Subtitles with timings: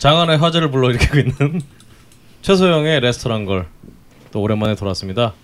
[0.00, 1.60] 장안의 화제를 불러일으키고 있는
[2.42, 3.66] 최소영의 레스토랑 걸
[4.32, 5.34] 또 오랜만에 돌아왔습니다.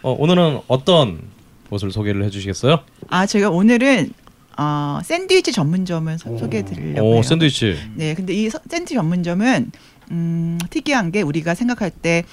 [0.00, 1.20] 어, 오늘은 어떤
[1.68, 2.80] 곳을 소개를 해주시겠어요?
[3.10, 4.14] 아 제가 오늘은
[4.56, 7.22] 어, 샌드위치 전문점을 소- 소개해드리려고 오 해요.
[7.22, 7.76] 샌드위치.
[7.96, 9.70] 네, 근데 이 서- 샌드위치 전문점은
[10.10, 12.24] 음, 특이한 게 우리가 생각할 때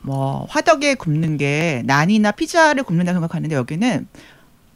[0.00, 4.06] 뭐 화덕에 굽는 게 난이나 피자를 굽는다 생각하는데 여기는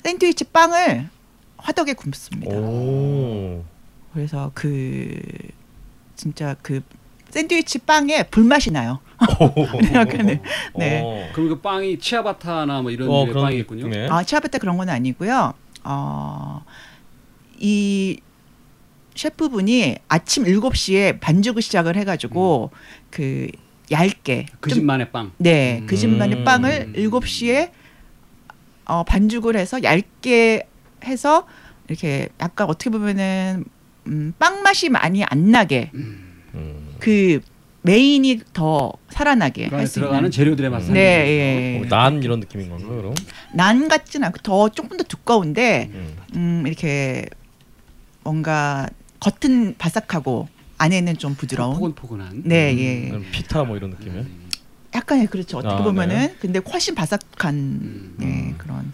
[0.05, 1.09] 샌드위치 빵을
[1.57, 2.55] 화덕에 굽습니다.
[2.57, 3.65] 오.
[4.13, 5.19] 그래서 그
[6.19, 6.81] 진짜 그
[7.31, 8.99] 샌드위치 빵에 불맛이 나요.
[9.95, 10.43] 약간은
[10.77, 11.01] 네.
[11.05, 11.29] 어.
[11.33, 13.87] 그럼 그 빵이 치아바타나 뭐 이런 어, 그런 빵이겠군요.
[13.87, 14.09] 느낌이네.
[14.11, 15.55] 아, 치아바타 그런 건 아니고요.
[15.85, 16.65] 어,
[17.59, 18.19] 이
[19.15, 22.71] 셰프분이 아침 7시에 반죽을 시작을 해가지고
[23.11, 23.49] 그
[23.91, 25.31] 얇게 그 좀- 집만의 빵.
[25.39, 26.45] 네, 그 집만의 음.
[26.45, 27.71] 빵을 7시에
[28.87, 30.67] 어, 반죽을 해서 얇게
[31.05, 31.47] 해서
[31.89, 33.65] 이렇게 약간 어떻게 보면은
[34.09, 36.25] 음, 빵 맛이 많이 안 나게 음.
[36.99, 37.41] 그
[37.83, 40.83] 메인이 더 살아나게 그 안에 할수 들어가는 재료들의 맛.
[40.91, 41.81] 네, 예.
[41.81, 43.15] 어, 난 이런 느낌인 건가요, 그럼?
[43.55, 46.17] 난 같진 않고 더 조금 더 두꺼운데 음.
[46.35, 47.27] 음, 이렇게
[48.25, 48.89] 뭔가
[49.21, 50.49] 겉은 바삭하고
[50.79, 51.75] 안에는 좀 부드러운.
[51.77, 52.43] 포근포근한.
[52.45, 53.09] 네, 예.
[53.09, 54.25] 그럼 pita 뭐 이런 느낌이에요?
[54.95, 55.59] 약간 그렇죠.
[55.59, 58.15] 어떻게 아, 보면은 근데 훨씬 바삭한 음.
[58.19, 58.93] 네, 그런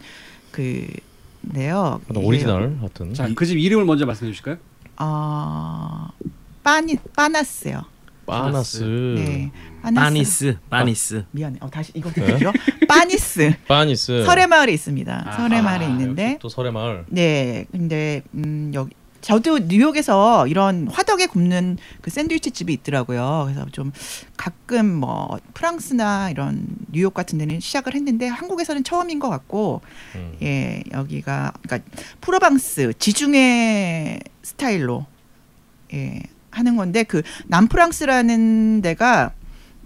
[0.50, 2.00] 그인데요.
[2.08, 3.14] 어떤 오리지널 같은.
[3.14, 4.56] 자, 그 집 이름을 먼저 말씀해 주실까요?
[4.98, 6.08] 어,
[6.62, 7.82] 빠니 빠나스요.
[8.26, 8.82] 빠니스.
[9.16, 9.50] 네.
[9.82, 10.04] 빠나스.
[10.04, 11.24] 빠니스, 빠니스.
[11.32, 11.58] 미안해.
[11.60, 12.24] 어, 다시 이거 네.
[12.24, 12.52] 되죠?
[12.88, 13.54] 빠니스.
[13.68, 14.24] 빠니스.
[14.24, 15.24] 서래마을에 있습니다.
[15.26, 17.04] 아, 서래마을에 아, 있는데 또 서래마을.
[17.08, 23.44] 네, 근데 음 여기 저도 뉴욕에서 이런 화덕에 굽는 그 샌드위치 집이 있더라고요.
[23.46, 23.90] 그래서 좀
[24.36, 29.80] 가끔 뭐 프랑스나 이런 뉴욕 같은 데는 시작을 했는데 한국에서는 처음인 것 같고
[30.16, 30.36] 음.
[30.42, 31.90] 예 여기가 그러니까
[32.20, 35.06] 프로방스 지중해 스타일로
[35.94, 36.20] 예
[36.50, 39.32] 하는 건데 그 남프랑스라는 데가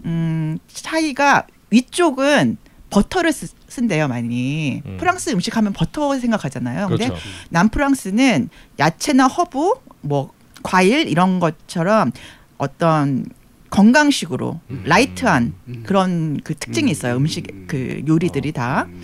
[0.05, 2.57] 음 차이가 위쪽은
[2.91, 4.97] 버터를 쓰, 쓴대요 많이 음.
[4.99, 7.23] 프랑스 음식 하면 버터 생각하잖아요 근데 그렇죠.
[7.51, 10.33] 남프랑스는 야채나 허브 뭐
[10.63, 12.13] 과일 이런 것처럼
[12.57, 13.27] 어떤
[13.71, 14.83] 건강식으로 음.
[14.87, 15.83] light한 음.
[15.87, 19.03] 그런 그 특징이 있어요 음식 그 요리들이 다 음.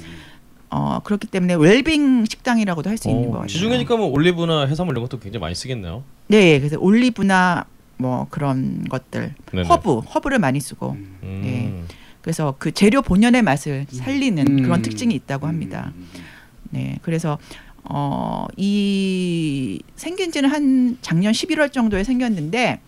[0.71, 3.47] 어, 그렇기 때문에 웰빙 식당이라고도 할 수 있는 것 어, 같아요.
[3.49, 6.03] 지중해니까 뭐 올리브나 해산물 이런 것도 굉장히 많이 쓰겠네요.
[6.27, 7.65] 네, 그래서 올리브나
[7.97, 9.69] 뭐 그런 것들, 네네.
[9.69, 11.87] 허브, 허브를 많이 쓰고 음.
[12.25, 12.25] 음.
[12.25, 12.25] 예.
[12.25, 14.63] 그래서 그 재료 본연의 맛을 살리는 음.
[14.63, 15.93] 그런 특징이 있다고 합니다.
[15.97, 16.09] 음.
[16.71, 17.39] 네, 그래서
[17.85, 22.81] 어, 이 생긴 지는 한 작년 11월 정도에 생겼는데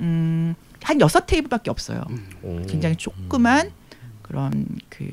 [0.00, 2.04] 음, 한 여섯 테이블밖에 없어요.
[2.42, 2.62] 오.
[2.66, 3.70] 굉장히 조그만
[4.22, 5.06] 그런 그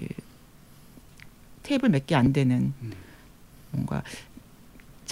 [1.63, 2.92] 테이블 몇 개 안 되는 음.
[3.72, 4.03] 뭔가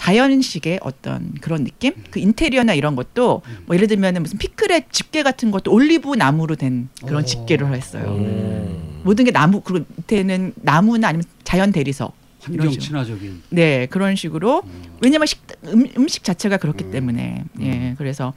[0.04, 1.92] 자연식의 어떤 그런 느낌?
[2.10, 3.58] 그 인테리어나 이런 것도 음.
[3.66, 7.26] 뭐 예를 들면 무슨 피클의 집게 같은 것도 올리브 나무로 된 그런 오.
[7.26, 8.14] 집게를 했어요.
[8.16, 9.02] 음.
[9.04, 12.14] 모든 게 나무 그리고 밑에는 나무나 아니면 자연 대리석.
[12.40, 12.70] 환경.
[12.70, 13.42] 친화적인.
[13.50, 14.82] 네 그런 식으로 음.
[15.02, 16.90] 왜냐면 식 음, 음식 자체가 그렇기 음.
[16.92, 18.32] 때문에 예 그래서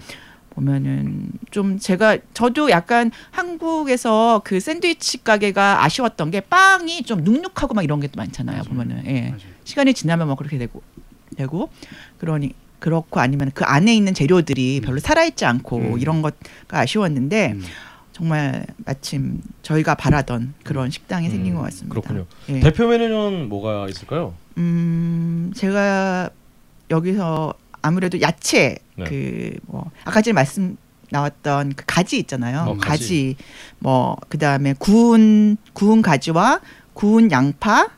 [0.50, 7.84] 보면은 좀 제가 저도 약간 한국에서 그 샌드위치 가게가 아쉬웠던 게 빵이 좀 눅눅하고 막
[7.84, 8.64] 이런 게 또 많잖아요 맞아요.
[8.70, 9.38] 보면은 예 맞아요.
[9.64, 10.82] 시간이 지나면 뭐 그렇게 되고
[11.36, 11.70] 되고
[12.18, 16.00] 그러니 그렇고 아니면 그 안에 있는 재료들이 별로 살아있지 않고 음.
[16.00, 17.64] 이런 것가 아쉬웠는데 음.
[18.12, 21.94] 정말 마침 저희가 바라던 그런 식당이 생긴 음, 것 같습니다.
[21.94, 22.26] 그렇군요.
[22.50, 22.60] 예.
[22.60, 24.34] 대표 메뉴는 뭐가 있을까요?
[24.58, 26.30] 음, 제가
[26.92, 29.06] 여기서 아무래도 야채 네.
[29.06, 30.78] 그뭐 아까 전에 말씀
[31.10, 32.66] 나왔던 그 가지 있잖아요.
[32.68, 32.88] 어, 가지.
[32.88, 33.36] 가지.
[33.80, 36.62] 뭐 그다음에 구운 구운 가지와
[36.94, 37.90] 구운 양파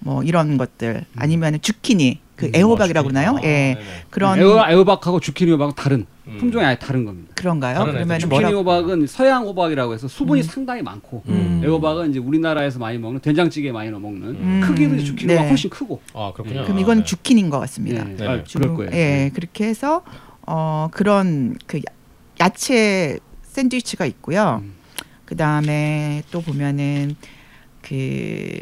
[0.00, 3.08] 뭐 이런 것들 아니면 주키니 그 음, 애호박이라고.
[3.08, 3.36] 그러나요?
[3.36, 3.74] 아, 예.
[3.74, 3.80] 네네.
[4.10, 6.36] 그런 에어, 애호 박하고 주키니 호박은 다른 음.
[6.38, 7.32] 품종이 아예 다른 겁니다.
[7.36, 7.84] 그런가요?
[7.84, 8.18] 그러면.
[8.18, 10.42] 주키니 뭐라 호박은 서양 호박이라고 해서 수분이 음.
[10.42, 11.60] 상당히 많고 음.
[11.64, 14.60] 애호박은 이제 우리나라에서 많이 먹는 된장찌개에 많이 넣어 먹는 음.
[14.64, 15.38] 크기도 주키니 네.
[15.38, 16.00] 호박 훨씬 크고.
[16.12, 16.64] 아 그렇군요.
[16.64, 17.04] 그럼 아, 이건 네.
[17.04, 18.04] 주키니인 것 같습니다.
[18.04, 18.16] 네.
[18.16, 18.30] 네네.
[18.30, 19.00] 아, 주로 그럴 거예요.
[19.00, 20.02] 예, 그렇게 해서
[20.46, 21.82] 어 그런 그 야-
[22.40, 24.60] 야채 샌드위치가 있고요.
[24.64, 24.74] 음.
[25.24, 27.14] 그 다음에 또 보면은
[27.80, 28.58] 그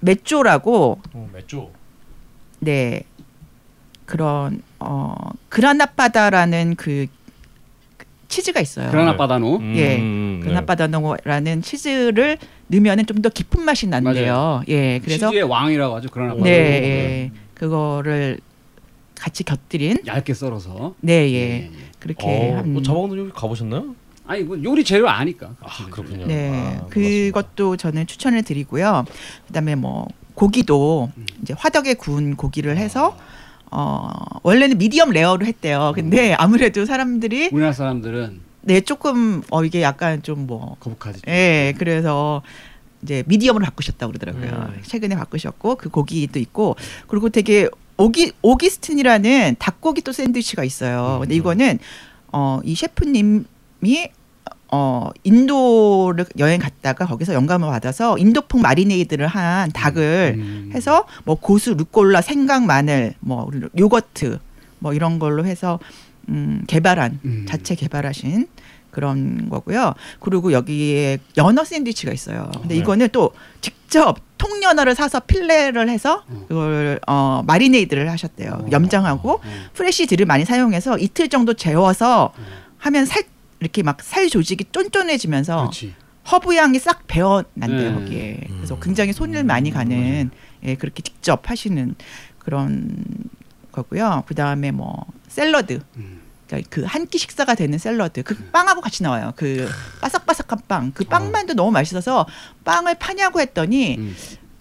[0.00, 1.68] 메쪼라고 어, 맥주.
[2.60, 3.02] 네
[4.06, 5.14] 그런 어
[5.48, 7.06] 그라나파다라는 그
[8.28, 8.90] 치즈가 있어요.
[8.90, 9.60] 그라나 바다노.
[9.76, 9.96] 예.
[9.96, 10.46] 음, 네.
[10.46, 12.38] 그라나파다노라는 치즈를
[12.68, 14.62] 넣으면은 좀 더 깊은 맛이 난대요.
[14.68, 16.08] 예, 그래서 치즈의 왕이라고 하죠.
[16.10, 16.44] Grana Padano.
[16.44, 18.38] 네, 예, 그거를
[19.14, 20.94] 같이 곁들인 얇게 썰어서.
[21.00, 23.94] 네, 예, 그렇게 어, 한뭐 자방도 여기 가보셨나요?
[24.26, 25.54] 아니 뭐 요리 재료 아니까.
[25.60, 26.26] 아 그렇군요.
[26.26, 26.86] 네, 아.
[26.90, 29.04] 그것도 저는 추천을 드리고요.
[29.46, 30.06] 그다음에 뭐
[30.38, 31.26] 고기도 음.
[31.42, 33.16] 이제 화덕에 구운 고기를 해서
[33.72, 34.10] 어
[34.44, 35.92] 원래는 medium rare로 했대요.
[35.96, 41.22] 근데 아무래도 사람들이 우리나라 사람들은 네 조금 어 이게 약간 좀 뭐 거북하지.
[41.26, 42.42] 예, 그래서
[43.02, 44.72] 이제 미디엄으로 바꾸셨다고 그러더라고요.
[44.74, 44.80] 음.
[44.86, 46.76] 최근에 바꾸셨고 그 고기도 있고
[47.08, 51.18] 그리고 되게 오기 오기스틴이라는 닭고기 또 샌드위치가 있어요.
[51.20, 51.38] 근데 음.
[51.38, 51.78] 이거는
[52.32, 54.08] 어 이 셰프님이
[54.70, 60.70] 어 인도를 여행 갔다가 거기서 영감을 받아서 인도풍 마리네이드를 한 닭을 음.
[60.74, 64.38] 해서 뭐 고수, 루꼴라, 생강, 마늘, 뭐 요거트
[64.78, 65.78] 뭐 이런 걸로 해서
[66.28, 67.46] 음 개발한 음.
[67.48, 68.46] 자체 개발하신
[68.90, 69.94] 그런 거고요.
[70.20, 72.50] 그리고 여기에 연어 샌드위치가 있어요.
[72.54, 72.76] 근데 네.
[72.76, 76.44] 이거는 또 직접 통연어를 사서 필레를 해서 어.
[76.48, 78.50] 그걸 어 marinade를 하셨대요.
[78.52, 78.66] 어.
[78.70, 79.40] 염장하고 어.
[79.72, 82.44] fresh dill을 많이 사용해서 이틀 정도 재워서 어.
[82.78, 83.24] 하면 살
[83.60, 85.94] 이렇게 막살 조직이 쫀쫀해지면서 그렇지.
[86.30, 87.94] 허브 향이 싹 배어난대요 네.
[87.94, 88.40] 거기에.
[88.56, 88.80] 그래서 음.
[88.82, 90.30] 굉장히 손을 많이 가는
[90.64, 91.94] 예, 그렇게 직접 하시는
[92.38, 93.04] 그런
[93.72, 94.24] 거고요.
[94.26, 95.80] 그 다음에 뭐 샐러드.
[95.96, 96.20] 음.
[96.46, 98.22] 그러니까 그 한 끼 식사가 되는 샐러드.
[98.22, 99.32] 그 빵하고 같이 나와요.
[99.36, 99.68] 그
[100.00, 100.92] 바삭바삭한 빵.
[100.92, 102.26] 그 빵만도 너무 맛있어서
[102.64, 104.14] 빵을 파냐고 했더니 음.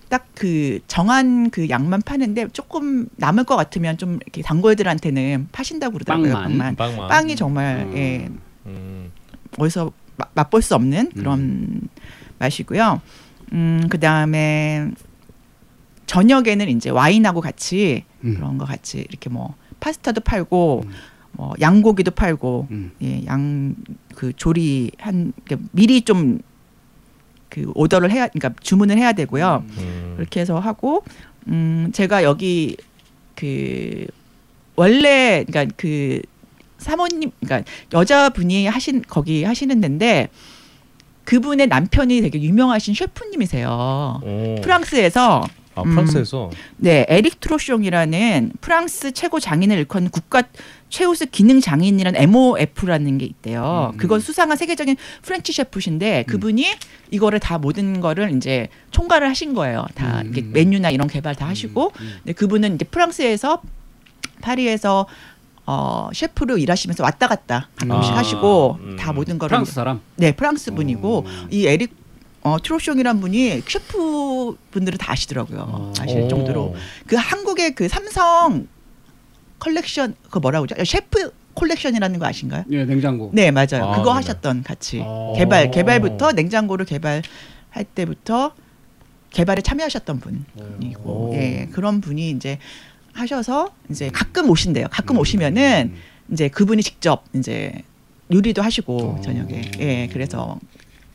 [0.10, 6.32] 딱그 정한 그 양만 파는데 조금 남을 것 같으면 좀 이렇게 단골들한테는 파신다고 그러더라고요.
[6.34, 6.58] 빵만?
[6.58, 6.76] 빵만.
[6.76, 7.10] 빵만.
[7.10, 7.98] 빵이 정말 음.
[7.98, 8.30] 예,
[8.68, 9.12] 음.
[9.58, 11.82] 어디서 마- 맛볼 수 없는 그런
[12.40, 13.02] 맛이고요.
[13.54, 14.90] 음, 그 다음에
[16.06, 18.36] 저녁에는 이제 와인하고 같이 음.
[18.36, 20.92] 그런 거 같이 이렇게 뭐 파스타도 팔고 음.
[21.34, 22.92] 뭐 양고기도 팔고 음.
[23.02, 23.76] 예, 양
[24.16, 26.40] 그 조리 한 그러니까 미리 좀
[27.50, 29.64] 그 오더를 해야 그러니까 주문을 해야 되고요.
[29.78, 30.14] 음.
[30.18, 31.04] 그렇게 해서 하고
[31.48, 32.76] 음 제가 여기
[33.36, 34.06] 그
[34.76, 36.22] 원래 그러니까 그
[36.78, 40.30] 사모님 그러니까 여자분이 하신 거기 하시는 데인데
[41.24, 44.22] 그분의 남편이 되게 유명하신 셰프님이세요.
[44.24, 44.56] 오.
[44.62, 45.44] 프랑스에서
[45.76, 50.44] 아 프랑스에서 네 에릭 트로숑이라는 프랑스 최고 장인을 일컫는 국가
[50.90, 53.92] 최우수 기능 장인이라는 MOF라는 게 있대요.
[53.94, 53.98] 음.
[53.98, 56.66] 그걸 수상한 세계적인 French 셰프신데 그분이
[57.12, 59.86] 이거를 다 모든 거를 이제 총괄을 하신 거예요.
[59.96, 60.30] 다 음.
[60.32, 62.14] 이게 메뉴나 이런 개발 다 하시고 음.
[62.24, 63.62] 근데 그분은 이제 프랑스에서
[64.42, 65.08] 파리에서
[65.70, 68.96] 어 셰프로 일하시면서 왔다 갔다 가끔씩 아, 하시고 음.
[68.98, 70.00] 다 모든 거를 프랑스 사람.
[70.16, 71.48] 네 프랑스 분이고 어.
[71.52, 71.94] 이 에릭
[72.42, 75.60] 어, 트로숑이란 분이 셰프 분들을 다 아시더라고요.
[75.70, 75.94] 어.
[76.00, 76.28] 아실 오.
[76.30, 76.74] 정도로
[77.06, 78.68] 그 한국의 그 삼성
[79.60, 80.86] 컬렉션 그 뭐라고 그러죠?
[80.86, 82.64] 셰프 콜렉션이라는 거 아신가요?
[82.70, 83.32] 예, 냉장고.
[83.34, 83.84] 네 맞아요.
[83.84, 84.16] 아, 그거 네네.
[84.16, 85.34] 하셨던 같이 어.
[85.36, 87.22] 개발 개발부터 냉장고를 개발할
[87.94, 88.54] 때부터
[89.32, 91.34] 개발에 참여하셨던 분이고 오.
[91.36, 92.60] 예 그런 분이 이제
[93.22, 94.88] 하셔서 이제 가끔 오신대요.
[94.92, 96.02] 가끔 오시면은 음.
[96.32, 97.72] 이제 그분이 직접 이제
[98.32, 99.22] 요리도 하시고 어.
[99.22, 100.60] 저녁에 예 그래서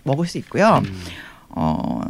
[0.02, 0.82] 먹을 수 있고요.
[0.84, 1.04] 음.
[1.50, 2.00] 어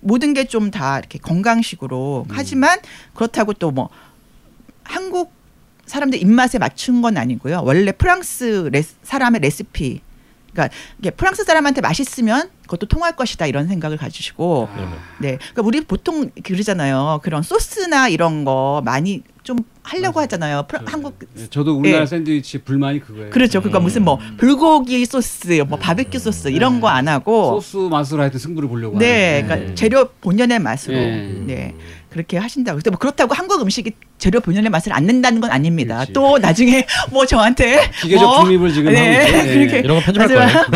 [0.00, 2.34] 모든 게 좀 다 이렇게 건강식으로 음.
[2.34, 2.78] 하지만
[3.14, 3.88] 그렇다고 또 뭐
[4.82, 5.32] 한국
[5.86, 7.62] 사람들 입맛에 맞춘 건 아니고요.
[7.64, 10.00] 원래 프랑스 레, 사람의 레시피
[10.54, 14.88] 그러니까 이게 프랑스 사람한테 맛있으면 그것도 통할 것이다 이런 생각을 가지시고 네네.
[15.18, 15.38] 네.
[15.38, 17.20] 그러니까 우리 보통 그러잖아요.
[17.22, 20.22] 그런 소스나 이런 거 많이 좀 하려고 맞아요.
[20.24, 20.62] 하잖아요.
[20.66, 22.06] 프라- 저- 한국 예, 저도 우리나라 예.
[22.06, 23.28] 샌드위치 불만이 그거예요.
[23.30, 23.60] 그렇죠.
[23.60, 23.82] 그러니까 음.
[23.82, 28.96] 무슨 뭐 불고기 소스, 뭐 바베큐 소스 이런 거안 하고 소스 맛으로 하여튼 승부를 보려고
[28.98, 29.46] 네, 하는데.
[29.54, 31.16] 그러니까 재료 본연의 맛으로 예.
[31.46, 31.74] 네
[32.14, 32.76] 그렇게 하신다고.
[32.76, 35.96] 근데 뭐 그렇다고 한국 음식이 재료 본연의 맛을 안 낸다는 건 아닙니다.
[35.96, 36.12] 그렇지.
[36.12, 39.48] 또 나중에 뭐 저한테 기계적 뭐, 중립을 지금 네, 하고 있죠.
[39.48, 39.54] 예.
[39.58, 40.66] 그렇게 이런 거 편집할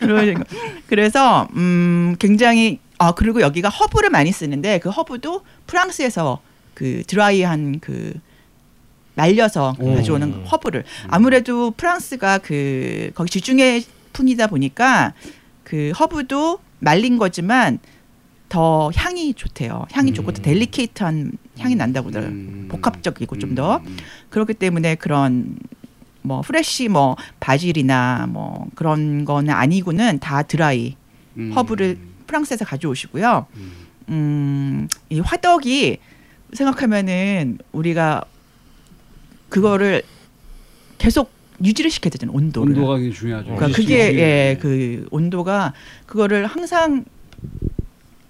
[0.00, 0.38] 거예요.
[0.88, 6.40] 그래서 음 굉장히 아 그리고 여기가 허브를 많이 쓰는데 그 허브도 프랑스에서
[6.72, 8.14] 그 드라이한 그
[9.14, 9.96] 말려서 오.
[9.96, 13.82] 가져오는 허브를 아무래도 프랑스가 그 거기 지중해
[14.14, 15.12] 풍이다 보니까
[15.62, 17.80] 그 허브도 말린 거지만
[18.52, 19.86] 더 향이 좋대요.
[19.92, 20.42] 향이 좋고 더 음.
[20.42, 22.12] delicate한 향이 난다고 음.
[22.12, 22.68] 그러더라고요.
[22.68, 23.78] 복합적이고 좀 더.
[23.78, 23.96] 음.
[24.28, 25.56] 그렇기 때문에 그런
[26.20, 30.96] 뭐 fresh 뭐 바질이나 뭐 그런 거는 아니고는 다 드라이
[31.38, 31.52] 음.
[31.56, 33.46] 허브를 프랑스에서 가져오시고요.
[33.56, 33.72] 음.
[34.10, 35.96] 음, 이 화덕이
[36.52, 38.22] 생각하면은 우리가
[39.48, 40.02] 그거를
[40.98, 41.30] 계속
[41.64, 42.36] 유지를 시켜야 되잖아요.
[42.36, 42.76] 온도를.
[42.76, 43.54] 온도가 중요하죠.
[43.54, 44.18] 그러니까 그게 시키기.
[44.18, 45.72] 예, 그 온도가
[46.04, 47.06] 그거를 항상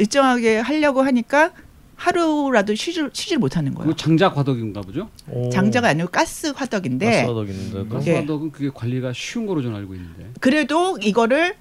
[0.02, 1.52] 일정하게 하려고 하니까
[1.94, 3.94] 하루라도 쉬질 쉬질 못하는 거예요.
[3.94, 5.08] 장작 화덕인가 보죠?
[5.30, 5.50] 오.
[5.50, 7.88] 장자가 아니고 가스 화덕인데 가스 화덕 있는데도.
[7.88, 8.16] 가스 네.
[8.16, 10.30] 화덕은 그게 관리가 쉬운 거로 저는 알고 있는데.
[10.40, 11.54] 그래도 이거를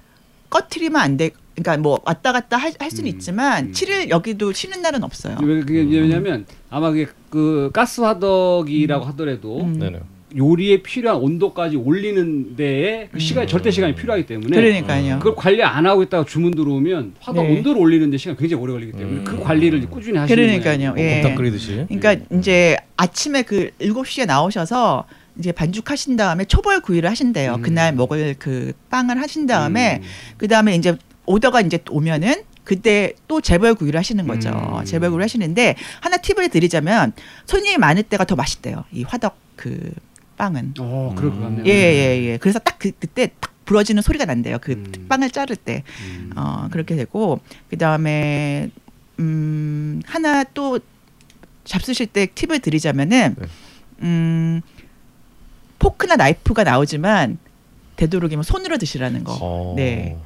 [0.50, 1.30] 꺼트리면 안 돼.
[1.54, 3.72] 그러니까 뭐 왔다 갔다 할, 할 수는 음, 있지만 음.
[3.72, 5.36] 칠일 여기도 쉬는 날은 없어요.
[5.42, 9.78] 왜 그게 왜냐면 아마 그게 그 가스 화덕이라고 하더라도 음.
[10.36, 15.18] 요리에 필요한 온도까지 올리는 데에 그 시간 이 절대 시간이 필요하기 때문에 그러니까요.
[15.18, 17.56] 그걸 관리 안 하고 있다가 주문 들어오면 화덕 네.
[17.56, 19.24] 온도를 올리는 데 시간 이 굉장히 오래 걸리기 때문에 음.
[19.24, 20.94] 그 관리를 꾸준히 하시는 그러니까요.
[20.94, 20.94] 거예요.
[20.98, 21.20] 예.
[21.20, 21.86] 곰탕 끓이듯이.
[21.88, 25.04] 그러니까 이제 아침에 그 7시에 나오셔서
[25.38, 27.54] 이제 반죽하신 다음에 초벌 구이를 하신대요.
[27.56, 27.62] 음.
[27.62, 30.08] 그날 먹을 그 빵을 하신 다음에 음.
[30.38, 30.96] 그다음에 이제
[31.26, 34.50] 오더가 이제 오면은 그때 또 재벌 구이를 하시는 거죠.
[34.50, 34.84] 음.
[34.84, 37.12] 재벌 구이를 하시는데 하나 팁을 드리자면
[37.46, 38.84] 손님이 많을 때가 더 맛있대요.
[38.92, 39.92] 이 화덕 그
[40.42, 40.74] 빵은.
[40.80, 41.64] 어, 그럴 것 같네요.
[41.66, 42.36] 예, 예, 예.
[42.38, 44.58] 그래서 딱 그, 그때 딱 부러지는 소리가 난대요.
[44.60, 45.06] 그 음.
[45.08, 45.84] 빵을 자를 때.
[46.04, 46.32] 음.
[46.34, 47.38] 어, 그렇게 되고
[47.70, 48.70] 그다음에
[49.20, 50.80] 음, 하나 또
[51.62, 53.46] 잡수실 때 팁을 드리자면은 네.
[54.00, 54.62] 음,
[55.78, 57.38] 포크나 나이프가 나오지만
[57.94, 59.38] 되도록이면 손으로 드시라는 거.
[59.40, 59.74] 어.
[59.76, 60.18] 네.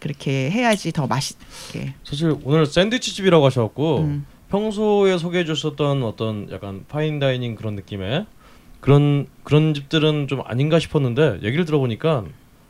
[0.00, 1.94] 그렇게 해야지 더 맛있게.
[2.02, 4.26] 사실 오늘 샌드위치 집이라고 하셔갖고 음.
[4.50, 8.26] 평소에 소개해 주셨던 어떤 약간 fine dining 그런 느낌의
[8.82, 12.24] 그런 그런 집들은 좀 아닌가 싶었는데 얘기를 들어보니까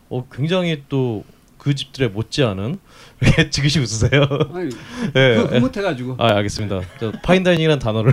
[0.09, 1.25] 어 굉장히 또
[1.63, 2.81] 그 집들에 못지않은
[3.39, 4.27] 왜 지그시 웃으세요?
[4.53, 4.71] 아니,
[5.15, 5.59] 예, 그 예.
[5.59, 6.17] 흐뭇해가지고.
[6.19, 6.81] 아 알겠습니다.
[6.99, 8.13] 저 fine dining이라는 단어를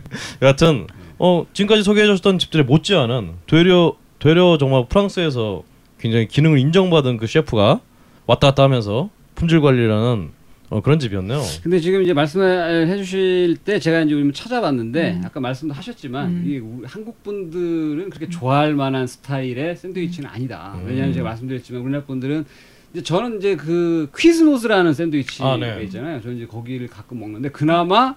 [0.42, 5.62] 여하튼 어 지금까지 소개해 주셨던 집들에 못지않은 되려 되려 정말 프랑스에서
[6.00, 7.80] 굉장히 기능을 인정받은 그 셰프가
[8.26, 10.32] 왔다 갔다 하면서 품질 관리라는
[10.70, 11.42] 어, 그런 집이었네요.
[11.64, 15.22] 근데 지금 이제 말씀해 주실 때 제가 이제 좀 찾아봤는데 음.
[15.24, 16.44] 아까 말씀도 하셨지만 음.
[16.46, 20.76] 이 한국 분들은 그렇게 좋아할 만한 스타일의 샌드위치는 아니다.
[20.76, 20.86] 음.
[20.86, 22.44] 왜냐하면 제가 말씀드렸지만 우리나라 분들은
[22.92, 25.82] 이제 저는 이제 그 퀴즈노스라는 샌드위치가 아, 네.
[25.84, 26.20] 있잖아요.
[26.22, 28.14] 저는 이제 거기를 가끔 먹는데 그나마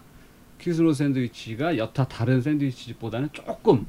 [0.61, 3.87] 퀴즈노스 샌드위치가 여타 다른 샌드위치 집보다는 조금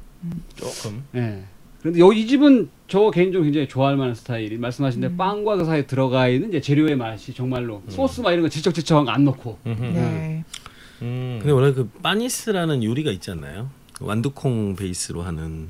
[0.55, 1.43] 조금 예.
[1.79, 5.17] 그런데 여기 이 집은 저 개인적으로 굉장히 좋아할 만한 스타일이 말씀하신 대로 음.
[5.17, 9.23] 빵과 그 사이에 들어가 있는 이제 재료의 맛이 정말로 소스 막 이런 거 질척질척한 거안
[9.25, 9.57] 넣고.
[9.63, 10.43] 네.
[11.01, 11.39] 음.
[11.39, 13.69] 근데 원래 그 빠니스라는 요리가 있잖아요.
[13.99, 15.69] 완두콩 베이스로 하는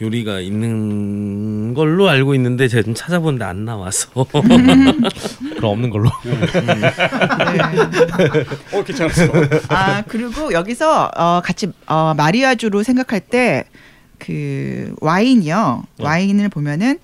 [0.00, 4.10] 요리가 있는 걸로 알고 있는데 제가 좀 찾아보는데 안 나와서
[5.56, 6.10] 그럼 없는 걸로.
[6.24, 6.36] 네.
[8.76, 9.24] 어 괜찮았어.
[9.68, 13.64] 아 그리고 여기서 어, 같이 어, 마리아주로 생각할 때
[14.18, 15.84] 그 와인이요.
[15.98, 16.04] 네.
[16.04, 16.98] 와인을 보면은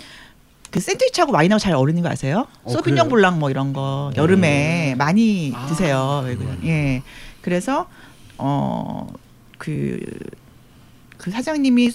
[0.70, 2.46] 그 샌드위치하고 와인하고 잘 어울리는 거 아세요?
[2.62, 3.08] 어, Sauvignon?
[3.08, 5.66] Blanc 뭐 이런 거 여름에 많이 아.
[5.66, 6.22] 드세요.
[6.24, 6.58] 외국인.
[6.64, 7.02] 예.
[7.42, 7.88] 그래서
[8.36, 10.00] 어그그
[11.30, 11.92] 사장님이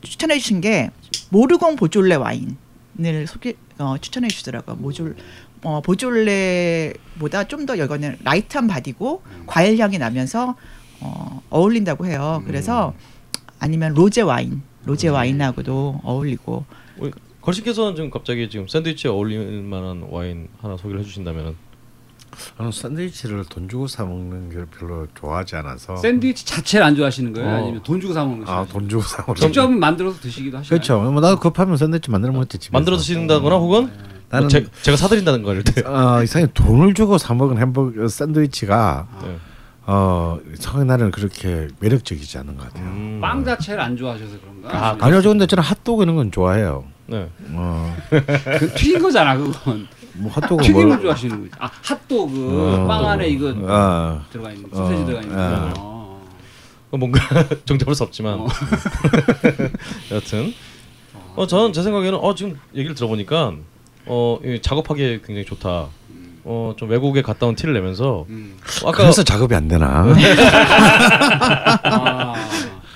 [0.00, 0.90] 추천해 주신 게
[1.30, 4.76] 모르공 보졸레 와인을 소개 어, 추천해 주시더라고요.
[4.76, 5.16] 모졸
[5.62, 10.56] 어, 보졸레보다 좀더 이거는 light한 body고 과일 향이 나면서
[11.00, 12.42] 어, 어울린다고 해요.
[12.46, 12.94] 그래서
[13.64, 16.66] 아니면 로제 와인, 로제 와인하고도 어울리고
[17.40, 21.56] 걸씨께서는 지금 갑자기 지금 샌드위치에 어울릴 만한 와인 하나 소개를 해주신다면은
[22.58, 27.48] 저는 샌드위치를 돈 주고 사 먹는 걸 별로 좋아하지 않아서 샌드위치 자체를 안 좋아하시는 거예요?
[27.48, 27.52] 어.
[27.52, 28.52] 아니면 돈 주고 사 먹는 거?
[28.52, 30.68] 아돈 주고 사 먹는 직접 만들어서 드시기도 하시나요?
[30.68, 31.00] 그렇죠.
[31.00, 32.72] 뭐 나도 급하면 샌드위치 만들어 먹지 집에서.
[32.78, 33.90] 만들어 드신다거나 혹은
[34.28, 35.80] 나는 뭐 제, 제가 사드린다는 거 이럴 때.
[35.86, 39.36] 어, 이상하게 돈을 주고 사 먹은 햄버거 샌드위치가 네.
[39.86, 40.38] 어
[40.86, 42.86] 나는 그렇게 매력적이지 않은 것 같아요.
[42.86, 43.18] 음.
[43.20, 44.96] 빵 자체를 안 좋아하셔서 그런가?
[44.98, 46.84] 아, 저 근데 저는 핫도그 이런 건 좋아해요.
[47.06, 47.28] 네.
[47.50, 49.86] 어, 그 튀긴 거잖아 그건.
[50.14, 51.50] 뭐 핫도그 튀김을 뭐 좋아하시는 거지.
[51.58, 55.72] 아 핫도그 어, 빵 안에 이거 어, 들어가 있는 거, 소세지 어, 들어가 있는 어.
[55.74, 55.80] 거.
[55.80, 56.28] 어.
[56.92, 57.20] 어, 뭔가
[57.66, 58.46] 정잡을 수 없지만 어.
[60.12, 60.54] 여튼
[61.36, 63.52] 어 저는 제 생각에는 어 지금 얘기를 들어보니까
[64.06, 65.88] 어이 작업하기에 굉장히 좋다.
[66.44, 68.56] 어 좀 외국에 갔다 온 티를 내면서 음.
[68.84, 70.04] 아까 그래서 작업이 안 되나?
[71.84, 72.34] 아.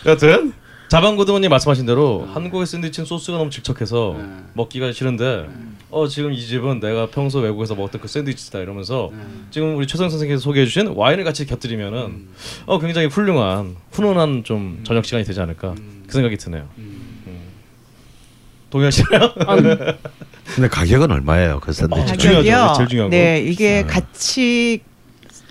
[0.07, 0.53] 여튼
[0.89, 4.25] 자방고등원님 말씀하신 대로 한국의 샌드위치는 소스가 너무 질척해서 네.
[4.55, 5.47] 먹기가 싫은데
[5.91, 9.19] 어 지금 이 집은 내가 평소 외국에서 먹었던 그 샌드위치다 이러면서 네.
[9.51, 12.29] 지금 우리 최성 선생님께서 소개해 주신 와인을 같이 곁들이면은 음.
[12.67, 16.05] 어 굉장히 훌륭한 훈훈한 좀 저녁 시간이 되지 않을까 음.
[16.07, 16.67] 그 생각이 드네요.
[16.79, 16.97] 음.
[18.71, 19.33] 동의하시나요?
[20.55, 22.13] 근데 가격은 얼마예요, 그 샌드위치?
[22.13, 22.51] 아, 중요하죠.
[22.51, 22.73] 가격이요.
[22.77, 23.17] 제일 중요한 거.
[23.17, 23.87] 네, 이게 네.
[23.87, 24.83] 같이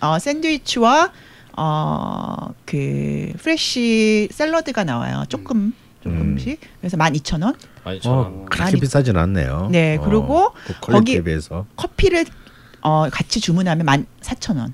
[0.01, 1.11] 어, 샌드위치와
[1.57, 2.35] 어,
[2.65, 5.23] 그 fresh 샐러드가 나와요.
[5.29, 5.73] 조금
[6.03, 6.59] 조금씩.
[6.79, 7.55] 그래서 12,000원.
[7.83, 9.69] 아니 어, 저 그렇게 많이- 비싸진 않네요.
[9.71, 11.65] 네, 어, 그리고 그 quality에 거기- 비해서.
[11.75, 12.25] 커피를
[12.81, 13.85] 어, 같이 주문하면
[14.21, 14.71] 14,000원.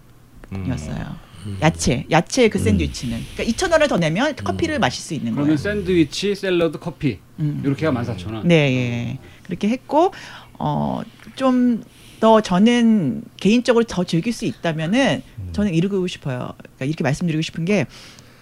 [0.54, 0.66] 음.
[0.68, 1.16] 이었어요.
[1.62, 3.22] 야채, 야채 그 샌드위치는.
[3.36, 5.36] 그러니까 2,000원을 더 내면 커피를 마실 수 있는 거예요.
[5.44, 7.62] 그러면 샌드위치, 샐러드, 커피 음.
[7.66, 8.46] 이렇게가 14,000원.
[8.46, 9.20] 네, 예.
[9.44, 10.14] 그렇게 했고
[10.60, 11.02] 어,
[11.36, 11.84] 좀
[12.24, 15.22] 더 저는 개인적으로 더 즐길 수 있다면은
[15.52, 16.54] 저는 이러고 싶어요.
[16.58, 17.86] 그러니까 이렇게 말씀드리고 싶은 게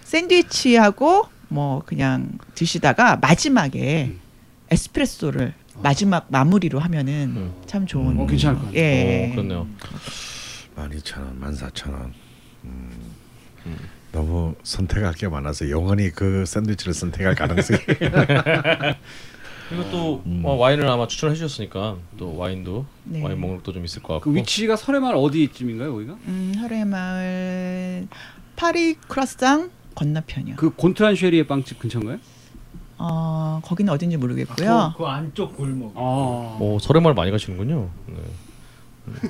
[0.03, 4.19] 샌드위치하고 뭐 그냥 드시다가 마지막에 음.
[4.69, 7.53] 에스프레소를 마지막 마무리로 하면은 음.
[7.65, 8.19] 참 좋은.
[8.19, 8.79] 어, 괜찮을 것 같아요.
[8.83, 9.29] 예.
[9.31, 9.67] 어, 그렇네요.
[10.75, 12.11] 12,000원, 14,000원.
[14.11, 17.79] 너무 선택할 게 많아서 영원히 그 샌드위치를 선택할 가능성이
[19.71, 23.23] 그리고 또 어, 와인을 아마 추천해 주셨으니까 또 와인도 네.
[23.23, 24.29] 와인 목록도 좀 있을 것 같고.
[24.29, 26.17] 그 위치가 설해마을 어디쯤인가요, 거기가?
[26.27, 28.07] 음, 하루의마을
[28.57, 30.57] 파리 크로상 건너편이요.
[30.57, 32.19] 그 곤트란 쉐리의 빵집 근처인가요?
[32.97, 34.91] 어 거기는 어딘지 모르겠고요.
[34.97, 35.93] 그, 그 안쪽 골목.
[35.95, 36.57] 아.
[36.59, 37.89] 오 설해마을 많이 가시는군요.
[38.07, 38.15] 네.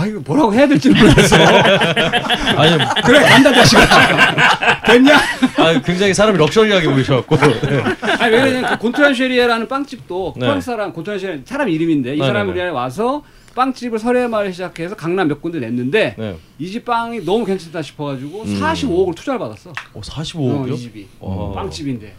[0.00, 1.36] 아 이거 뭐라고 해야 될지 모르겠어.
[2.56, 4.82] 아니 그래 간다 자식아.
[4.86, 5.14] 됐냐?
[5.58, 7.36] 아, 굉장히 사람이 luxury하게 보이셔갖고.
[7.36, 7.82] 네.
[8.18, 10.46] 아니 왜냐면 그 곤트란 쉐리에라는 빵집도 네.
[10.46, 12.50] 프랑스 사람 곤트란 쉐리 사람 이름인데 이 네, 사람이 네, 네.
[12.52, 13.22] 우리나라에 와서
[13.54, 16.36] 빵집을 서래마을에 시작해서 강남 몇 군데 냈는데 네.
[16.58, 18.60] 이집 빵이 너무 괜찮다 싶어가지고 음.
[18.62, 19.70] 45억을 투자를 받았어.
[19.92, 20.72] 오 어, 45억이요?
[20.72, 21.52] 이 집이 와.
[21.52, 22.14] 빵집인데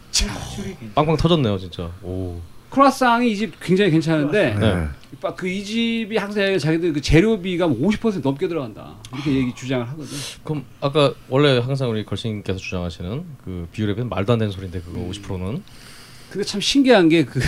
[0.94, 1.90] 빵빵 터졌네요 진짜.
[2.02, 2.40] 오.
[2.72, 4.88] 크로아상이 이 집 굉장히 괜찮은데 네.
[5.36, 10.08] 그이 집이 항상 자기들 그 재료비가 뭐50% 넘게 들어간다 이렇게 얘기 주장을 하거든.
[10.42, 14.98] 그럼 아까 원래 항상 우리 걸신께서 주장하시는 그 비율에 비해 말도 안 되는 소리인데 그거
[15.00, 15.10] 음.
[15.10, 15.62] 50%는
[16.30, 17.40] 근데 참 신기한 게그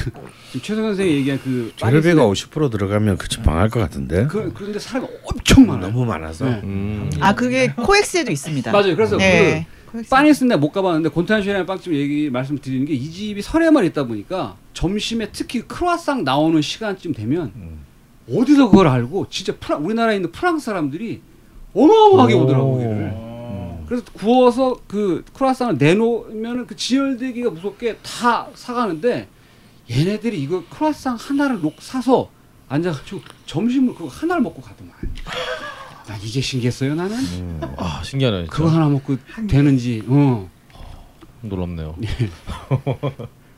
[0.62, 5.08] 최성 선생이 얘기한 그 재료비가 파리스- 50% 들어가면 그치 망할 것 같은데 그 그런데 사람이
[5.24, 5.90] 엄청 많아요.
[5.90, 6.60] 너무 많아서 네.
[6.64, 7.10] 음.
[7.20, 8.70] 아 그게 코엑스에도 있습니다.
[8.70, 8.94] 맞아요.
[8.94, 9.66] 그래서 네.
[9.66, 14.56] 그 파니스는 내가 못 가봤는데 곤탄슈라는 빵집 얘기 말씀드리는 게 이 집이 설에만 있다 보니까
[14.72, 17.52] 점심에 특히 크로아상 나오는 시간쯤 되면
[18.30, 21.20] 어디서 그걸 알고 진짜 프라, 우리나라에 있는 프랑스 사람들이
[21.74, 22.42] 어마어마하게 오.
[22.42, 29.28] 오더라고 요 그래서 구워서 그 크로아상을 내놓으면 그 지혈되기가 무섭게 다 사가는데
[29.90, 32.30] 얘네들이 이거 크로아상 하나를 놓, 사서
[32.68, 34.94] 앉아가지고 점심을 그거 하나를 먹고 가더만.
[36.06, 37.16] 난 이게 신기했어요 나는.
[37.76, 38.38] 아 신기하네.
[38.44, 38.52] 진짜.
[38.52, 39.16] 그거 하나 먹고
[39.48, 40.02] 되는지.
[40.06, 40.50] 어.
[41.40, 41.96] 놀랍네요.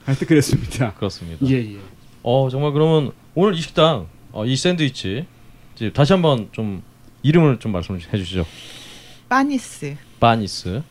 [0.05, 0.93] 하여튼 그랬습니다.
[0.95, 1.45] 그렇습니다.
[1.47, 1.79] 예 예.
[2.23, 5.26] 어 정말 그러면 오늘 이 식당 어, 이 샌드위치
[5.75, 6.83] 이제 다시 한번 좀
[7.23, 8.47] 이름을 좀 말씀해 주시죠.
[9.29, 9.97] 파니스.
[10.21, 10.83] 파니스.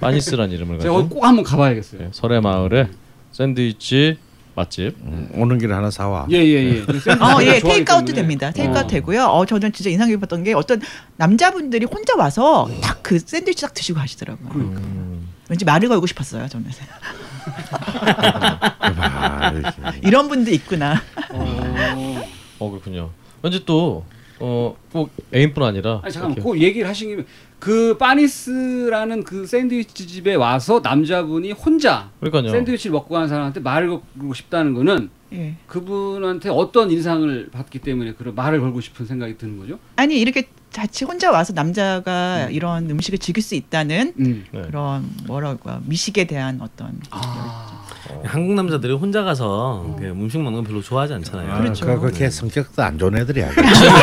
[0.00, 2.00] 파니스란 이름을 제가 가진 꼭 한번 가봐야겠어요.
[2.02, 2.88] 네, 서래 마을의
[3.32, 4.18] 샌드위치
[4.60, 4.96] 맛집.
[5.02, 6.80] 음, 오는 길에 하나 사와 예 예 예.
[6.80, 8.50] 어, 예, 테이크아웃도 됩니다.
[8.50, 8.86] 테이크아웃 어.
[8.86, 9.24] 되고요.
[9.24, 10.80] 어, 저는 진짜 인상 깊었던 게 어떤
[11.16, 14.50] 남자분들이 혼자 와서 딱 그 샌드위치 딱 드시고 가시더라고요.
[14.54, 16.66] 음, 왠지 말을 걸고 싶었어요, 저는.
[20.02, 21.02] 이런 분도 있구나.
[21.32, 22.22] 어.
[22.60, 23.10] 어 그렇군요.
[23.42, 24.04] 왠지 또
[24.42, 27.24] 어 꼭 애인뿐 아니라 아니 잠깐만, 이렇게 그 얘기를 하신 김에
[27.60, 32.50] 그 파니스라는 그 샌드위치 집에 와서 남자분이 혼자 그러니까요.
[32.50, 35.54] 샌드위치를 먹고 가는 사람한테 말을 걸고 싶다는 거는 예.
[35.66, 39.78] 그분한테 어떤 인상을 받기 때문에 그런 말을 걸고 싶은 생각이 드는 거죠?
[39.96, 44.44] 아니 이렇게 자칫 혼자 와서 남자가 이런 음식을 즐길 수 있다는 음.
[44.50, 44.62] 네.
[44.62, 47.86] 그런 뭐라고 미식에 대한 어떤 아.
[48.24, 51.52] 한국 남자들이 혼자 가서 그 음식 먹는 거 별로 좋아하지 않잖아요.
[51.52, 51.86] 아, 그렇죠.
[51.86, 53.48] 그, 그렇게 성격도 안 좋은 애들이야.
[53.50, 53.96] 그 친구도,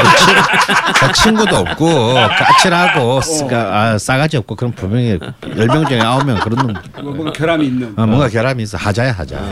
[1.13, 3.57] 친- 친구도 없고 까칠하고 싸가,
[3.93, 5.19] 아, 싸가지 없고 그럼 분명히
[5.55, 6.75] 열 명 중에 아홉 명 그런 놈.
[7.03, 7.93] 뭐, 뭔가 결함이 있는.
[7.95, 9.37] 아, 뭔가 결함이 있어 하자야 하자.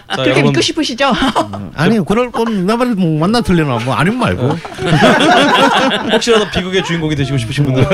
[0.21, 1.11] 자, 그렇게 여러분 믿고 싶으시죠?
[1.75, 4.49] 아니 그럴 건 나만 뭐 만나 틀리나 뭐 아니면 말고.
[6.13, 7.85] 혹시라도 비극의 주인공이 되시고 싶으신 분들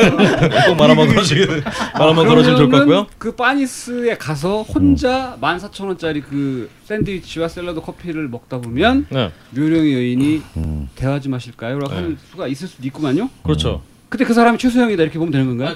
[0.68, 3.08] 꼭말 한번 걸어주시 말 한번 걸어주면 좋을 것 같고요.
[3.18, 10.90] 그 파니스에 가서 혼자 14,000원짜리 그 샌드위치와 샐러드 커피를 먹다 보면 네, 묘령의 여인이 음.
[10.96, 11.80] 대화 좀 하실까요?
[11.80, 12.02] 라고 네.
[12.02, 13.30] 할 수가 있을 수도 있구만요.
[13.44, 13.82] 그렇죠.
[14.10, 15.76] 근데 그 사람이 최수영이다 이렇게 보면 되는 건가요?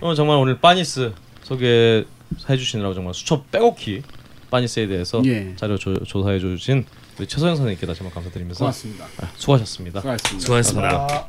[0.00, 2.04] 어, 정말 오늘 빠니스 소개
[2.48, 4.02] 해 주시느라고 정말 수첩 빼곡히
[4.50, 5.54] 빠니스에 대해서 예.
[5.56, 6.84] 자료 조, 조사해 주신
[7.18, 9.06] 우리 최소영 선생님께 다시 한번 감사드리면서 고맙습니다.
[9.18, 10.00] 아, 수고하셨습니다.
[10.00, 10.40] 수고하셨습니다.
[10.40, 11.26] 수고하셨습니다.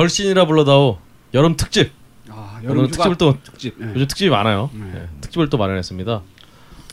[0.00, 0.96] 걸신이라 불러다오
[1.34, 1.92] 여름 특집.
[2.30, 3.74] 아, 여름 특집을 또 특집.
[3.82, 3.88] 예.
[3.88, 4.70] 요즘 특집이 많아요.
[4.72, 4.92] 네.
[4.94, 6.22] 예, 특집을 또 마련했습니다.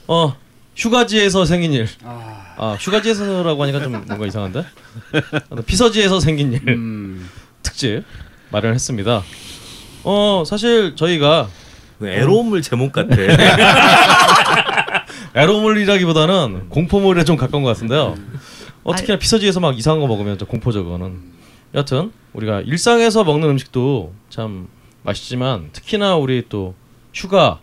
[0.10, 0.36] 어
[0.76, 1.88] 휴가지에서 생긴 일.
[2.04, 4.65] 아, 아 휴가지에서라고 하니까 좀 뭔가 이상한데?
[5.65, 7.30] 피서지에서 생긴 일 음.
[7.63, 8.04] 특집
[8.50, 9.24] 마련했습니다.
[10.04, 11.48] 어 사실 저희가
[12.02, 13.15] 에로물 제목 같아.
[15.34, 18.17] 에로물이라기보다는 공포물에 좀 가까운 것 같은데요.
[18.84, 21.37] 어, 특히나 피서지에서 막 이상한 거 먹으면 좀 공포죠 그거는.
[21.78, 24.68] 여튼 우리가 일상에서 먹는 음식도 참
[25.04, 26.74] 맛있지만 특히나 우리 또
[27.13, 27.60] 휴가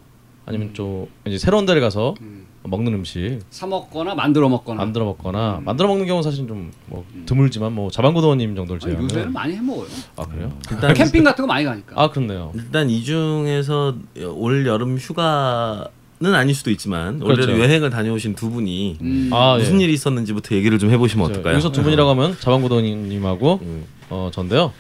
[0.47, 2.47] 아니면 좀 이제 새로운 데를 가서 음.
[2.63, 4.79] 먹는 음식 사 먹거나 만들어 먹거나.
[4.85, 5.65] 만들어 먹거나 음.
[5.65, 9.89] 만들어 먹는 경우는 사실 좀뭐 드물지만 뭐 자방고도원님 정도를 제외하면 요새는 많이 해 먹어요.
[10.17, 10.57] 아 그래요?
[10.71, 12.01] 일단 캠핑 같은 거 많이 가니까.
[12.01, 12.53] 아 그렇네요.
[12.55, 13.97] 일단 이 중에서
[14.37, 17.43] 올 여름 휴가 는 아닐 수도 있지만 올 그렇죠.
[17.43, 19.31] 여름 여행을 다녀오신 두 분이 음.
[19.33, 19.85] 아, 무슨 예.
[19.85, 21.55] 일이 있었는지부터 얘기를 좀 해보시면 저, 어떨까요?
[21.55, 23.85] 여기서 두 분이라고 하면 자방고도원님하고 음.
[24.11, 24.73] 어 전데요.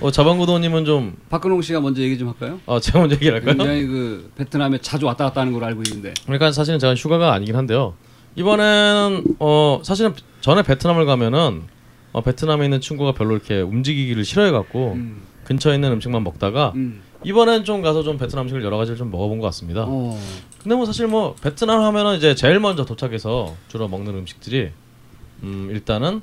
[0.00, 2.60] 어 자방고도원님은 좀 박근홍 씨가 먼저 얘기 좀 할까요?
[2.66, 3.56] 어, 제가 먼저 얘기를 할까요?
[3.56, 6.14] 굉장히 그 베트남에 자주 왔다 갔다 하는 걸로 알고 있는데.
[6.24, 7.94] 그러니까 사실은 제가 휴가가 아니긴 한데요.
[8.36, 11.62] 이번에는 어 사실은 전에 베트남을 가면은
[12.12, 15.22] 어, 베트남에 있는 친구가 별로 이렇게 움직이기를 싫어해갖고 음.
[15.44, 17.02] 근처에 있는 음식만 먹다가 음.
[17.24, 19.84] 이번엔 좀 가서 좀 베트남 음식을 여러 가지를 좀 먹어본 것 같습니다.
[19.88, 20.18] 어.
[20.62, 24.70] 근데 뭐 사실 뭐 베트남 하면은 이제 제일 먼저 도착해서 주로 먹는 음식들이
[25.42, 26.20] 음 일단은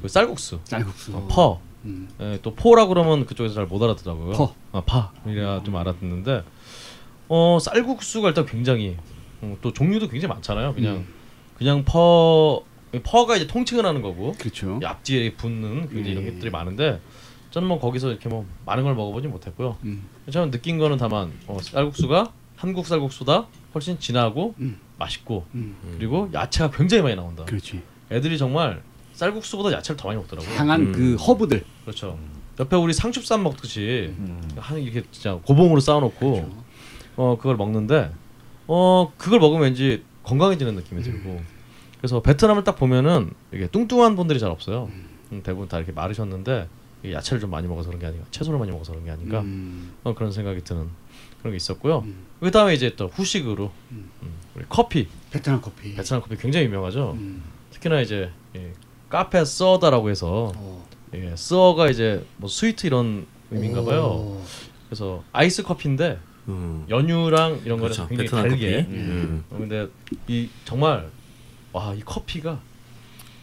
[0.00, 1.12] 그 쌀국수, 쌀국수.
[1.14, 2.08] 어, phở, 음.
[2.20, 4.32] 예, 또 포라 그러면 그쪽에서 잘 못 알아듣더라고요.
[4.32, 4.54] phở.
[4.72, 5.12] 아, 파.
[5.26, 6.42] 이래야 좀 알아듣는데
[7.28, 8.96] 어 쌀국수가 일단 굉장히
[9.40, 10.74] 어, 또 종류도 굉장히 많잖아요.
[10.74, 11.06] 그냥 음.
[11.56, 12.62] 그냥 phở
[13.02, 14.78] phở가 이제 통칭을 하는 거고 그렇죠.
[14.82, 16.30] 이 앞뒤에 붙는 그 이제 이런 예.
[16.32, 17.00] 것들이 많은데
[17.50, 19.76] 저는 뭐 거기서 이렇게 뭐 많은 걸 먹어보지 못했고요.
[19.84, 20.04] 음.
[20.30, 24.78] 저는 느낀 거는 다만 어, 쌀국수가 한국 쌀국수다 훨씬 진하고 음.
[24.98, 25.76] 맛있고 음.
[25.98, 27.44] 그리고 야채가 굉장히 많이 나온다.
[27.44, 27.82] 그렇지.
[28.10, 28.82] 애들이 정말
[29.14, 30.54] 쌀국수보다 야채를 더 많이 먹더라고요.
[30.56, 30.92] 향한 음.
[30.92, 31.64] 그 허브들.
[31.84, 32.18] 그렇죠.
[32.58, 34.42] 옆에 우리 상추쌈 먹듯이 음.
[34.56, 36.64] 한 이렇게 진짜 고봉으로 쌓아놓고 그렇죠.
[37.16, 38.12] 어 그걸 먹는데
[38.66, 41.42] 어 그걸 먹으면 왠지 건강해지는 느낌이 들고
[41.98, 44.90] 그래서 베트남을 딱 보면은 이게 뚱뚱한 분들이 잘 없어요.
[45.32, 46.68] 음, 대부분 다 이렇게 마르셨는데
[47.04, 49.92] 야채를 좀 많이 먹어서 그런 게 아닌가, 채소를 많이 먹어서 그런 게 아닌가 음.
[50.04, 50.88] 어, 그런 생각이 드는
[51.40, 52.00] 그런 게 있었고요.
[52.00, 52.26] 음.
[52.40, 54.10] 그 다음에 이제 또 후식으로 음.
[54.22, 55.94] 음, 우리 커피 베트남 커피.
[55.94, 57.12] 베트남 커피 굉장히 유명하죠.
[57.12, 57.42] 음.
[57.70, 58.72] 특히나 이제 예,
[59.12, 60.86] 카페 써다라고 해서 어.
[61.14, 64.04] 예, 써가 이제 뭐 스위트 이런 의미인가 봐요.
[64.04, 64.42] 오.
[64.88, 66.86] 그래서 아이스 커피인데 음.
[66.88, 68.08] 연유랑 이런 그렇죠.
[68.08, 68.82] 굉장히 베트남 달게.
[68.84, 68.94] 커피.
[68.96, 69.44] 음.
[69.50, 69.86] 어, 근데
[70.28, 71.10] 이 정말
[71.74, 72.58] 와 이 커피가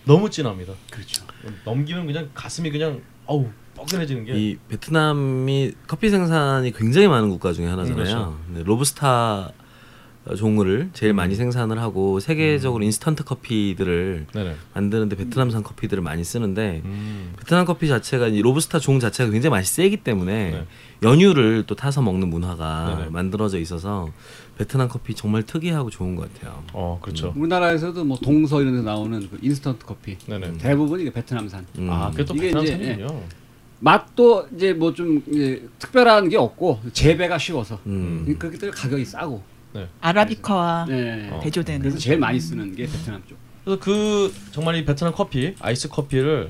[0.06, 0.74] 너무 진합니다.
[0.90, 1.24] 그렇죠.
[1.66, 4.34] 넘기면 그냥 가슴이 그냥 어우 뻐근해지는 게.
[4.34, 7.96] 이 베트남이 커피 생산이 굉장히 많은 국가 중에 하나잖아요.
[7.96, 8.40] 그렇죠.
[8.54, 9.52] 네, 로부스타
[10.36, 14.56] 종을 제일 많이 생산을 하고 세계적으로 인스턴트 커피들을 네네.
[14.76, 17.34] 만드는데 베트남산 커피들을 많이 쓰는데 음.
[17.40, 20.66] 베트남 커피 자체가 이 로부스타 종 자체가 굉장히 맛이 세기 때문에 네.
[21.02, 23.10] 연유를 또 타서 먹는 문화가 네네.
[23.12, 24.10] 만들어져 있어서
[24.58, 26.64] 베트남 커피 정말 특이하고 좋은 것 같아요.
[26.74, 27.34] 어 그렇죠.
[27.36, 30.58] 우리나라에서도 뭐 동서 이런 데 나오는 그 인스턴트 커피 네네.
[30.58, 31.66] 대부분 이게 베트남산.
[31.80, 31.90] 음.
[31.90, 33.24] 아 그게 또 이게 베트남 이제, 산이군요.
[33.80, 35.24] 맛도 이제 뭐 좀
[35.80, 38.36] 특별한 게 없고 재배가 쉬워서 음.
[38.38, 39.42] 그렇기 때문에 가격이 싸고.
[40.02, 41.30] 아라비카와 네.
[41.32, 41.40] 어.
[41.42, 43.38] 대조되는 그래서 제일 많이 쓰는 게 베트남 쪽.
[43.64, 46.50] 그래서 그 정말 이 베트남 커피 아이스 커피를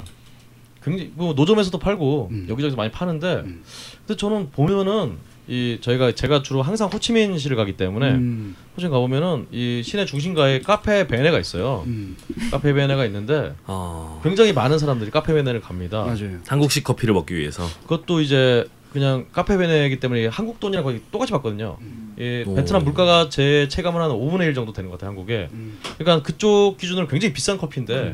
[0.83, 2.47] 굉장히 뭐 노점에서도 팔고 음.
[2.49, 3.63] 여기저기서 많이 파는데 음.
[4.05, 8.55] 근데 저는 보면은 이 저희가 제가 주로 항상 호치민시를 가기 때문에 음.
[8.77, 11.83] 호치민 가 보면은 이 시내 중심가에 카페 베네가 있어요.
[11.87, 12.15] 음.
[12.51, 16.03] 카페 베네가 있는데 어, 굉장히 많은 사람들이 카페 베네를 갑니다.
[16.03, 16.37] 맞아요.
[16.47, 17.65] 한국식 커피를 먹기 위해서.
[17.81, 21.77] 그것도 이제 그냥 카페 베네이기 때문에 한국 돈이랑 거의 똑같이 받거든요.
[22.17, 22.55] 이 오.
[22.55, 25.49] 베트남 물가가 제 체감은 한 5분의 1 정도 되는 것 같아요, 한국에.
[25.51, 25.79] 음.
[25.97, 28.13] 그러니까 그쪽 기준으로 굉장히 비싼 커피인데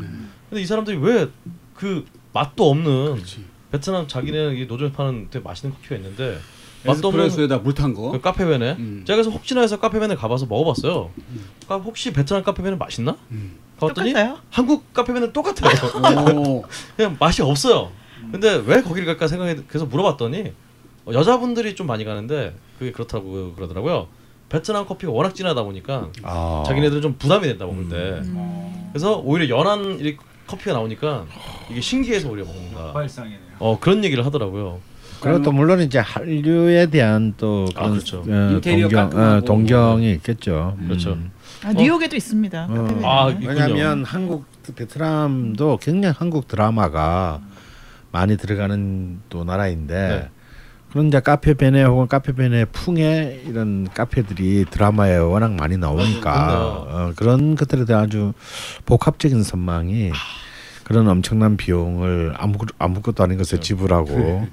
[0.50, 1.28] 근데 이 사람들이 왜
[1.76, 3.44] 그 맛도 없는 그렇지.
[3.72, 6.40] 베트남 자기네 이 노점에 파는 되게 맛있는 커피가 있는데
[6.86, 8.12] 맛도 없는 에스프레소에다 물 탄 거.
[8.12, 9.04] 그 카페베네 음.
[9.06, 11.12] 제가 그래서 혹시나 해서 카페베네 가봐서 먹어봤어요
[11.68, 13.18] 아, 혹시 베트남 카페베네 맛있나?
[13.32, 13.58] 음.
[13.80, 14.38] 가봤더니 똑같아요?
[14.50, 16.64] 한국 카페베네 똑같아요 오.
[16.96, 17.92] 그냥 맛이 없어요
[18.32, 20.52] 근데 왜 거기를 갈까 생각해 그래서 물어봤더니 어,
[21.13, 24.08] 여자분들이 좀 많이 가는데 그게 그렇다고 그러더라고요
[24.50, 26.63] 베트남 커피가 워낙 진하다 보니까 아.
[26.65, 28.89] 자기네들은 좀 부담이 된다 먹을 때 음.
[28.91, 30.15] 그래서 오히려 연한 이
[30.48, 31.26] 커피가 나오니까
[31.70, 32.94] 이게 신기해서 오히려 먹는다.
[32.94, 33.39] 발상이네요.
[33.60, 34.80] 어 그런 얘기를 하더라고요.
[35.20, 38.20] 그리고 또 물론 이제 한류에 대한 또 아, 그런 그렇죠.
[38.20, 39.20] 어, 인테리어 동경.
[39.20, 40.78] 어, 동경이 있겠죠.
[40.86, 41.13] 그렇죠.
[41.13, 41.32] 음.
[41.63, 42.68] 아, 뉴욕에도 있습니다.
[42.70, 42.86] 어.
[42.86, 43.02] 베네.
[43.04, 43.26] 아.
[43.41, 47.41] 왜냐하면 한국 베트남도 굉장히 한국 드라마가
[48.12, 50.30] 많이 들어가는 또 나라인데 네.
[50.95, 56.88] 그런 이제 카페 베네 혹은 카페 베네 풍의 이런 카페들이 드라마에 워낙 많이 나오니까 그렇네요.
[56.88, 58.31] 어, 그런 것들에 대한 아주
[58.86, 60.13] 복합적인 선망이
[60.86, 64.47] 그런 엄청난 비용을 아무 아무것도 아닌 것에 지불하고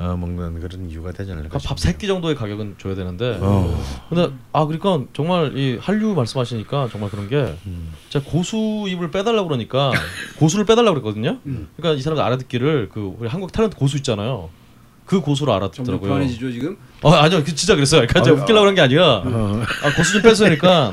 [0.00, 3.38] 어, 먹는 그런 이유가 되지 않을까 그러니까 밥세 끼 정도의 가격은 줘야 되는데.
[3.40, 3.82] 어.
[4.10, 7.90] 근데 아 그러니까 정말 이 한류 말씀하시니까 정말 그런 게 음.
[8.10, 9.92] 제가 고수 입을 빼달라고 그러니까
[10.36, 11.38] 고수를 빼달라고 그랬거든요.
[11.46, 11.68] 음.
[11.74, 14.50] 그러니까 이 사람들 알아듣기를 그 우리 한국 탤런트 고수 있잖아요.
[15.06, 16.00] 그 고수를 점점 알아듣더라고요.
[16.08, 16.76] 불안해지죠 지금.
[17.02, 18.00] 어 아니요 그 진짜 그랬어요.
[18.06, 19.62] 그러니까 제가 아, 웃기려고 그런 게 아니라 어.
[19.84, 20.92] 아, 고수 좀 뺐으니까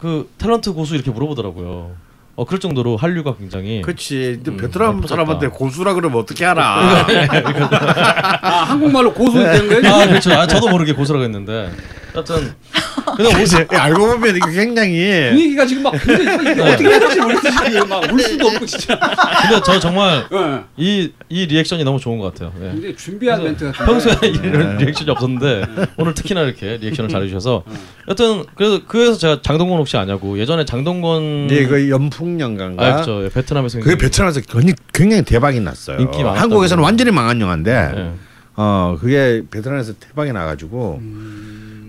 [0.00, 1.92] 그 탤런트 고수 이렇게 물어보더라고요.
[2.34, 4.40] 어 그럴 정도로 한류가 굉장히 그렇지.
[4.42, 5.08] 근데 음, 베트남 퍼졌다.
[5.08, 7.06] 사람한테 고수라 그러면 어떻게 알아?
[8.42, 9.94] 아 한국말로 고수 된 거예요?
[9.94, 10.32] 아 그렇죠.
[10.32, 11.70] 아, 저도 모르게 고수라고 했는데
[12.12, 12.54] 하여튼
[13.16, 17.84] 근데 이제 알고 보면 이게 굉장히 분위기가 지금 막 이게 어떻게 해야 될지 모르겠어요.
[17.86, 18.98] 막울 수도 없고 진짜.
[18.98, 20.62] 근데 저 정말 예.
[20.76, 22.52] 이이 리액션이 너무 좋은 것 같아요.
[22.62, 22.70] 예.
[22.72, 23.84] 굉장히 준비한 멘트 같은데.
[23.92, 25.64] 평소에 이런 리액션이 없었는데
[25.96, 27.64] 오늘 특히나 이렇게 리액션을 잘해주셔서
[28.08, 33.28] 여튼 그래서 그래서 제가 장동건 혹시 아냐고 예전에 장동건 이제 그 연풍연가인가 아 그렇죠 예,
[33.30, 35.98] 베트남에서 그게 베트남에서 굉장히, 굉장히 대박이 났어요.
[35.98, 36.38] 인기 많았다고.
[36.40, 38.10] 한국에서는 완전히 망한 영화인데 예.
[38.54, 41.00] 어 그게 베트남에서 대박이 나가지고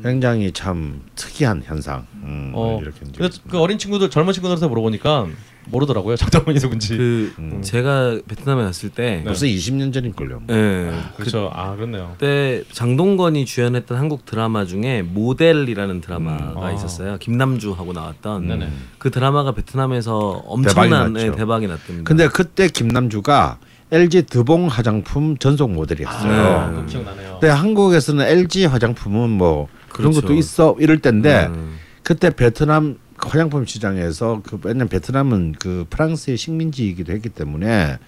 [0.04, 2.06] 굉장히 참 특이한 현상.
[2.24, 5.28] 음, 어, 이렇게 이제 근데 그 어린 친구들 젊은 친구들한테 물어보니까
[5.66, 7.62] 모르더라고요 장동건이 누군지 그 음.
[7.62, 10.42] 제가 베트남에 갔을 때 벌써 20년 전일 걸요.
[10.50, 10.92] 예.
[11.16, 16.64] 그렇죠 아 그렇네요 그때 장동건이 주연했던 한국 드라마 중에 모델이라는 드라마가 음.
[16.64, 16.72] 아.
[16.74, 17.18] 있었어요.
[17.18, 21.28] 김남주하고 나왔던 네네 그 드라마가 베트남에서 대박이 엄청난 났죠.
[21.28, 22.04] 예, 대박이 났답니다.
[22.04, 23.58] 근데 그때 김남주가
[23.92, 26.42] LG 드봉 화장품 전속 모델이었어요.
[26.58, 30.28] 아, 그거 기억나네요 근데 한국에서는 LG 화장품은 뭐 그런 그렇죠.
[30.28, 31.78] 것도 있어 이럴 때인데 음.
[32.04, 38.00] 그때 베트남 화장품 시장에서 그 왜냐면 베트남은 그 프랑스의 식민지이기도 했기 때문에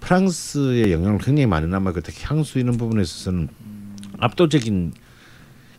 [0.00, 3.48] 프랑스의 영향을 굉장히 많이 남아 그 특히 향수 이런 부분에 있어서는
[4.18, 4.92] 압도적인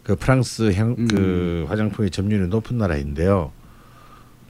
[0.03, 3.51] 그 프랑스 향그 화장품의 점유율이 높은 나라인데요.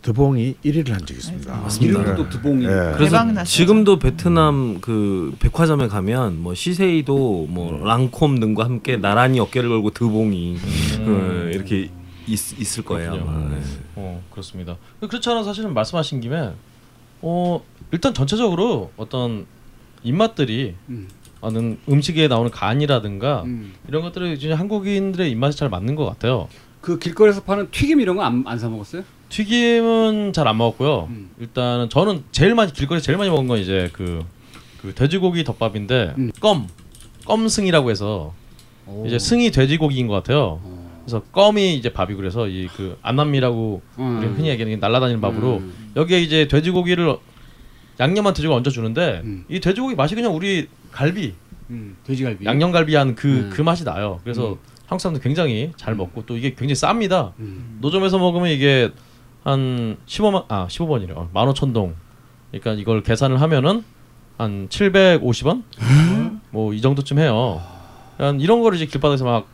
[0.04, 1.56] 드봉이 1위를 한 적이 있습니다.
[1.56, 2.02] 맞습니다.
[2.02, 2.66] 이름도 드봉이.
[2.66, 2.68] 예.
[2.68, 2.92] 네.
[2.96, 3.44] 그래서.
[3.46, 10.58] 지금도 베트남 그 백화점에 가면 뭐 시세이도 뭐 랑콤 등과 함께 나란히 어깨를 걸고 드봉이
[11.00, 11.90] 어, 이렇게
[12.28, 13.14] 있, 있을 거예요.
[13.14, 13.56] 음.
[13.56, 13.62] 네.
[13.96, 14.78] 어 그렇습니다.
[15.00, 16.52] 그렇지 않아 사실은 말씀하신 김에
[17.22, 19.46] 어 일단 전체적으로 어떤
[20.04, 21.08] 입맛들이 음.
[21.42, 23.74] 하는 음식에 나오는 간이라든가 음.
[23.88, 26.50] 이런 것들이 이제 한국인들의 입맛이 잘 맞는 것 같아요.
[26.82, 29.04] 그 길거리에서 파는 튀김 이런 거안안사 먹었어요?
[29.34, 31.08] 튀김은 잘 안 먹었고요.
[31.10, 31.32] 음.
[31.40, 34.24] 일단은 저는 제일 많이 길거리 에 제일 많이 먹은 건 이제 그,
[34.80, 36.32] 그 돼지고기 덮밥인데 음.
[36.40, 36.68] 껌
[37.26, 38.34] 껌승이라고 해서
[39.08, 40.60] 이제 승이 돼지고기인 것 같아요.
[40.62, 41.02] 어.
[41.02, 44.18] 그래서 껌이 이제 밥이 그래서 이 그 안남미라고 음.
[44.20, 45.92] 우리 흔히 얘기하는 날라다니는 밥으로 음.
[45.96, 47.18] 여기에 이제 돼지고기를
[48.00, 49.46] 양념한 돼지고기 얹어 주는데 음.
[49.50, 51.34] 이 돼지고기 맛이 그냥 우리 갈비
[51.72, 51.98] 음.
[52.04, 52.46] 돼지갈비.
[52.46, 53.50] 양념갈비 한 그.
[53.66, 54.20] 맛이 나요.
[54.24, 54.58] 그래서 음.
[54.86, 57.32] 한국 사람들 굉장히 잘 먹고 또 이게 굉장히 쌉니다.
[57.40, 57.80] 음.
[57.82, 58.92] 노점에서 먹으면 이게
[59.44, 61.16] 한 15만 아 15번이래요.
[61.18, 61.94] 어, 15,000동.
[62.52, 63.84] 그러니까 이걸 계산을 하면은
[64.38, 65.64] 한 750원?
[66.52, 67.62] 뭐 이 정도쯤 해요.
[68.18, 69.48] 그러니까 이런 거를 이제 길바닥에서 막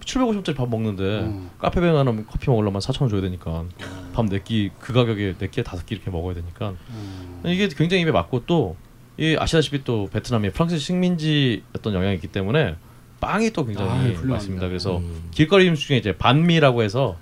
[0.00, 1.50] 750원짜리 밥 먹는데 음.
[1.58, 3.64] 카페 가면 커피 먹으려면 4,000원 줘야 되니까
[4.12, 7.42] 밥 네 끼 그 가격에 네 끼에 다섯 끼 이렇게 먹어야 되니까 음.
[7.46, 8.76] 이게 굉장히 입에 맞고 또
[9.20, 12.76] 이 아시다시피 또 베트남이 프랑스 식민지였던 영향이 있기 때문에
[13.20, 14.28] 빵이 또 아, 굉장히 훌륭합니다.
[14.28, 14.68] 맛있습니다.
[14.68, 15.28] 그래서 음.
[15.32, 17.16] 길거리 음식 중에 이제 반미라고 해서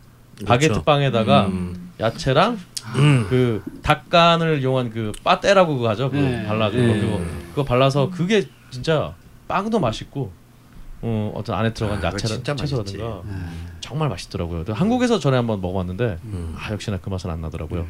[0.44, 0.84] 바게트 그렇죠.
[0.84, 1.85] 빵에다가 음.
[1.98, 2.58] 야채랑
[2.96, 3.26] 음.
[3.28, 6.10] 그 닭간을 이용한 그 빠떼라고 그거 하죠.
[6.10, 6.46] 그거 네.
[6.46, 7.00] 발라주고 네.
[7.00, 9.14] 그거 그거 발라서 그게 진짜
[9.48, 10.30] 빵도 맛있고
[11.02, 13.32] 어 어떤 안에 들어간 아, 진짜 채소라든가 네.
[13.80, 14.64] 정말 맛있더라고요.
[14.68, 16.54] 한국에서 전에 한번 먹어봤는데 음.
[16.58, 17.86] 아 역시나 그 맛은 안 나더라고요.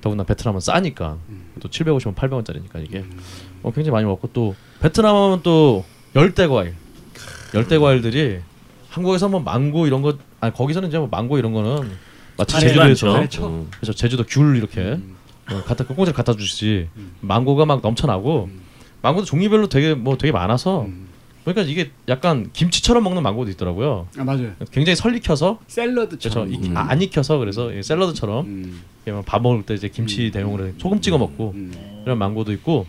[0.00, 1.18] 더군다나 베트남은 싸니까
[1.60, 3.04] 또 750원, 800원짜리니까 이게
[3.62, 5.84] 어, 굉장히 많이 먹고 또 베트남 하면 또
[6.14, 6.74] 열대 과일,
[7.54, 8.40] 열대 과일들이
[8.88, 11.90] 한국에서 뭐 망고 이런 거 아니 거기서는 이제 뭐 망고 이런 거는
[12.40, 12.66] 마치 많죠.
[12.68, 13.46] 제주도에서 많죠.
[13.48, 13.68] 음.
[13.76, 15.16] 그래서 제주도 귤 이렇게 음.
[15.50, 16.88] 어, 갖다 꽁꽁지를 갖다 주시지
[17.20, 18.60] 망고가 막 넘쳐나고 음.
[19.02, 21.08] 망고도 종류별로 되게 뭐 되게 많아서 음.
[21.44, 24.08] 그러니까 이게 약간 김치처럼 먹는 망고도 있더라고요.
[24.18, 24.52] 아 맞아요.
[24.70, 26.52] 굉장히 설익혀서 샐러드처럼.
[26.52, 26.76] 익- 음.
[26.76, 28.82] 아, 안 익혀서 그래서 이 샐러드처럼 음.
[29.06, 30.30] 막밥 먹을 때 이제 김치 음.
[30.32, 32.02] 대용으로 소금 찍어 먹고 음.
[32.04, 32.86] 이런 망고도 있고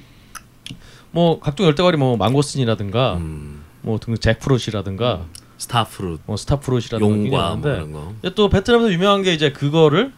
[1.12, 3.64] 뭐 각종 열대과일이 뭐 망고스틴이라든가 음.
[3.82, 5.26] 뭐등 잭프루트이라든가
[5.62, 8.14] 스타프루트, 뭐 스타프루트이라든가 굉장히 용과 뭐 이런 거.
[8.20, 10.12] 근데 또 베트남에서 유명한 게 이제 그거를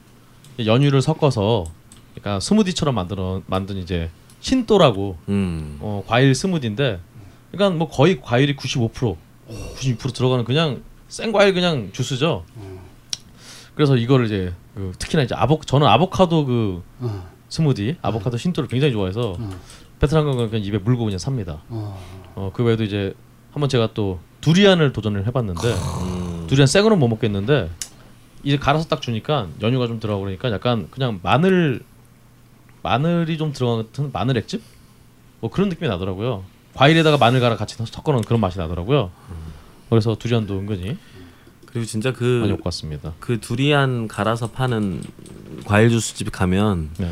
[0.64, 1.66] 연유를 섞어서
[2.14, 5.80] 그러니까 스무디처럼 만들어 만든 이제 신또라고 음.
[5.82, 7.00] 어, 과일 스무디인데
[7.52, 9.18] 그러니까 뭐 거의 과일이 95%
[9.76, 12.46] 96% 들어가는 그냥 생 과일 그냥 주스죠.
[13.76, 17.30] 그래서 이거를 이제 그 특히나 이제 아보 저는 아보카도 그 어.
[17.50, 19.50] 스무디 아보카도 신또를 굉장히 좋아해서 어.
[20.00, 21.62] 베트남 가면 그냥 입에 물고 그냥 삽니다.
[21.68, 22.00] 어.
[22.36, 23.14] 어, 그 외에도 이제
[23.52, 26.48] 한번 제가 또 두리안을 도전을 해봤는데 음.
[26.48, 27.70] 두리안 생으로는 못 먹겠는데
[28.44, 31.82] 이제 갈아서 딱 주니까 연유가 좀 들어가고 그러니까 약간 그냥 마늘
[32.82, 34.62] 마늘이 좀 들어간 같은 마늘 액즙
[35.40, 36.44] 뭐 그런 느낌이 나더라고요.
[36.74, 39.12] 과일에다가 마늘 갈아 같이 섞어놓은 그런 맛이 나더라고요.
[39.90, 40.98] 그래서 두리안도 은근히
[41.68, 43.14] 그리고 진짜 많이 그 먹고 왔습니다.
[43.20, 45.04] 그 두리안 갈아서 파는
[45.66, 47.12] 과일 주스 집 가면 네.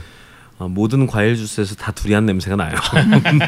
[0.59, 2.75] 어, 모든 과일 주스에서 다 두리안 냄새가 나요.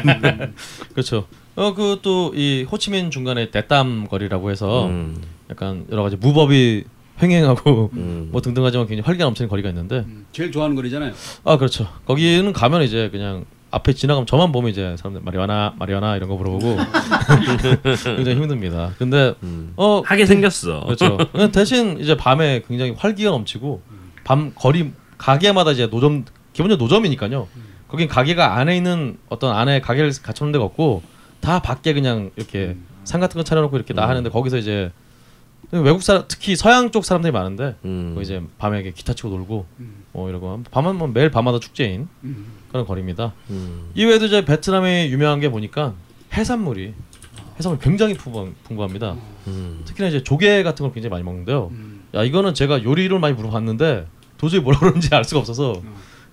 [0.94, 1.26] 그렇죠.
[1.56, 5.16] 어 그 또 이 호치민 중간에 대땀 거리라고 해서 음.
[5.50, 6.84] 약간 여러 가지 무법이
[7.22, 8.28] 횡행하고 음.
[8.32, 10.26] 뭐 등등하지만 굉장히 활기가 넘치는 거리가 있는데 음.
[10.32, 11.12] 제일 좋아하는 거리잖아요.
[11.44, 11.86] 아 그렇죠.
[12.06, 16.76] 거기는 가면 이제 그냥 앞에 지나가면 저만 보면 이제 사람들 마리아나 마리아나 이런 거 물어보고
[18.16, 18.92] 굉장히 힘듭니다.
[18.98, 19.72] 근데 음.
[19.76, 20.80] 어 하게 생겼어.
[20.84, 21.18] 그렇죠.
[21.52, 23.82] 대신 이제 밤에 굉장히 활기가 넘치고
[24.24, 27.46] 밤 거리 가게마다 이제 노점 기본적으로 노점이니까요.
[27.88, 31.02] 거긴 가게가 안에 있는 어떤 안에 가게를 갖춰놓은 데가 없고
[31.44, 34.90] 다 밖에 그냥 이렇게 상 같은 거 차려놓고 이렇게 나 하는데 거기서 이제
[35.70, 38.14] 외국 사람 특히 서양 쪽 사람들이 많은데 음.
[38.14, 39.66] 거 이제 밤에 이렇게 기타 치고 놀고
[40.14, 42.08] 어 이러고 밤은 뭐 매일 밤마다 축제인
[42.70, 43.34] 그런 거리입니다.
[43.50, 43.90] 음.
[43.94, 45.94] 이외에도 이제 베트남에 유명한 게 보니까
[46.32, 46.94] 해산물이
[47.58, 49.16] 해산물 굉장히 풍부, 풍부합니다.
[49.46, 49.82] 음.
[49.84, 51.70] 특히나 이제 조개 같은 걸 굉장히 많이 먹는데요.
[52.14, 54.06] 야 이거는 제가 요리를 많이 물어봤는데
[54.38, 55.82] 도저히 뭐라 그러는지 알 수가 없어서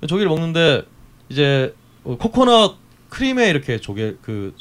[0.07, 0.83] 조개를 먹는데
[1.29, 2.75] 이제 어, 코코넛
[3.09, 4.55] 크림에 이렇게 조개 그,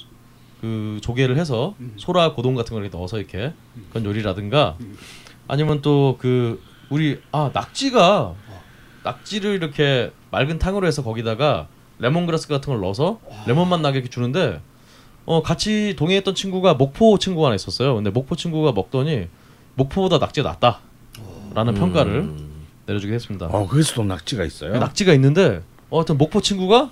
[0.60, 3.52] 그 조개를 해서 소라 고동 같은 걸 이렇게 넣어서 이렇게
[3.90, 4.76] 그런 요리라든가
[5.48, 8.34] 아니면 또 그 우리 아 낙지가
[9.04, 11.68] 낙지를 이렇게 맑은 탕으로 해서 거기다가
[11.98, 14.60] 레몬그라스 같은 걸 넣어서 레몬맛 나게 이렇게 주는데
[15.24, 17.94] 어 같이 동행했던 친구가 목포 친구가 하나 있었어요.
[17.94, 19.28] 근데 목포 친구가 먹더니
[19.76, 22.66] 목포보다 낙지가 낫다라는 평가를 음.
[22.86, 23.46] 내려주게 했습니다.
[23.46, 24.78] 어 거기서 또 낙지가 있어요.
[24.78, 26.90] 낙지가 있는데 어, 하여튼 목포 친구가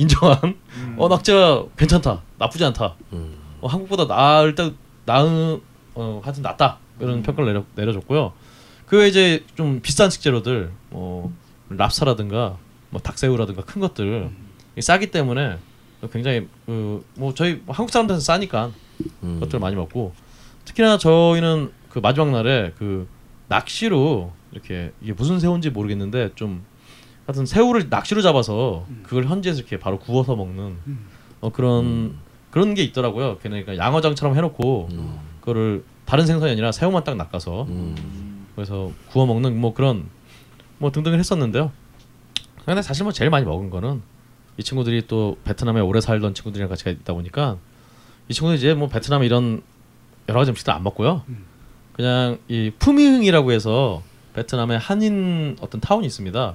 [0.00, 0.56] 인정한
[0.96, 2.22] 어 낙지가 괜찮다.
[2.38, 2.94] 나쁘지 않다.
[3.12, 3.36] 음.
[3.60, 4.72] 어, 한국보다 나을 때
[5.04, 5.60] 나은
[5.94, 6.78] 어 하여튼 낫다.
[7.00, 8.32] 이런 평가를 내려 내려줬고요.
[8.86, 11.32] 그 외에 이제 좀 비싼 식재료들 뭐
[11.68, 12.56] 랍스타라든가
[12.90, 14.30] 뭐 닭새우라든가 큰 것들
[14.76, 15.58] 이 싸기 때문에
[16.12, 18.70] 굉장히 그 뭐 저희 한국 사람들은 싸니까
[19.22, 19.38] 음.
[19.40, 20.14] 것들 많이 먹고
[20.64, 23.06] 특히나 저희는 그 마지막 날에 그
[23.48, 26.64] 낚시로 이렇게 이게 무슨 새우인지 모르겠는데 좀
[27.30, 30.76] 하여튼 새우를 낚시로 잡아서 그걸 현지에서 이렇게 바로 구워서 먹는
[31.40, 32.16] 어 그런
[32.50, 33.38] 그런 게 있더라고요.
[33.40, 35.18] 그러니까 양어장처럼 해놓고 음.
[35.38, 38.46] 그거를 다른 생선이 아니라 새우만 딱 낚아서 음.
[38.56, 40.06] 그래서 구워 먹는 뭐 그런
[40.78, 41.70] 뭐 등등을 했었는데요.
[42.64, 44.02] 근데 사실 뭐 제일 많이 먹은 거는
[44.56, 47.58] 이 친구들이 또 베트남에 오래 살던 친구들이랑 같이 있다 보니까
[48.28, 49.62] 이 친구들 이제 뭐 베트남 이런
[50.28, 51.22] 여러 가지 음식들 안 먹고요.
[51.92, 54.02] 그냥 이 푸밍이라고 해서
[54.34, 56.54] 베트남의 한인 어떤 타운이 있습니다.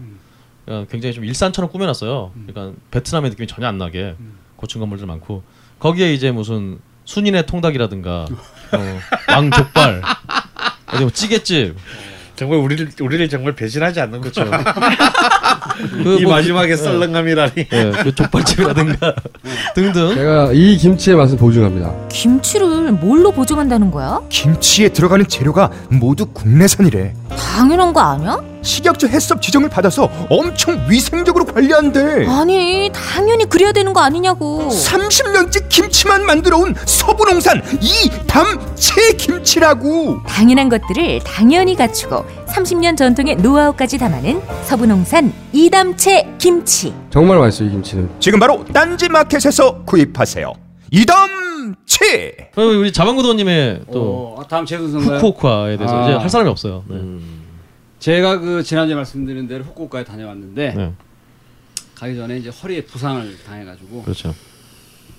[0.66, 2.32] 그러니까 굉장히 좀 일산처럼 꾸며놨어요.
[2.48, 4.16] 그러니까 베트남의 느낌이 전혀 안 나게
[4.56, 5.44] 고층 건물들 많고
[5.80, 8.26] 거기에 이제 무슨 순인의 통닭이라든가
[8.74, 9.00] 어,
[9.30, 10.02] 왕 족발
[10.94, 11.76] 어디 뭐 찌개집
[12.36, 14.44] 정말 우리를 우리를 정말 배신하지 않는 거죠.
[16.04, 17.54] 그 이 뭐 마지막에 썰렁함이라니.
[17.72, 19.16] 예, 그 족발집이라든가
[19.76, 21.94] 등등 제가 이 김치의 맛을 보증합니다.
[22.10, 24.22] 김치를 뭘로 보증한다는 거야?
[24.30, 27.14] 김치에 들어가는 재료가 모두 국내산이래.
[27.38, 28.42] 당연한 거 아니야?
[28.70, 32.26] 식약처 해썹 지정을 받아서 엄청 위생적으로 관리한대.
[32.28, 40.24] 아니 당연히 그래야 되는 거 아니냐고 30년째 김치만 만들어 온 서부 농산 이담채 김치라고.
[40.28, 47.72] 당연한 것들을 당연히 갖추고 30년 전통의 노하우까지 담아낸 서부 농산 이담채 김치 정말 맛있어요 이
[47.72, 48.10] 김치는.
[48.20, 50.52] 지금 바로 딴지 마켓에서 구입하세요.
[50.92, 52.52] 이담채.
[52.56, 55.20] 어, 우리 자방구도님의 또 어, 아, 다음 제도선가요?
[55.20, 56.04] 후쿠오카에 대해서 아.
[56.10, 56.84] 이제 할 사람이 없어요.
[56.88, 56.96] 네.
[56.96, 57.45] 음.
[58.06, 60.94] 제가 그 지난주에 말씀드린 대로 후쿠오카에 다녀왔는데 네,
[61.96, 64.36] 가기 전에 이제 허리에 부상을 당해가지고 그렇죠.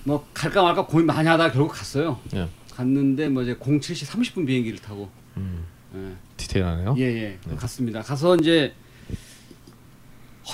[0.05, 2.17] 뭐 갈까 말까 고민 많이 하다가 결국 갔어요.
[2.33, 2.47] 예.
[2.71, 6.15] 갔는데 뭐 이제 07시 30분 비행기를 타고 음, 예.
[6.37, 6.95] 디테일하네요.
[6.97, 7.55] 예, 예.
[7.57, 8.01] 갔습니다.
[8.01, 8.73] 가서 이제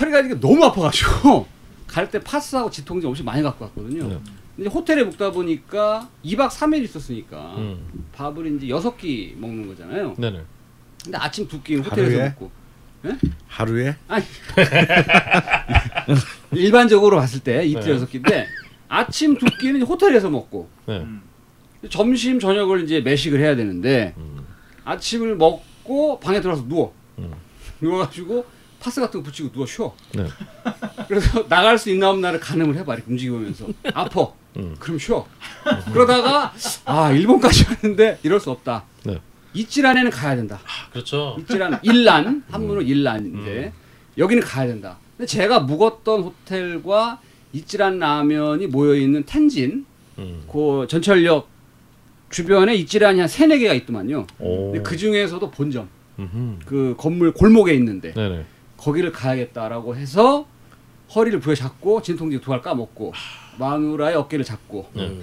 [0.00, 1.46] 허리가 이게 너무 아파가지고
[1.86, 4.08] 갈 때 파스하고 지통제 엄청 많이 갖고 갔거든요.
[4.08, 4.18] 네.
[4.56, 10.16] 근데 호텔에 묵다 보니까 2박 3일 있었으니까 음, 밥을 이제 여섯 끼 먹는 거잖아요.
[10.18, 10.42] 네네.
[11.04, 12.28] 근데 아침 두 끼는 호텔에서 하루에?
[12.30, 12.50] 먹고
[13.48, 14.24] 하루에 아니
[16.52, 17.90] 일반적으로 봤을 때 이틀 네.
[17.90, 18.48] 여섯 끼인데
[18.88, 21.04] 아침 두 끼는 호텔에서 먹고 네.
[21.90, 24.14] 점심 저녁을 이제 매식을 해야 되는데
[24.84, 27.32] 아침을 먹고 방에 들어가서 누워 음.
[27.80, 28.46] 누워가지고
[28.80, 30.26] 파스 같은 거 붙이고 누워 쉬어 네.
[31.08, 34.76] 그래서 나갈 수 있나 없나를 가늠을 해봐 이렇게 움직이면서 아파 음.
[34.78, 35.26] 그럼 쉬어
[35.92, 36.52] 그러다가
[36.84, 39.20] 아 일본까지 왔는데 이럴 수 없다 네.
[39.54, 41.36] 이찌란에는 가야 된다 아, 그렇죠.
[41.40, 43.72] 이찌란 일란 한문으로 일란인데
[44.18, 47.20] 여기는 가야 된다 근데 제가 묵었던 호텔과
[47.52, 49.86] 이찌란 라면이 모여 있는 텐진
[50.18, 50.44] 음.
[50.50, 51.48] 그 전철역
[52.30, 54.26] 주변에 이찌란이 한 세네 개가 있더만요.
[54.40, 54.72] 오.
[54.72, 55.88] 근데 그 중에서도 본점
[56.18, 56.58] 음흠.
[56.66, 58.44] 그 건물 골목에 있는데 네네.
[58.76, 60.46] 거기를 가야겠다라고 해서
[61.14, 63.12] 허리를 부여잡고 진통제 두 알 까먹고
[63.58, 65.16] 마누라의 어깨를 잡고 네.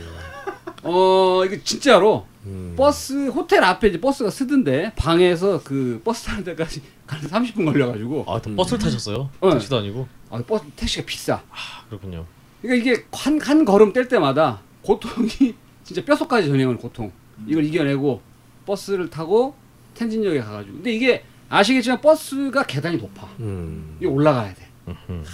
[0.83, 2.73] 어 이게 진짜로 음.
[2.75, 8.41] 버스 호텔 앞에 이제 버스가 서던데 방에서 그 버스 타는 데까지 가는 30분 걸려가지고 아,
[8.41, 9.29] 또 버스를 타셨어요?
[9.39, 9.51] 어.
[9.51, 10.07] 택시도 아니고.
[10.29, 11.35] 아, 버스 택시가 비싸.
[11.35, 12.25] 아, 그렇군요.
[12.61, 17.11] 그러니까 이게 한, 한 걸음 뗄 때마다 고통이 진짜 뼛속까지 전해오는 고통.
[17.47, 18.21] 이걸 이겨내고
[18.65, 19.55] 버스를 타고
[19.95, 20.75] 텐진역에 가가지고.
[20.75, 23.27] 근데 이게 아시겠지만 버스가 계단이 높아.
[23.39, 23.95] 음.
[23.99, 24.67] 이게 올라가야 돼.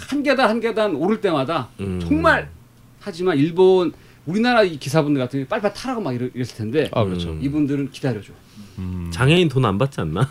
[0.08, 2.00] 한 계단 한 계단 오를 때마다 음.
[2.00, 2.50] 정말
[3.00, 3.92] 하지만 일본
[4.28, 7.30] 우리나라 이 기사분들 같은 경우 빨리빨리 타라고 막 이랬, 을 텐데 아 그렇죠.
[7.30, 7.40] 음.
[7.42, 8.32] 이분들은 기다려줘.
[9.10, 10.28] 장애인 돈 안 받지 않나?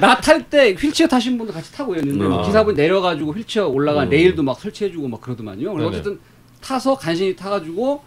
[0.00, 2.42] 나 탈 때 휠체어 타신 분도 같이 타고 있는데 아.
[2.42, 4.10] 기사분 내려가지고 휠체어 올라간 음.
[4.10, 5.70] 레일도 막 설치해주고 막 그러더만요.
[5.86, 6.18] 어쨌든
[6.60, 8.02] 타서 간신히 타가지고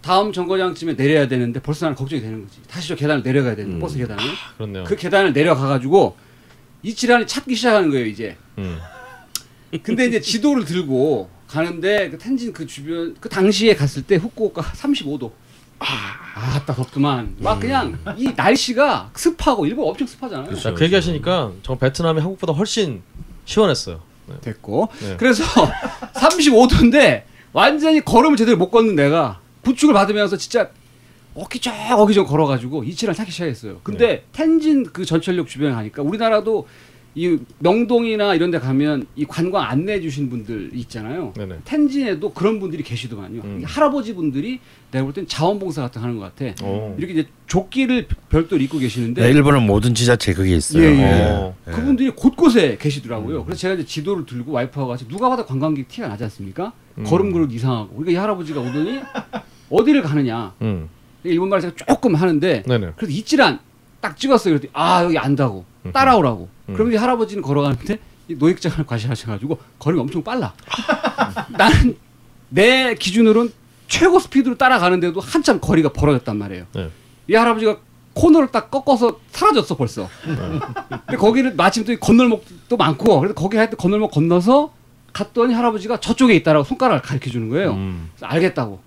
[0.00, 2.58] 다음 정거장쯤에 내려야 되는데 벌써 나는 걱정이 되는 거지.
[2.68, 3.80] 다시 저 계단을 내려가야 되는데 음.
[3.80, 4.22] 버스 계단을.
[4.56, 4.84] 그렇네요.
[4.84, 6.16] 그 계단을 내려가가지고
[6.82, 8.36] 이치란이 찾기 시작하는 거예요 이제.
[8.58, 8.78] 음.
[9.82, 11.30] 근데 이제 지도를 들고
[11.64, 15.30] 가는데 그 텐진 그 주변 그 당시에 갔을 때 후쿠오카 35도.
[15.78, 15.86] 아,
[16.56, 17.34] 아따 덥구만.
[17.38, 20.54] 막 그냥 이 날씨가 습하고 일본 엄청 습하잖아요.
[20.56, 23.02] 자, 그 얘기하시니까 정 베트남이 한국보다 훨씬
[23.44, 24.00] 시원했어요.
[24.26, 24.34] 네.
[24.40, 24.88] 됐고.
[25.00, 25.16] 네.
[25.18, 25.44] 그래서
[26.14, 30.70] 35도인데 완전히 걸음을 제대로 못 걷는 내가 부축을 받으면서 진짜
[31.34, 33.80] 어기적 어기적 걸어가지고 이치랑 찾기 시작했어요.
[33.82, 34.24] 근데 네.
[34.32, 36.66] 텐진 그 전철역 주변에 가니까 우리나라도
[37.16, 41.32] 이 명동이나 이런 데 가면 이 관광 안내해 주신 분들 있잖아요.
[41.36, 41.58] 네네.
[41.64, 43.40] 텐진에도 그런 분들이 계시더만요.
[43.44, 43.58] 음.
[43.60, 44.58] 이 할아버지 분들이
[44.90, 46.66] 내가 볼 땐 자원봉사 같은 거 하는 것 같아.
[46.66, 46.94] 오.
[46.98, 50.82] 이렇게 이제 조끼를 별도로 입고 계시는데 네, 일본은 모든 지자체 그게 있어요.
[50.82, 51.24] 예, 예.
[51.30, 51.54] 어.
[51.68, 51.70] 예.
[51.70, 53.44] 그분들이 곳곳에 계시더라고요.
[53.44, 56.72] 그래서 제가 이제 지도를 들고 와이프하고 같이 누가 봐도 관광객 티가 나지 않습니까?
[56.98, 57.04] 음.
[57.04, 57.90] 걸음 그릇 이상하고.
[57.90, 59.00] 그러니까 이 할아버지가 오더니
[59.70, 60.54] 어디를 가느냐.
[60.62, 60.88] 음.
[61.22, 62.90] 일본 말을 제가 조금 하는데 네네.
[62.96, 63.60] 그래서 이치란
[64.00, 64.54] 딱 찍었어요.
[64.58, 66.48] 그랬더니 아 여기 안다고 따라오라고.
[66.68, 66.74] 음.
[66.74, 70.52] 그러면 이 할아버지는 걸어가는데 이 노획장을 과시하셔가지고 걸음이 엄청 빨라.
[71.50, 71.96] 나는
[72.48, 73.52] 내 기준으로는
[73.86, 76.66] 최고 스피드로 따라가는데도 한참 거리가 벌어졌단 말이에요.
[76.74, 76.90] 네.
[77.28, 77.78] 이 할아버지가
[78.14, 80.08] 코너를 딱 꺾어서 사라졌어 벌써.
[80.24, 84.72] 근데 거기를 마침 또 건널목도 많고 그래서 거기 할때 건널목 건너서
[85.12, 87.72] 갔더니 할아버지가 저쪽에 있다라고 손가락을 가르쳐 주는 거예요.
[87.72, 88.10] 음.
[88.14, 88.80] 그래서 알겠다고.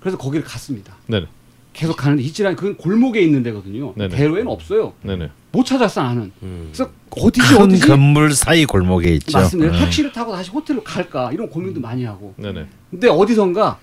[0.00, 0.94] 그래서 거기를 갔습니다.
[1.06, 1.26] 네네.
[1.72, 3.92] 계속 가는데 이치란 그건 골목에 있는 데거든요.
[3.96, 4.16] 네네.
[4.16, 4.94] 대로에는 없어요.
[5.02, 5.30] 네네.
[5.50, 6.32] 못 찾았어 나는.
[6.42, 6.70] 음.
[6.72, 9.38] 그래서 어디지 큰 어디지 건물 사이 골목에 있죠.
[9.38, 9.72] 맞습니다.
[9.72, 9.78] 네.
[9.78, 12.34] 택시를 타고 다시 호텔로 갈까 이런 고민도 많이 하고.
[12.36, 12.66] 네네.
[12.90, 13.78] 근데 어디선가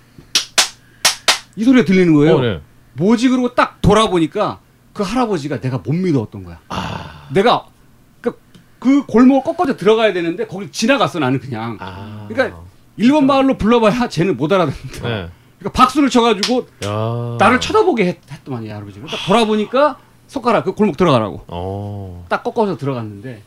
[1.55, 2.35] 이 소리가 들리는 거예요.
[2.35, 2.61] 어, 네.
[2.93, 4.59] 뭐지 그러고 딱 돌아보니까
[4.93, 6.59] 그 할아버지가 내가 못 믿어왔던 거야.
[6.69, 7.27] 아.
[7.33, 7.65] 내가
[8.21, 8.37] 그,
[8.79, 11.77] 그 골목을 꺾어져 들어가야 되는데 거길 지나갔어 나는 그냥.
[11.79, 12.27] 아.
[12.29, 12.59] 그러니까
[12.97, 15.09] 일본 말로 불러봐야 쟤는 못 알아듣는다.
[15.09, 15.29] 네.
[15.59, 17.37] 그러니까 박수를 쳐가지고 야.
[17.39, 19.07] 나를 쳐다보게 했, 했더만이 할아버지가.
[19.07, 19.97] 딱 돌아보니까
[20.35, 21.45] 손가락 그 골목 들어가라고.
[21.47, 22.25] 어.
[22.27, 23.41] 딱 꺾어서 들어갔는데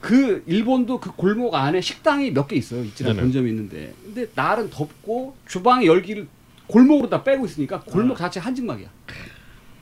[0.00, 2.84] 그 일본도 그 골목 안에 식당이 몇 개 있어요.
[2.94, 3.20] 네네.
[3.20, 3.94] 본점이 있는데.
[4.04, 6.28] 근데 날은 덥고 주방의 열기를
[6.66, 8.24] 골목으로 다 빼고 있으니까 골목 아.
[8.24, 8.88] 자체 한증막이야.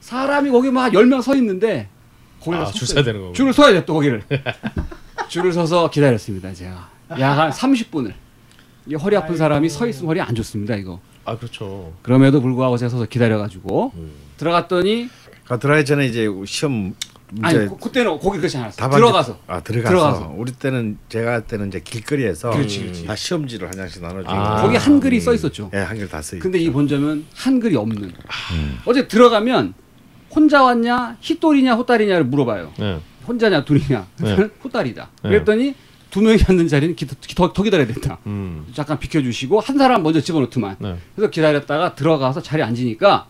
[0.01, 1.89] 사람이 거기 막 열 명 서 있는데
[2.41, 3.33] 거기다 아, 줄 서야 되는 거고.
[3.33, 4.23] 줄을 서야 돼 또 거기를.
[5.29, 6.55] 줄을 서서 기다렸습니다.
[6.55, 6.89] 제가
[7.19, 8.13] 약 한 30분을.
[8.87, 10.77] 이 허리 아픈 사람이 서 있으면 허리 안 좋습니다.
[10.77, 11.01] 이거.
[11.25, 11.93] 아 그렇죠.
[12.03, 14.13] 그럼에도 불구하고 제가 서서 기다려가지고 음.
[14.37, 15.09] 들어갔더니
[15.49, 16.95] 아, 들어가기 전에 이제 시험
[17.31, 18.89] 문제 아니 그, 그때는 거기 그렇지 않았어.
[18.91, 19.39] 들어가서.
[19.47, 19.89] 아 들어가서.
[19.91, 20.35] 들어가서.
[20.37, 23.07] 우리 때는 제가 할 때는 이제 길거리에서 그렇지, 그렇지.
[23.07, 24.63] 다 시험지를 한 장씩 나눠주고 아.
[24.63, 25.71] 거기 한글이 써 있었죠.
[25.75, 26.39] 예, 한글 다 써.
[26.39, 28.03] 근데 이 본점은 한글이 없는.
[28.53, 28.79] 음.
[28.85, 29.75] 어제 들어가면
[30.31, 32.73] 혼자 왔냐, 히토리냐, 호딸이냐를 물어봐요.
[32.79, 33.01] 네.
[33.27, 34.07] 혼자냐, 둘이냐.
[34.21, 34.37] 네.
[34.63, 35.11] 호딸이다.
[35.25, 35.29] 네.
[35.31, 35.75] 그랬더니
[36.11, 38.19] 두 명이 앉는 자리는 기, 기, 더, 더 기다려야 된다.
[38.27, 38.67] 음.
[38.73, 40.77] 잠깐 비켜주시고 한 사람 먼저 집어넣더만.
[40.79, 40.97] 네.
[41.17, 43.27] 그래서 기다렸다가 들어가서 자리에 앉으니까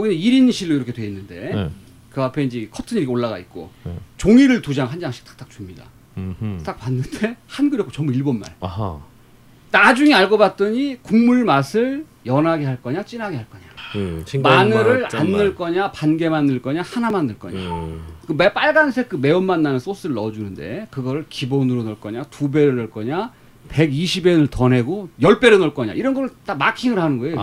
[0.00, 1.70] 거기는 1인실로 이렇게 돼 있는데 네.
[2.10, 3.96] 그 앞에 이제 커튼이 이렇게 올라가 있고 네.
[4.16, 5.84] 종이를 두 장 한 장씩 탁탁 줍니다.
[6.16, 6.62] 음흠.
[6.64, 8.54] 딱 봤는데 한글이고 전부 일본말.
[8.60, 8.98] 아하.
[9.70, 13.62] 나중에 알고 봤더니 국물 맛을 연하게 할 거냐, 진하게 할 거냐.
[13.96, 15.30] 음, 마늘을 맛, 안.
[15.32, 17.58] 넣을 거냐, 반 개만 넣을 거냐, 하나만 넣을 거냐.
[17.60, 18.02] 음.
[18.26, 22.90] 그 매, 빨간색 그 매운맛 나는 소스를 넣어주는데 그거를 기본으로 넣을 거냐, 두 배를 넣을
[22.90, 23.32] 거냐,
[23.68, 27.36] 120엔을 더 내고 10배를 넣을 거냐 이런 걸 다 마킹을 하는 거예요.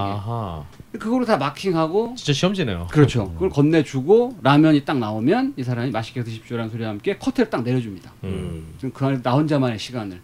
[0.93, 2.87] 그거를 다 마킹하고 진짜 시험지네요.
[2.91, 3.31] 그렇죠.
[3.33, 8.11] 그걸 건네주고 라면이 딱 나오면 이 사람이 맛있게 드십시오라는 소리와 함께 커트를 딱 내려줍니다.
[8.23, 8.73] 음.
[8.77, 10.19] 지금 그 안에 나 혼자만의 시간을.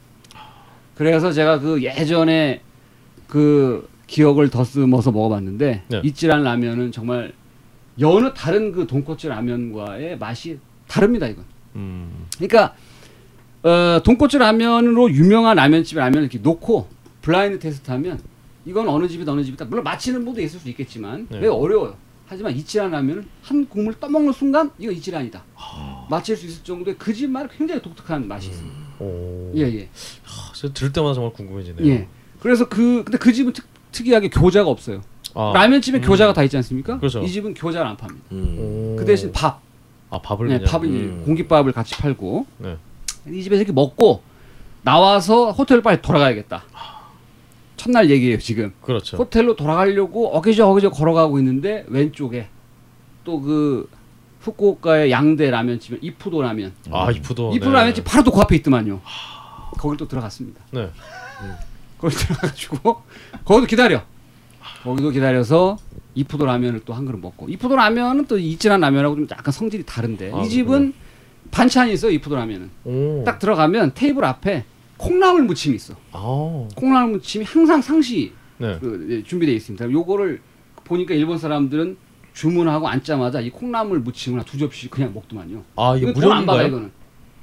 [0.96, 2.62] 그래서 제가 그 예전에
[3.28, 6.02] 그 기억을 더듬어서 먹어봤는데 네.
[6.04, 7.34] 이찌란 라면은 정말
[8.00, 11.44] 여느 다른 그 돈코츠 라면과의 맛이 다릅니다 이건.
[11.76, 12.28] 음.
[12.38, 12.76] 그러니까
[13.64, 16.88] 어, 돈코츠 라면으로 유명한 라면집 라면을 이렇게 놓고
[17.22, 18.20] 블라인드 테스트하면
[18.66, 21.40] 이건 어느 집이다 어느 집이다 물론 맞히는 분도 있을 수 있겠지만 네.
[21.40, 21.96] 왜 어려워요.
[22.26, 25.44] 하지만 이치란 라면은 한 국물 떠먹는 순간 이거 이치란이다.
[26.10, 28.78] 맞힐 수 있을 정도의 그 집만 굉장히 독특한 맛이 있습니다.
[29.00, 29.52] 오.
[29.56, 29.90] 예 예.
[30.26, 31.86] 아, 진짜 들을 때마다 정말 궁금해지네요.
[31.88, 32.08] 예.
[32.40, 35.02] 그래서 그 근데 그 집은 특, 특이하게 교자가 없어요.
[35.36, 35.52] 아.
[35.54, 36.98] 라면집에 교자가 다 있지 않습니까?
[36.98, 37.22] 그렇죠.
[37.22, 38.24] 이 집은 교자를 안 팝니다.
[38.32, 38.58] 음.
[38.60, 38.96] 오.
[38.98, 39.62] 그 대신 밥,
[40.10, 41.24] 아 밥을 네, 이제 음.
[41.26, 42.78] 공깃밥을 같이 팔고 네.
[43.28, 44.22] 이 집에서 이렇게 먹고
[44.82, 46.64] 나와서 호텔 빨리 돌아가야겠다.
[47.84, 48.72] 첫날 얘기예요 지금.
[48.82, 49.18] 그렇죠.
[49.18, 52.48] 호텔로 돌아가려고 어기저 어기저 걸어가고 있는데 왼쪽에
[53.24, 53.90] 또 그
[54.42, 56.74] 후쿠오카의 양대 라면집은 이푸도 라면.
[56.92, 57.52] 아 이프도.
[57.56, 57.78] 이푸도 네.
[57.78, 59.02] 라면집 바로 또 그 앞에 있더만요.
[59.78, 60.62] 거길 또 들어갔습니다.
[60.72, 60.90] 네.
[61.98, 63.02] 거기 들어가가지고
[63.46, 64.02] 거기도 기다려.
[64.84, 65.78] 거기도 기다려서
[66.16, 70.32] 이푸도 라면을 또 한 그릇 먹고 이푸도 라면은 또 이진한 라면하고 좀 약간 성질이 다른데
[70.34, 70.94] 아, 이 집은
[71.52, 73.24] 반찬이 있어요 이푸도 라면은 오.
[73.26, 74.66] 딱 들어가면 테이블 앞에
[75.04, 76.68] 콩나물 무침이 있어 아.
[76.76, 78.78] 콩나물 무침이 항상 상시 네.
[78.80, 80.42] 그, 예, 준비되어 있습니다 요거를
[80.86, 81.98] 보니까 일본 사람들은
[82.34, 86.68] 주문하고 앉자마자 이 콩나물 무침을 한두 접시 그냥 먹더만요 아 이게 이거 무료인가요?
[86.68, 86.92] 이거는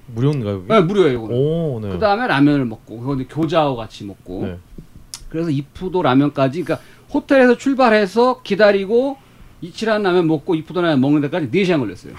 [0.07, 0.55] 무료인가요?
[0.55, 0.67] 여기?
[0.69, 1.89] 네, 무료예요 이거는 오, 네.
[1.91, 4.59] 그 다음에 라면을 먹고 그거는 교자와 같이 먹고 네.
[5.29, 9.17] 그래서 이푸도 라면까지 그러니까 호텔에서 출발해서 기다리고
[9.61, 12.15] 이치란 라면 먹고 이푸도 라면 먹는 데까지 4시간 걸렸어요.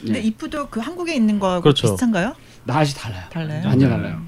[0.00, 0.26] 근데 네.
[0.26, 1.88] 이프도 그 한국에 있는 거 그렇죠.
[1.88, 2.34] 비슷한가요?
[2.66, 3.24] 맛이 달라요.
[3.30, 3.62] 달라요?
[3.66, 4.22] 완전 달라요.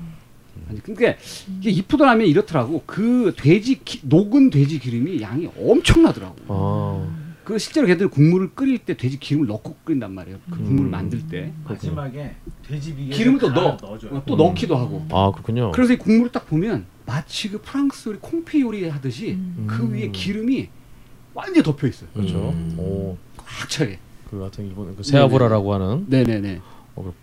[0.68, 1.14] 아니 그러니까
[1.60, 2.82] 이게 이푸도 라면 이렇더라고.
[2.86, 6.36] 그 돼지 기- 녹은 돼지 기름이 양이 엄청나더라고.
[6.48, 7.26] 아.
[7.44, 10.38] 그 실제로 걔들 국물을 끓일 때 돼지 기름을 넣고 끓인단 말이에요.
[10.50, 12.34] 그 국물을 만들 때 마지막에
[12.66, 13.76] 돼지 비계 기름을 또 넣어.
[13.80, 14.14] 넣어줘요.
[14.16, 15.06] 어, 또 넣기도 하고.
[15.12, 15.70] 아 그렇군요.
[15.70, 20.68] 그래서 이 국물을 딱 보면 마치 그 프랑스 요리 콩피 요리 하듯이 그 위에 기름이
[21.34, 22.08] 완전히 덮여 있어요.
[22.12, 22.50] 그렇죠.
[22.50, 22.74] 음.
[22.78, 23.16] 오.
[23.36, 24.00] 꽉 차게.
[24.28, 26.60] 그 같은 일본 그 세아브라라고 하는 네네네.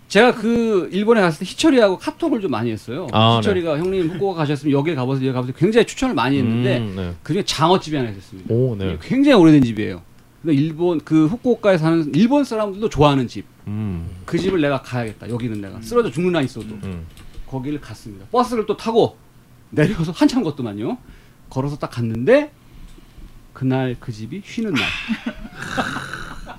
[0.08, 3.08] 제가 그 일본에 갔을 때 희철이하고 카톡을 좀 많이 했어요.
[3.12, 5.28] 아, 희철이가 형님 후쿠오카 가셨으면 여기 가보세요.
[5.28, 5.54] 여기 가보세요.
[5.58, 7.14] 굉장히 추천을 많이 했는데 음, 네.
[7.22, 8.54] 그중에 장어집이 하나 있었습니다.
[8.54, 8.96] 오, 네.
[9.02, 10.02] 굉장히 오래된 집이에요.
[10.42, 13.46] 근데 일본 그 후쿠오카에 사는 일본 사람들도 좋아하는 집.
[13.66, 14.08] 음.
[14.26, 15.28] 그 집을 내가 가야겠다.
[15.28, 17.06] 여기는 내가 쓰러져 죽는 한 있어도 음.
[17.46, 18.26] 거기를 갔습니다.
[18.30, 19.16] 버스를 또 타고
[19.70, 20.98] 내려서 한참 걷더만요.
[21.50, 22.52] 걸어서 딱 갔는데
[23.52, 24.84] 그날 그 집이 쉬는 날.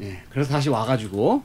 [0.00, 1.42] 예, 그래서 다시 와가지고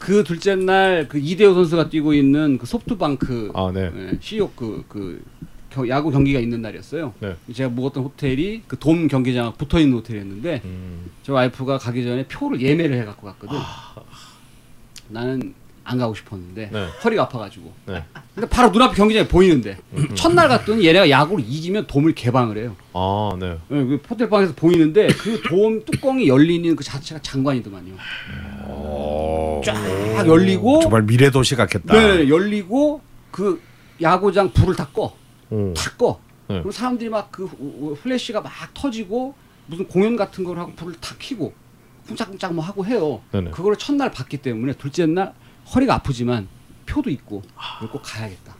[0.00, 3.90] 그 둘째 날 그 이대호 선수가 뛰고 있는 그 소프트방크 아, 네.
[3.94, 5.22] 예, CEO 그, 그
[5.70, 7.12] 겨- 야구 경기가 있는 날이었어요.
[7.20, 7.36] 네.
[7.52, 11.10] 제가 묵었던 호텔이 그 돔 경기장 붙어 있는 호텔이었는데 음.
[11.22, 13.56] 저 와이프가 가기 전에 표를 예매를 해 갖고 갔거든.
[13.56, 13.94] 아.
[15.08, 15.54] 나는
[15.90, 16.86] 안 가고 싶었는데 네.
[17.04, 17.72] 허리가 아파가지고.
[17.86, 18.04] 네.
[18.34, 20.14] 근데 바로 눈앞에 경기장이 보이는데 음.
[20.14, 22.76] 첫날 갔더니 얘네가 야구를 이기면 돔을 개방을 해요.
[22.92, 23.58] 아, 네.
[23.70, 27.94] 예, 그 호텔방에서 보이는데 그 돔 뚜껑이 열리는 그 자체가 장관이더만요.
[29.64, 31.92] 쫙 열리고 정말 미래 도시 같겠다.
[31.94, 33.00] 네, 열리고
[33.32, 33.60] 그
[34.00, 35.12] 야구장 불을 다 꺼.
[35.50, 35.74] 오.
[35.74, 36.20] 다 꺼.
[36.48, 36.58] 네.
[36.60, 37.48] 그럼 사람들이 막 그
[38.02, 39.34] 플래시가 막 터지고
[39.66, 41.52] 무슨 공연 같은 걸 하고 불을 다 켜고
[42.06, 43.20] 쿵짝쿵짝 뭐 하고 해요.
[43.32, 43.50] 네네.
[43.50, 45.32] 그걸 첫날 봤기 때문에 둘째 날
[45.74, 46.48] 허리가 아프지만
[46.86, 47.42] 표도 있고
[47.78, 48.54] 이걸 꼭 가야겠다.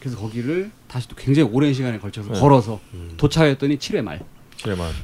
[0.00, 2.40] 그래서 거기를 다시 또 굉장히 오랜 시간에 걸쳐서 네.
[2.40, 2.80] 걸어서
[3.16, 4.20] 도착했더니 7회 말.
[4.58, 4.90] 7회만.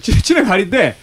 [0.00, 0.96] 칠- 칠회 말인데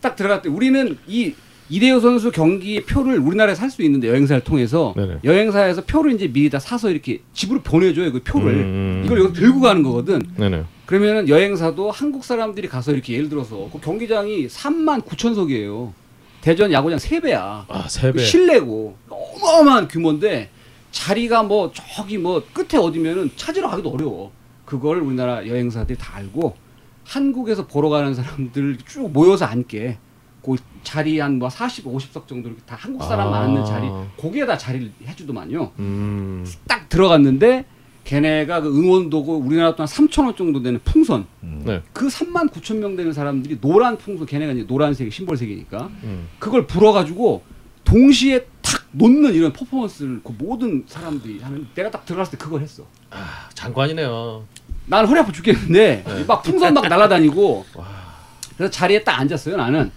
[0.00, 1.34] 딱 들어갔더니 우리는 이
[1.70, 5.18] 이대호 선수 경기 표를 우리나라에 살 수 있는데 여행사를 통해서 네네.
[5.24, 9.02] 여행사에서 표를 이제 미리 다 사서 이렇게 집으로 보내줘요 그 표를 음.
[9.04, 10.64] 이걸 여기 들고 가는 거거든 네네.
[10.88, 15.92] 그러면은 여행사도 한국 사람들이 가서 이렇게 예를 들어서 그 경기장이 3만 9천석이에요
[16.40, 18.24] 대전 야구장 3배야 아, 세 배.
[18.24, 20.48] 실내고 어마어마한 규모인데
[20.90, 24.32] 자리가 뭐 저기 뭐 끝에 어디면은 찾으러 가기도 어려워.
[24.64, 26.56] 그걸 우리나라 여행사들이 다 알고
[27.04, 29.98] 한국에서 보러 가는 사람들 쭉 모여서 앉게
[30.42, 33.30] 그 자리 한 뭐 40, 50석 정도 이렇게 다 한국 사람 아.
[33.40, 35.72] 많은 자리 거기에다 자리를 해주더만요.
[35.80, 36.46] 음.
[36.66, 37.66] 딱 들어갔는데
[38.08, 41.82] 걔네가 그 응원도고 우리나라 돈 한 3천 원 정도 되는 풍선 네.
[41.92, 46.28] 그 3만 9천 명 되는 사람들이 노란 풍선 걔네가 이제 노란색 심벌색이니까 음.
[46.38, 47.42] 그걸 불어가지고
[47.84, 52.84] 동시에 탁 놓는 이런 퍼포먼스를 그 모든 사람들이 하는 내가 딱 들어갔을 때 그걸 했어.
[53.10, 54.44] 아, 장관이네요.
[54.86, 57.66] 나는 허리 아파 죽겠는데 막 풍선 막 날아다니고
[58.56, 59.90] 그래서 자리에 딱 앉았어요 나는.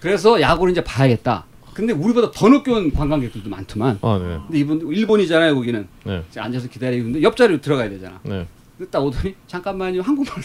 [0.00, 1.44] 그래서 야구를 이제 봐야겠다.
[1.74, 3.98] 근데 우리보다 더 늦게 온 관광객들도 많더만.
[4.02, 4.38] 아, 네.
[4.46, 5.86] 근데 이분 일본이잖아요 거기는.
[6.04, 6.22] 네.
[6.28, 8.20] 이제 앉아서 기다리고 있는데 옆자리로 들어가야 되잖아.
[8.22, 8.46] 네.
[8.76, 10.42] 근데 딱 오더니 잠깐만요 한국말로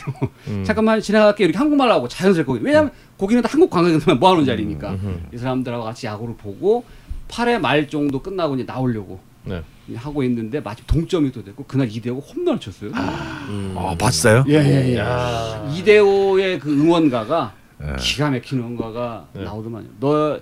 [0.48, 0.64] 음.
[0.64, 5.20] 잠깐만 지나갈게 이렇게 한국말로 하고 자연스럽게 왜냐면 거기는 다 한국 관광객들만 모아놓은 자리니까 음흠.
[5.34, 6.84] 이 사람들하고 같이 야구를 보고
[7.30, 9.64] 8회 말 정도 끝나고 이제 나오려고 네.
[9.96, 12.92] 하고 있는데 마침 동점이 또 됐고 그날 이대호가 홈런을 쳤어요.
[12.92, 13.74] 음.
[13.78, 14.44] 아, 봤어요?
[14.48, 14.98] 예예예.
[14.98, 15.72] 야.
[15.74, 17.54] 이대호의 그 응원가가
[17.84, 17.96] 예.
[17.98, 19.44] 기가 막힌 응원가가 네.
[19.44, 19.88] 나오더만요.
[20.00, 20.40] 너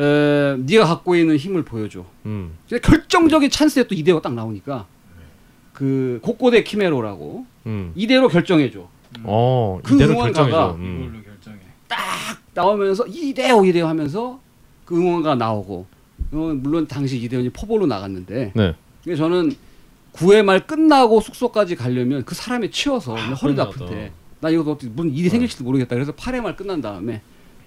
[0.00, 2.04] 에, 네가 갖고 있는 힘을 보여줘.
[2.26, 2.56] 음.
[2.68, 4.86] 근데 결정적인 찬스에 또 이대호가 딱 나오니까
[5.72, 7.92] 그 곳곳의 키메로라고 음.
[7.94, 8.88] 이대로 결정해줘.
[9.24, 10.76] 어, 그 이대로 응원가가 결정이죠.
[10.78, 11.04] 음.
[11.08, 11.58] 이걸로 결정해.
[12.54, 14.40] 나오면서 이대호 이대호 하면서
[14.84, 15.86] 그 응원가 나오고
[16.32, 18.74] 어, 물론 당시 이대호이 포볼로 나갔는데 네.
[19.04, 19.52] 그래서 저는
[20.12, 25.12] 9회 말 끝나고 숙소까지 가려면 그 사람에 치여서 허리도 아플 그러나 때나 이거 어떻게 무슨
[25.14, 27.22] 일이 생길지도 모르겠다 그래서 8회 말 끝난 다음에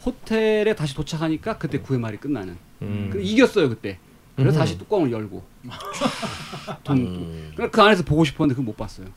[0.05, 3.09] 호텔에 다시 도착하니까 그때 9회 말이 끝나는 음.
[3.11, 3.97] 근데 이겼어요 그때
[4.35, 4.59] 그래서 음.
[4.59, 5.43] 다시 뚜껑을 열고
[6.83, 7.51] 돈 음.
[7.71, 9.07] 그 안에서 보고 싶었는데 그걸 못 봤어요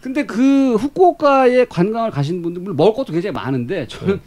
[0.00, 4.20] 근데 그 후쿠오카에 관광을 가신 분들 물론 먹을 것도 굉장히 많은데 저는 네.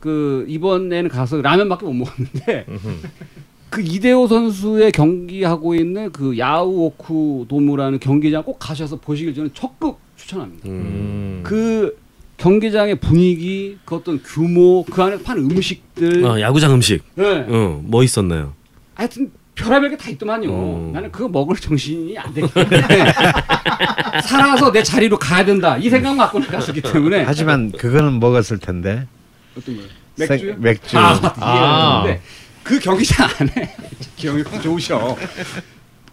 [0.00, 2.66] 그 이번에는 가서 라면밖에 못 먹었는데
[3.70, 10.68] 그 이대호 선수의 경기하고 있는 그 야우오쿠 도무라는 경기장 꼭 가셔서 보시길 저는 적극 추천합니다.
[10.68, 11.40] 음.
[11.44, 11.96] 그
[12.40, 17.02] 경기장의 분위기, 그 어떤 규모, 그 안에 파는 음식들, 어, 야구장 음식.
[17.14, 17.44] 네.
[17.46, 18.54] 어, 뭐 있었나요?
[18.94, 20.48] 하여튼 별의별 게 다 있더만요.
[20.50, 20.92] 음.
[20.92, 22.80] 나는 그거 먹을 정신이 안 되기 때문에
[24.24, 29.06] 살아서 내 자리로 가야 된다 이 생각만 갖고 갔었기 때문에 하지만 그거는 먹었을 텐데.
[29.56, 29.86] 어떤 거요?
[30.16, 30.56] 생- 맥주?
[30.58, 30.98] 맥주.
[30.98, 32.02] 아, 아.
[32.06, 32.22] 이해했는데
[32.62, 33.76] 그 경기장 안에
[34.16, 35.14] 기억이 좋으셔.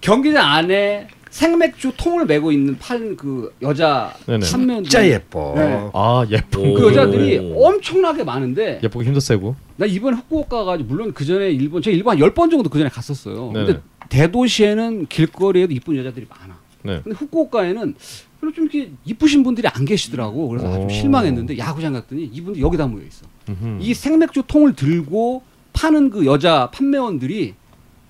[0.02, 1.08] 경기장 안에
[1.38, 4.12] 생맥주 통을 메고 있는 팔 그 여자.
[4.26, 5.54] 판매원 진짜 예뻐.
[5.56, 5.90] 네.
[5.94, 6.26] 아.
[6.58, 6.74] 오.
[6.74, 9.56] 그 여자들이 엄청나게 많은데 예쁘고 힘도 세고.
[9.76, 12.90] 나 이번 후쿠오카 가지고 물론 그 전에 일본 제가 일본 한 10번 정도 그 전에
[12.90, 13.52] 갔었어요.
[13.54, 13.66] 네네.
[13.68, 16.58] 근데 대도시에는 길거리에도 이쁜 여자들이 많아.
[16.82, 17.02] 네.
[17.04, 17.96] 근데 후쿠오카에는
[18.42, 20.48] 별로 좀 이렇게 이쁘신 분들이 안 계시더라고.
[20.50, 20.90] 그래서 아주 오.
[20.90, 23.28] 실망했는데 야구장 갔더니 이분들 여기다 모여 있어.
[23.50, 23.78] 음흠.
[23.82, 27.54] 이 생맥주 통을 들고 파는 그 여자 판매원들이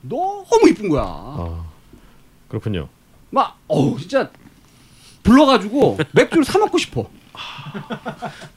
[0.04, 1.04] 너무 이쁜 거야.
[1.04, 1.66] 아
[2.48, 2.88] 그렇군요.
[3.30, 4.30] 막 어우 진짜
[5.24, 7.10] 불러가지고 맥주를 사 먹고 싶어.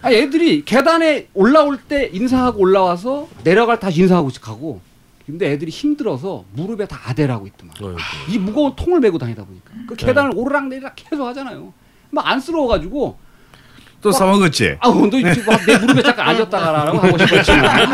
[0.00, 4.80] 아 애들이 계단에 올라올 때 인사하고 올라와서 내려갈 때 다시 인사하고 가고.
[5.26, 7.74] 근데 애들이 힘들어서 무릎에 다 아대라고 있더만.
[7.80, 7.98] 어이구.
[8.30, 11.72] 이 무거운 통을 메고 다니다 보니까 그 계단을 오르락 내리락 계속 하잖아요.
[12.10, 13.16] 막 안쓰러워가지고
[14.00, 14.76] 또 사먹었지.
[14.80, 17.88] 아우 너 이제 막내 무릎에 잠깐 앉았다가라고 하고 싶었지만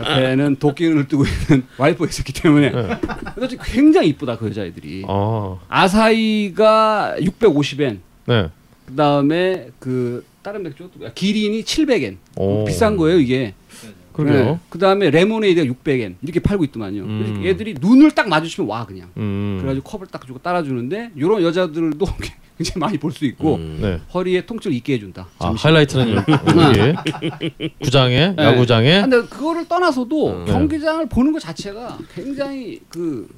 [0.00, 2.88] 옆에는 도끼를 뜨고 있는 와이프가 있었기 때문에 네.
[3.34, 8.48] 그래서 굉장히 이쁘다 그 여자애들이 아 아사히가 650엔 네.
[8.86, 12.64] 그 다음에 그 다른 맥주 또 기린이 700엔 오.
[12.64, 13.54] 비싼 거예요 이게
[14.12, 14.58] 그러게요.
[14.68, 17.42] 그 다음에 레모네이드가 600엔 이렇게 팔고 있더만요 음.
[17.44, 19.58] 애들이 눈을 딱 마주치면 와 그냥 음.
[19.60, 22.06] 그래가지고 컵을 딱 주고 따라주는데 이런 여자들도
[22.58, 23.78] 굉장히 많이 볼 수 있고 음.
[23.80, 24.00] 네.
[24.12, 28.42] 허리에 통증을 잊게 해준다 아 하이라이트는 여기 구장에 네.
[28.44, 30.44] 야구장에 근데 그거를 떠나서도 음.
[30.46, 33.28] 경기장을 보는 것 자체가 굉장히 그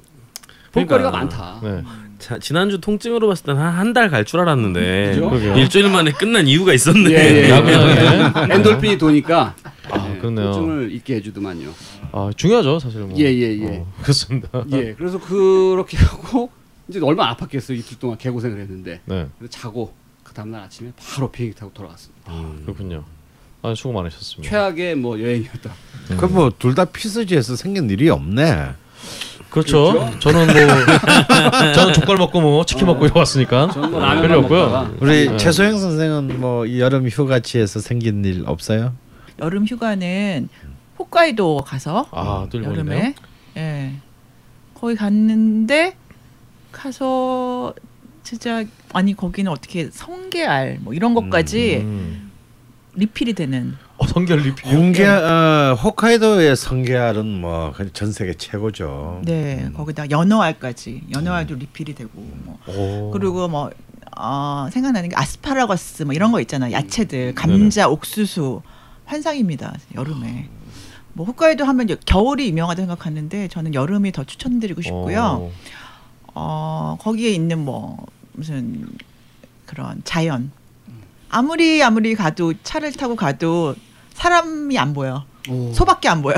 [0.72, 1.36] 볼거리가 그러니까.
[1.36, 1.60] 많다.
[1.68, 1.82] 네.
[2.20, 5.28] 자, 지난주 통증으로 봤을 때는 한달 갈 줄 알았는데 그죠?
[5.30, 5.56] 그러게요.
[5.56, 7.10] 일주일 만에 끝난 이유가 있었네.
[7.10, 7.50] 예, 예.
[7.50, 9.54] 야구장에 엔돌핀이 도니까
[9.90, 10.52] 아, 네, 그렇네요.
[10.52, 11.70] 통증을 잊게 해주더만요.
[12.12, 13.18] 아 중요하죠 사실 뭐.
[13.18, 13.66] 예, 예, 예.
[13.78, 14.48] 어, 그렇습니다.
[14.72, 16.50] 예, 그래서 그렇게 하고
[16.90, 21.72] 이제 얼마나 아팠겠어요 이틀 동안 개고생을 했는데 네 자고 그 다음날 아침에 바로 비행기 타고
[21.72, 22.32] 돌아갔습니다.
[22.64, 23.04] 그렇군요.
[23.62, 24.48] 아 수고 많으셨습니다.
[24.50, 25.70] 최악의 뭐 여행이었다.
[26.16, 28.70] 그럼 뭐 둘 다 피스지에서 생긴 일이 없네.
[29.50, 30.10] 그렇죠.
[30.20, 30.54] 저는 뭐
[31.74, 34.96] 저는 족발 먹고 뭐 치킨 먹고 이러 왔으니까 뭐 네, 별로 없고요.
[35.00, 35.36] 우리 네.
[35.36, 38.94] 최소영 선생은 뭐이 여름 휴가지에서 생긴 일 없어요?
[39.40, 40.48] 여름 휴가는
[40.98, 42.78] 홋카이도 가서 아또 일본이네요.
[42.94, 43.14] 여름에
[43.56, 43.94] 예
[44.74, 45.96] 거기 갔는데
[46.72, 47.74] 가서
[48.22, 52.30] 진짜 아니 거기는 어떻게 성게알 뭐 이런 것까지 음.
[52.94, 54.72] 리필이 되는 어, 성결 리필.
[54.72, 59.22] 홍게 어, 홋카이도의 성게알은 뭐 전 세계 최고죠.
[59.24, 59.72] 네 음.
[59.74, 63.10] 거기다 연어알까지 연어알도 리필이 되고 뭐 오.
[63.12, 63.70] 그리고 뭐
[64.16, 66.72] 어, 생각나는 게 아스파라거스 뭐 이런 거 있잖아요 음.
[66.72, 68.60] 야채들 감자 옥수수
[69.06, 70.48] 환상입니다 여름에
[71.12, 75.52] 뭐 홋카이도 하면 여- 겨울이 유명하다 생각하는데 저는 여름이 더 추천드리고 싶고요 어.
[76.42, 78.86] 어 거기에 있는 뭐 무슨
[79.66, 80.50] 그런 자연
[81.28, 83.74] 아무리 아무리 가도 차를 타고 가도
[84.14, 85.26] 사람이 안 보여
[85.74, 86.34] 소밖에 안 보여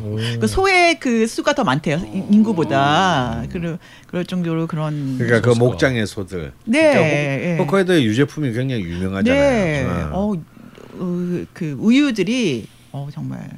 [0.00, 0.16] 오.
[0.40, 5.58] 그 소의 그 수가 더 많대요 인- 인구보다 그럴 그럴 정도로 그런 그러니까 그.
[5.58, 6.52] 목장의 소들.
[6.64, 7.56] 네 진짜 예.
[7.58, 9.40] 호- 홋카이도의 유제품이 굉장히 유명하잖아요.
[9.40, 9.84] 네.
[9.84, 10.10] 어.
[10.12, 10.32] 어,
[10.98, 13.48] 어, 그 우유들이 어 정말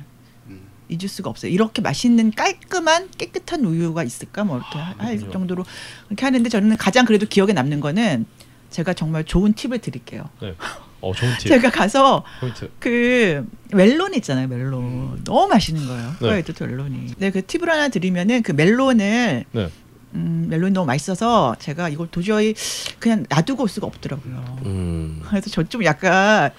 [0.89, 1.51] 잊을 수가 없어요.
[1.51, 5.65] 이렇게 맛있는 깔끔한 깨끗한 우유가 있을까 뭐 이렇게 하- 할 정도로
[6.07, 8.27] 그렇게 하는데 저는 가장 그래도 기억에 남는 거는
[8.71, 10.29] 제가 정말 좋은 팁을 드릴게요.
[10.41, 10.55] 네.
[11.01, 11.49] 어 좋은 팁.
[11.49, 12.71] 제가 가서 포인트.
[12.79, 15.23] 그 멜론 있잖아요, 멜론.
[15.25, 16.15] 너무 맛있는 거예요.
[16.21, 16.43] 네.
[16.43, 16.53] 네.
[16.53, 17.15] 또 멜론이.
[17.19, 19.71] 네, 그 팁을 하나 드리면은 그 멜론을 네.
[20.15, 22.55] 음, 멜론이 너무 맛있어서 제가 이걸 도저히
[22.99, 24.59] 그냥 놔두고 올 수가 없더라고요.
[24.65, 25.23] 음.
[25.29, 26.51] 그래서 저 좀 약간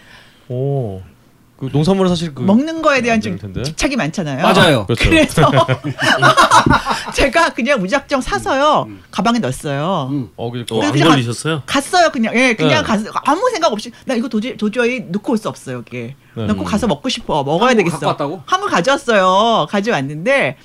[0.47, 1.01] 오.
[1.59, 3.63] 그 농산물은 사실 그 먹는 거에 대한 안좀 텐데.
[3.63, 4.41] 집착이 많잖아요.
[4.41, 4.85] 맞아요.
[4.85, 5.09] 그렇죠.
[5.09, 5.41] 그래서
[7.13, 9.01] 제가 그냥 무작정 사서요 음.
[9.11, 10.07] 가방에 넣었어요.
[10.09, 10.29] 음.
[10.37, 11.63] 어, 그, 어, 안 그냥 걸리셨어요?
[11.65, 12.87] 갔어요 그냥 예 그냥 네.
[12.87, 16.45] 가서 아무 생각 없이 나 이거 도저히, 도저히 놓고 올 수 없어요 여기 네.
[16.45, 18.43] 놓고 가서 먹고 싶어 먹어야 한국 되겠어 갖고 왔다고?
[18.45, 20.57] 한국 가져왔어요 가져왔는데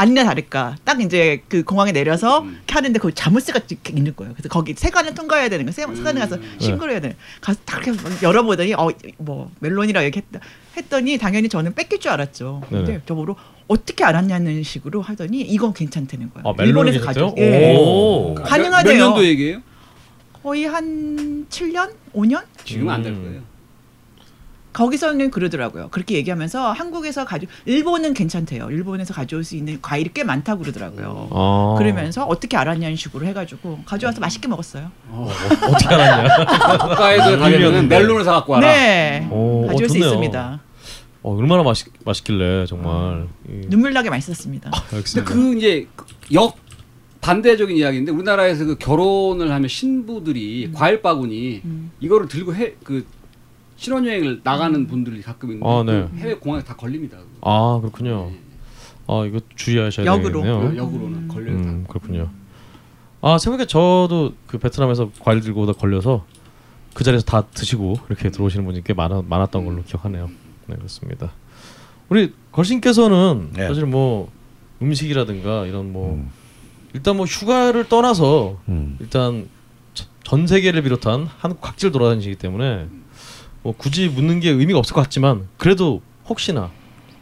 [0.00, 2.54] 아니나 다를까 딱 이제 그 공항에 내려서 음.
[2.56, 6.20] 이렇게 하는데 거기 자물쇠가 이렇게 있는 거예요 그래서 거기 세관을 통과해야 되는 거예요 세- 세관에
[6.20, 6.56] 가서 음.
[6.58, 8.88] 신고를 해야 되는 거예요 가서 딱 이렇게 막 열어보더니 어
[9.18, 10.40] 뭐 멜론이라 얘기했다
[10.76, 13.00] 했더니 당연히 저는 뺏길 줄 알았죠 근데 네네.
[13.06, 13.36] 저보고
[13.68, 17.00] 어떻게 알았냐는 식으로 하더니 이건 괜찮다는 거예요 아, 일본에서?
[17.00, 17.76] 가져 예.
[17.76, 18.34] 오.
[18.34, 18.94] 가능하대요.
[18.96, 19.60] 몇 년도 얘기예요?
[20.42, 23.22] 거의 한 7년, 5년 지금은 안될 음.
[23.24, 23.40] 거예요.
[24.72, 25.88] 거기서는 그러더라고요.
[25.90, 28.70] 그렇게 얘기하면서 한국에서 가져 일본은 괜찮대요.
[28.70, 31.28] 일본에서 가져올 수 있는 과일이 꽤 많다고 그러더라고요.
[31.32, 31.74] 아.
[31.78, 34.90] 그러면서 어떻게 알았냐는 식으로 해가지고 가져와서 맛있게 먹었어요.
[35.10, 36.36] 어떻게 알았냐?
[36.78, 37.98] 국가에서 가면은 유명한데.
[37.98, 38.66] 멜론을 사 갖고 와라.
[38.72, 39.98] 네, 오, 가져올 어, 수.
[39.98, 40.60] 있습니다.
[41.22, 43.26] 어, 얼마나 맛있 맛있길래 정말.
[43.48, 44.70] 이- 눈물 나게 맛있었습니다.
[44.70, 45.32] 근데 알겠습니다.
[45.34, 45.86] 그 이제
[46.32, 46.56] 역
[47.20, 51.90] 반대적인 이야기인데 우리나라에서 그 결혼을 하면 신부들이 과일 바구니 음.
[52.00, 53.04] 이거를 들고 해그
[53.84, 56.06] 신혼여행을 나가는 분들이 가끔 있는데 아, 네.
[56.12, 57.16] 그 해외 공항에 다 걸립니다.
[57.40, 58.30] 아 그렇군요.
[59.06, 60.42] 아 이거 주의하셔야 역으로.
[60.42, 60.70] 되겠네요.
[60.70, 61.62] 그 역으로는 걸려요.
[61.62, 61.70] 다.
[61.70, 62.28] 음 그렇군요.
[63.22, 66.26] 아 생각해 저도 그 베트남에서 과일 들고 오다 걸려서
[66.92, 70.28] 그 자리에서 다 드시고 이렇게 들어오시는 분이 꽤 많아, 많았던 걸로 기억하네요.
[70.66, 71.32] 네 그렇습니다.
[72.10, 73.66] 우리 걸신께서는 네.
[73.66, 74.30] 사실 뭐
[74.82, 76.22] 음식이라든가 이런 뭐
[76.92, 78.98] 일단 뭐 휴가를 떠나서 음.
[79.00, 79.48] 일단
[79.94, 82.88] 저- 전 세계를 비롯한 한국 각지를 돌아다니시기 때문에
[83.62, 86.70] 뭐 굳이 묻는 게 의미가 없을 것 같지만 그래도 혹시나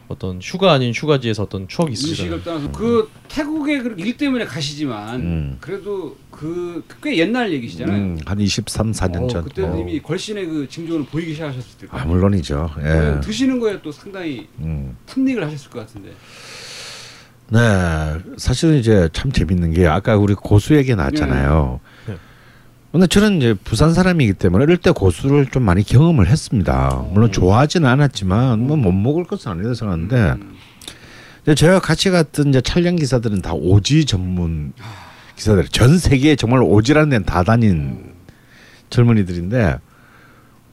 [0.07, 5.57] 어떤 휴가 아닌 휴가지에서 어떤 추억이 음식을 떠나서 그 태국에 그일 때문에 가시지만 음.
[5.59, 7.97] 그래도 그 꽤 옛날 얘기시잖아요.
[7.97, 9.43] 음, 한 23, 4년 어, 전.
[9.43, 9.77] 그때 어.
[9.79, 11.87] 이미 걸신의 그 징조는 보이기 시작하셨을 때.
[11.91, 12.71] 아 물론이죠.
[12.79, 13.19] 예.
[13.21, 14.95] 드시는 거에 또 상당히 음.
[15.05, 16.11] 탐닉을 하셨을 것 같은데.
[17.51, 17.59] 네,
[18.37, 21.79] 사실은 이제 참 재밌는 게 아까 우리 고수 얘기 나왔잖아요.
[22.91, 22.91] 네.
[22.91, 27.05] 근데 저는 이제 부산 사람이기 때문에 어릴 때 고수를 좀 많이 경험을 했습니다.
[27.11, 30.55] 물론 좋아하지는 않았지만 뭐 못 먹을 것은 아니라 생각하는데 음.
[31.43, 34.73] 이제 제가 같이 갔던 이제 촬영 기사들은 다 오지 전문
[35.35, 38.13] 기사들, 전 세계에 정말 오지라는 데는 다 다닌
[38.89, 39.77] 젊은이들인데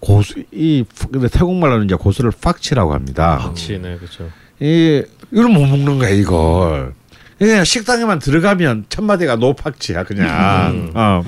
[0.01, 3.39] 고수 이 근데 태국말로는 이제 고수를 팍치라고 합니다.
[3.39, 4.31] 박치네 그렇죠.
[4.61, 6.95] 이 이걸 못 먹는 거야 이걸.
[7.39, 10.71] 그냥 식당에만 들어가면 첫 마디가 노팍치야 그냥.
[10.75, 10.91] 음.
[10.95, 11.23] 어,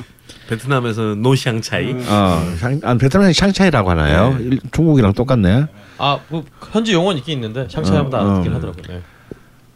[0.48, 1.92] 베트남에서는 노샹차이.
[1.92, 4.36] 어, 샹, 아, 베트남은 샹차이라고 하나요?
[4.40, 5.66] 일- 중국이랑 똑같네.
[5.98, 8.56] 아뭐 현지 용어는 있긴 있는데 샹차이하면 다 어, 알아듣긴 어.
[8.56, 8.82] 하더라고요.
[8.88, 9.02] 네.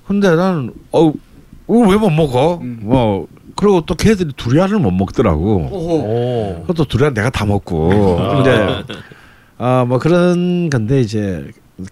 [0.06, 2.58] 근데 나는 어왜 못 먹어?
[2.62, 2.80] 음.
[2.82, 5.68] 뭐 그리고 또 걔들이 두리안을 못 먹더라고.
[5.70, 5.94] 오호.
[5.96, 6.60] 오.
[6.62, 7.88] 그것도 두리안 내가 다 먹고.
[8.36, 8.82] 근데
[9.58, 11.50] 아뭐 그런 건데 이제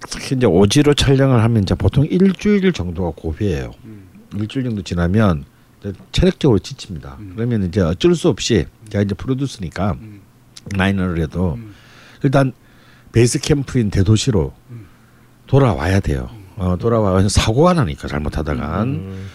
[0.09, 3.72] 특히 이제 오지로 촬영을 하면 이제 보통 일주일 정도가 고비예요.
[3.85, 4.05] 음.
[4.39, 5.45] 일주일 정도 지나면
[6.12, 7.16] 체력적으로 지칩니다.
[7.20, 7.33] 음.
[7.37, 10.20] 그러면 이제 어쩔 수 없이 제가 이제 프로듀스니까 음.
[10.74, 11.74] 라이너를 해도 음.
[12.22, 12.53] 일단
[13.12, 14.87] 베이스 캠프인 대도시로 음.
[15.47, 16.28] 돌아와야 돼요.
[16.57, 19.26] 어, 돌아와 사고가 나니까 잘못하다간 음.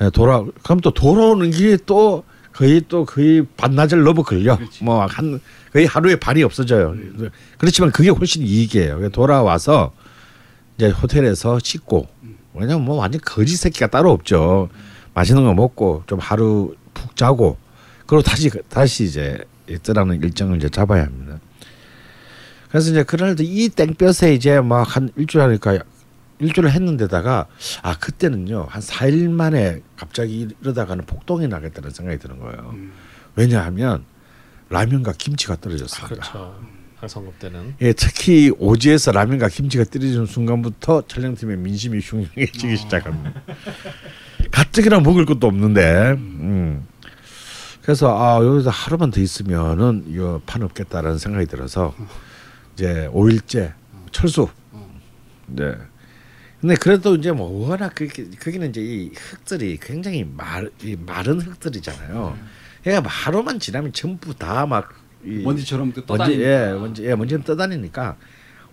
[0.00, 4.58] 예, 돌아 그럼 또 돌아오는 길이 또 거의 또 거의 반나절 넘어 걸려.
[4.82, 5.38] 뭐 한
[5.72, 6.96] 거의 하루에 발이 없어져요.
[7.58, 9.10] 그렇지만 그게 훨씬 이익이에요.
[9.10, 9.92] 돌아와서
[10.76, 12.08] 이제 호텔에서 씻고
[12.54, 14.68] 왜냐면 뭐 완전 거지 새끼가 따로 없죠.
[15.20, 17.58] 맛있는 거 먹고 좀 하루 푹 자고
[18.06, 19.38] 그리고 다시 다시 이제
[19.82, 21.38] 떠나는 일정을 이제 잡아야 합니다.
[22.70, 25.78] 그래서 이제 그날도 이 땡볕에 이제 막 한 일주일 하니까
[26.38, 27.46] 일주일을 했는데다가
[27.82, 32.70] 아 그때는요 한 4일 만에 갑자기 이러다가는 폭동이 나겠다는 생각이 드는 거예요.
[32.72, 32.92] 음.
[33.36, 34.04] 왜냐하면
[34.70, 36.08] 라면과 김치가 떨어졌습니다.
[36.14, 36.58] 그렇죠.
[37.00, 43.42] 항성급 때는 예, 특히 오지에서 라면과 김치가 떨어지는 순간부터 촬영팀의 민심이 흉흉해지기 시작합니다.
[44.50, 46.86] 가뜩이나 먹을 것도 없는데, 음.
[47.82, 51.94] 그래서 아 여기서 하루만 더 있으면은 이거 판 없겠다라는 생각이 들어서
[52.74, 53.72] 이제 5일째
[54.12, 54.48] 철수.
[55.46, 55.72] 네.
[56.60, 62.36] 근데 그래도 이제 뭐 워낙 그게 거기는 이제 이 흙들이 굉장히 말, 이 마른 흙들이잖아요.
[62.84, 64.92] 그러니까 하루만 지나면 전부 다 막
[65.22, 66.40] 먼지처럼 또 먼지.
[66.42, 68.16] 예 먼지 예 먼지는 떠다니니까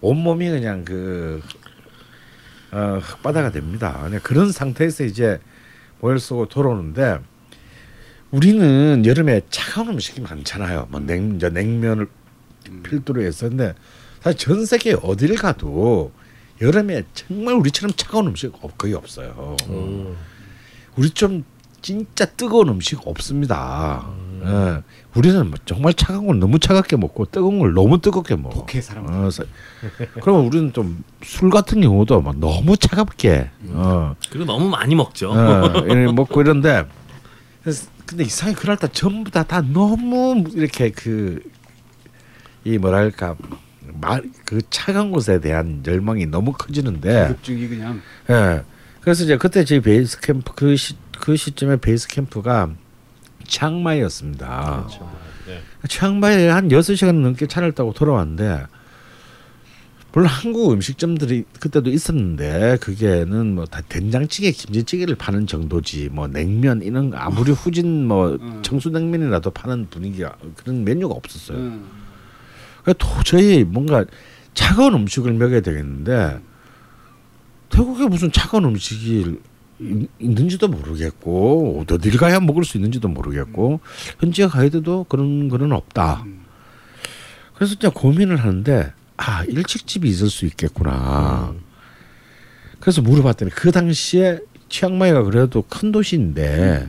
[0.02, 1.42] 온 몸이 그냥 그
[2.72, 4.00] 어, 흙바다가 됩니다.
[4.04, 5.40] 그냥 그런 상태에서 이제
[6.00, 7.20] 모일 쏘고 돌아오는데
[8.32, 10.88] 우리는 여름에 차가운 음식이 많잖아요.
[10.92, 12.08] 뭐 냉, 냉면을
[12.84, 13.74] 필두로 해서 근데
[14.22, 16.12] 사실 전 세계 어딜 가도
[16.62, 19.56] 여름에 정말 우리처럼 차가운 음식 없- 거의 없어요.
[19.70, 20.16] 음.
[20.98, 21.46] 우리 좀
[21.82, 24.06] 진짜 뜨거운 음식 없습니다.
[24.46, 24.84] 예.
[25.16, 28.66] 우리는 뭐 정말 차가운 걸 너무 차갑게 먹고 뜨거운 걸 너무 뜨겁게 먹어.
[28.66, 29.06] 독해 사람.
[29.08, 29.44] 어, 서-
[30.22, 35.32] 그러면 우리는 좀 술 같은 경우도 막 너무 차갑게 어, 그리고 너무 많이 먹죠.
[35.32, 36.86] 어 이렇게 먹고 이런데
[38.06, 41.42] 근데 이상하게 그날따 전부 다 다 너무 이렇게 그
[42.64, 43.36] 이 뭐랄까
[44.02, 48.62] 말그 차가운 것에 대한 열망이 너무 커지는데 급증이 그냥 예.
[49.02, 52.70] 그래서 이제 그때 저희 베이스 캠프 그, 시, 그 시점에 베이스 캠프가
[53.48, 54.86] 치앙마이였습니다.
[54.88, 55.12] 그렇죠.
[55.48, 55.62] 네.
[55.88, 58.66] 치앙마이에 한 6시간 넘게 차를 타고 돌아왔는데
[60.14, 67.10] 물론 한국 음식점들이 그때도 있었는데 그게는 뭐 다 된장찌개, 김치찌개를 파는 정도지 뭐 냉면 이런
[67.12, 68.60] 거 아무리 후진 뭐 음.
[68.64, 71.58] 청수냉면이라도 파는 분위기가 그런 메뉴가 없었어요.
[71.58, 71.86] 음.
[72.82, 74.06] 그러니까 도저히 뭔가
[74.54, 76.40] 차가운 음식을 먹여야 되겠는데
[77.70, 79.38] 태국에 무슨 차가운 음식이
[79.80, 83.80] 있- 있는지도 모르겠고 어딜 가야 먹을 수 있는지도 모르겠고
[84.20, 86.26] 현지에 가이드도 그런 거는 없다.
[87.56, 91.54] 그래서 진짜 고민을 하는데 아 일식집이 있을 수 있겠구나.
[92.80, 96.88] 그래서 물어봤더니 그 당시에 치앙마이가 그래도 큰 도시인데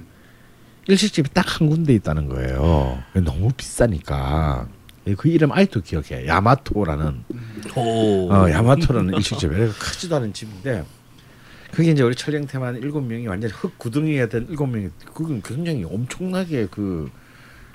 [0.89, 3.03] 일식집이 딱 한 군데 있다는 거예요.
[3.25, 4.69] 너무 비싸니까.
[5.17, 6.27] 그 이름 아직도 기억해.
[6.27, 7.25] 야마토라는
[7.77, 8.31] 오.
[8.33, 9.49] 어, 야마토라는 일식집.
[9.51, 10.85] 그래서 크지도 않은 집인데
[11.73, 16.69] 그게 이제 우리 철령태만 일곱 명이 완전 흙 구덩이가 된 일곱 명이 그건 굉장히 엄청나게
[16.71, 17.11] 그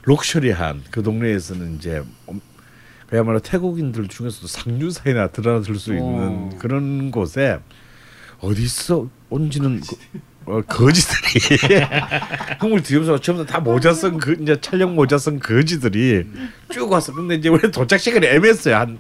[0.04, 2.42] 럭셔리한 그 동네에서는 이제 엄-
[3.08, 6.50] 그야말로 태국인들 중에서도 상류사이나 드러들 수 있는 어.
[6.60, 7.60] 그런 곳에
[8.40, 11.80] 어디서 온지는 그, 어, 거지들이
[12.60, 16.26] 한물 뒤에서 전부 다 모자 쓴 그 이제 촬영 모자 쓴 거지들이
[16.72, 17.14] 쭉 왔어.
[17.14, 18.76] 근데 이제 우리 도착 시간이 애매했어요.
[18.76, 19.00] 한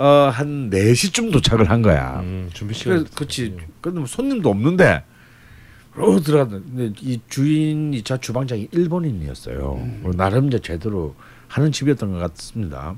[0.00, 2.20] 어, 한 4시쯤 도착을 한 거야.
[2.20, 3.04] 음, 준비 시간.
[3.14, 3.54] 그렇지.
[3.82, 5.04] 근데 뭐 손님도 없는데
[5.94, 9.58] 로 들어갔는데 이 주인이자 주방장이 일본인이었어요.
[10.00, 11.14] 뭐 나름 이제 제대로
[11.48, 12.94] 하는 집이었던 것 같습니다.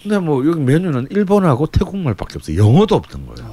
[0.00, 2.56] 근데 뭐 여기 메뉴는 일본하고 태국말밖에 없어요.
[2.56, 3.50] 영어도 없던 거예요.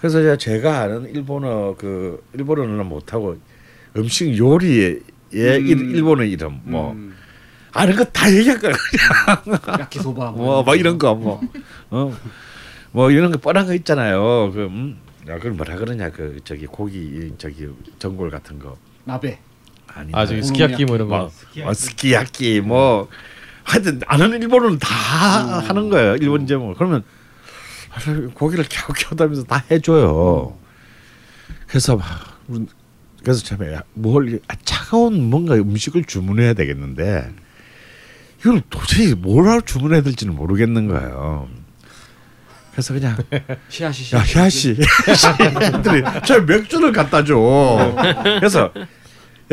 [0.00, 3.36] 그래서 제가, 제가 아는 일본어 그 일본어는 못하고
[3.96, 5.00] 음식 요리의
[5.34, 5.66] 예, 음.
[5.66, 7.14] 일- 일본어 이름 뭐 음.
[7.72, 8.72] 아는 거 다 얘기할 거야.
[9.80, 11.40] 야키소바 뭐, 뭐 이런 거, 뭐,
[11.90, 12.16] 어,
[12.92, 14.50] 뭐 이런 거 뻔한 거 있잖아요.
[14.52, 14.98] 그, 음,
[15.28, 17.68] 야, 그걸 뭐라 그러냐, 그 저기 고기 저기
[17.98, 19.38] 전골 같은 거 나베
[19.88, 21.30] 아니, 아 저기 스키야키 뭐 이런 거.
[21.64, 23.08] 어, 스키야키 뭐
[23.64, 24.88] 하여튼 아는 일본어는 다
[25.60, 26.16] 하는 거예요.
[26.16, 26.76] 일본 제목.
[26.76, 27.04] 그러면
[28.34, 30.56] 고기를 켜켜다면서 다 해줘요.
[31.66, 32.06] 그래서 막
[33.22, 37.32] 그래서 참뭘 아, 차가운 뭔가 음식을 주문해야 되겠는데
[38.40, 41.48] 이걸 도저히 뭘 주문해야 될지는 모르겠는 거예요.
[42.72, 43.16] 그래서 그냥
[43.68, 44.76] 시아시시 야 희아씨
[45.60, 47.94] 애들이 저 맥주를 갖다 줘.
[48.38, 48.72] 그래서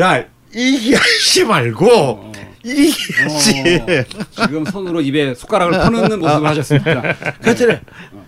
[0.00, 0.24] 야
[0.54, 2.32] 이희아씨 말고
[2.64, 3.80] 이희아씨.
[3.80, 7.02] 어, 지금 손으로 입에 숟가락을 퍼넣는 모습을 하셨습니다.
[7.42, 7.78] 그랬더니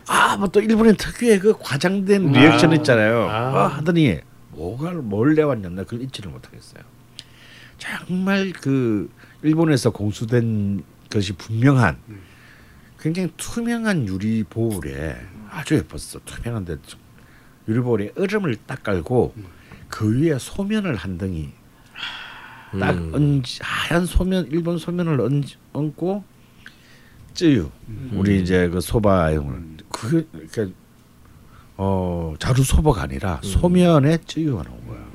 [0.07, 3.29] 아뭐 또 일본인 특유의 그 과장된 리액션 있잖아요.
[3.31, 4.19] 아, 하더니
[4.51, 6.83] 뭐가 뭘 내왔냐나 그걸 잊지를 못하겠어요.
[7.79, 9.09] 정말 그
[9.43, 11.99] 일본에서 공수된 것이 분명한
[12.99, 15.17] 굉장히 투명한 유리 보울에
[15.49, 16.21] 아주 예뻤어.
[16.25, 16.77] 투명한데
[17.69, 19.35] 유리 보울에 얼음을 딱 깔고
[19.89, 21.51] 그 위에 소면을 한 덩이.
[22.79, 23.11] 딱 음.
[23.15, 26.23] 얹 하얀 소면 일본 소면을 얹, 얹고
[27.35, 27.71] 쯔유.
[28.13, 29.79] 우리 이제 그 소바용을.
[29.89, 30.77] 그게 그러니까
[31.77, 35.09] 어 자루 소바가 아니라 소면에 쯔유가 나온 거야.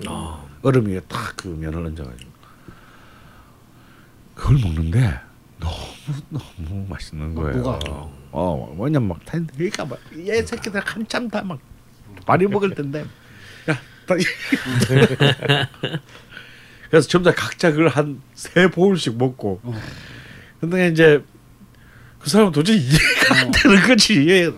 [0.64, 2.32] 얼음 위에 딱 그 면을 얹어가지고
[4.36, 5.20] 그걸 먹는데
[5.60, 5.74] 너무
[6.30, 7.62] 너무 맛있는 거예요.
[7.62, 7.80] 뭐가?
[8.32, 11.60] 어 뭐냐 막 그러니까 막얘 새끼들 한참 다 막
[12.28, 13.06] 많이 먹을 텐데
[13.70, 14.16] 야 다-
[16.90, 19.74] 그래서 전부 다 각자 그걸 한 세 보울씩 먹고 어.
[20.60, 21.24] 근데 이제
[22.20, 24.52] 그 사람은 도저히 이해가 안 되는 거지.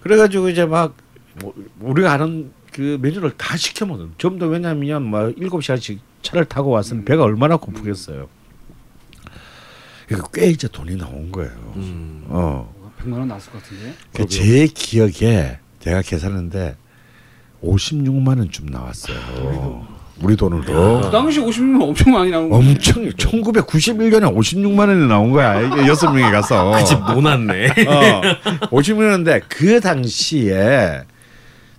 [0.00, 0.96] 그래가지고 이제 막
[1.40, 4.12] 뭐, 우리가 아는 그 메뉴를 다 시켜 먹는.
[4.18, 8.28] 전부 다 왜냐면 막 일곱 시간씩 차를 타고 왔으니 배가 얼마나 고프겠어요.
[10.12, 11.50] 이거 꽤 이제 돈이 나온 거예요.
[11.76, 12.24] 음.
[12.28, 12.72] 어.
[13.00, 13.94] 100만 원 나왔을 것 같은데.
[14.14, 16.76] 그제 기억에 제가 계산했는데
[17.62, 19.86] 56만 원쯤 나왔어요.
[20.20, 21.00] 우리 돈으로.
[21.00, 22.56] 그 당시 50만 엄청 많이 나온 거.
[22.56, 25.60] 엄청 1991년에 56만 원이 나온 거야.
[25.60, 26.74] 이게 여섯 명이 가서.
[26.74, 27.68] 아직 노났네.
[27.88, 28.22] 어,
[28.70, 31.02] 50년인데 그 당시에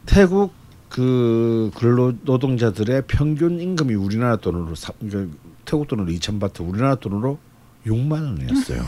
[0.06, 0.54] 태국
[0.90, 5.26] 그 근로 노동자들의 평균 임금이 우리나라 돈으로 사, 이거
[5.66, 7.40] 태국 돈으로 2천 바트, 우리나라 돈으로
[7.86, 8.84] 6만 원이었어요.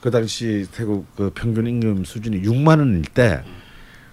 [0.00, 3.42] 그 당시 태국 그 평균 임금 수준이 6만 원일 때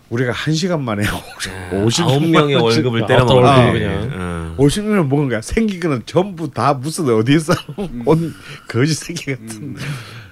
[0.09, 1.03] 우리가 한 시간 만에
[1.74, 4.09] 50 아홉 명의 월급을 때려 먹는 월급을 그냥.
[4.09, 4.55] 그냥.
[4.57, 5.41] 50년을 먹은 거야.
[5.41, 7.53] 생긴 거는 전부 다 무슨 어디서
[8.05, 8.34] 온
[8.68, 9.76] 거지 새끼 같은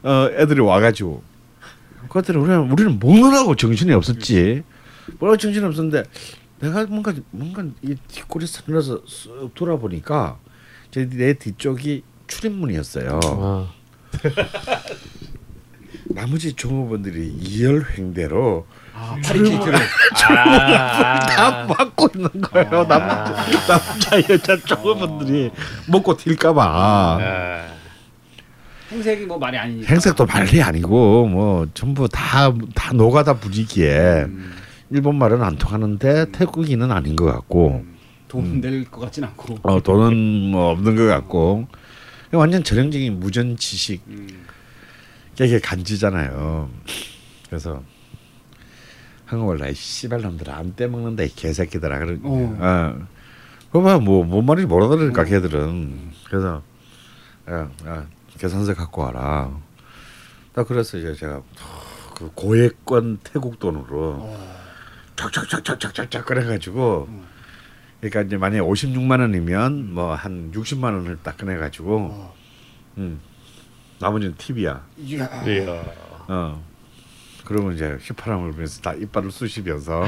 [0.04, 1.24] 어, 애들이 와가지고
[2.08, 4.64] 그것들은 우리는 우리는 먹느라고 정신이 없었지.
[5.20, 6.04] 뭐라고 정신이 없었는데
[6.60, 10.38] 내가 뭔가 뭔가 이 뒷골이 서늘어서 쓱 돌아보니까
[10.92, 12.04] 이제 내 뒤쪽이
[12.38, 13.20] 출입문이었어요.
[13.24, 13.68] 아,
[16.10, 18.66] 나머지 종업원들이 이열횡대로
[18.96, 19.74] 아, 파리케이트를.
[20.16, 22.86] 다 막고 있는 거예요.
[22.88, 23.34] 남자,
[23.68, 25.52] 남자 여자 종업원들이
[25.88, 27.20] 먹고 튈까봐.
[28.92, 29.88] 행색이 뭐 말이 아니니까.
[29.92, 34.54] 행색도 말이 아니고 뭐 전부 다다 노가다 부리기에 음,
[34.92, 37.84] 일본 말은 안 통하는데 태국인은 아닌 것 같고
[38.28, 39.58] 돈낼것 같진 않고.
[39.64, 41.68] 어, 돈은 뭐 없는 것 같고
[42.38, 44.46] 완전 전형적인 무전 지식 음.
[45.40, 46.70] 이게 간지잖아요.
[47.48, 47.84] 그래서
[49.26, 52.58] 한국말 나이 씨발 놈들 안 떼먹는다 이 개새끼들아 그런 어.
[52.60, 53.08] 어.
[53.72, 56.62] 그봐 뭐뭔 말인지 모르더라니까 걔들은 그래서
[57.50, 58.08] 야, 야
[58.38, 59.60] 계산서 갖고 와라.
[60.54, 61.42] 딱 그래서 이제 제가
[62.16, 64.38] 그 고액권 태국 돈으로
[65.16, 67.10] 쫙쫙쫙쫙쫙쫙 꺼내가지고
[68.04, 72.32] 그러니까 이제 만약에 56만 원이면 뭐 한 60만 원을 딱 꺼내 가지고
[72.98, 73.20] 음
[74.00, 74.86] 나머지는 팁이야.
[74.98, 75.30] 이야.
[76.28, 76.62] 어.
[77.46, 80.02] 그러면 이제 휘파람을 불면서 다 이빨을 쑤시면서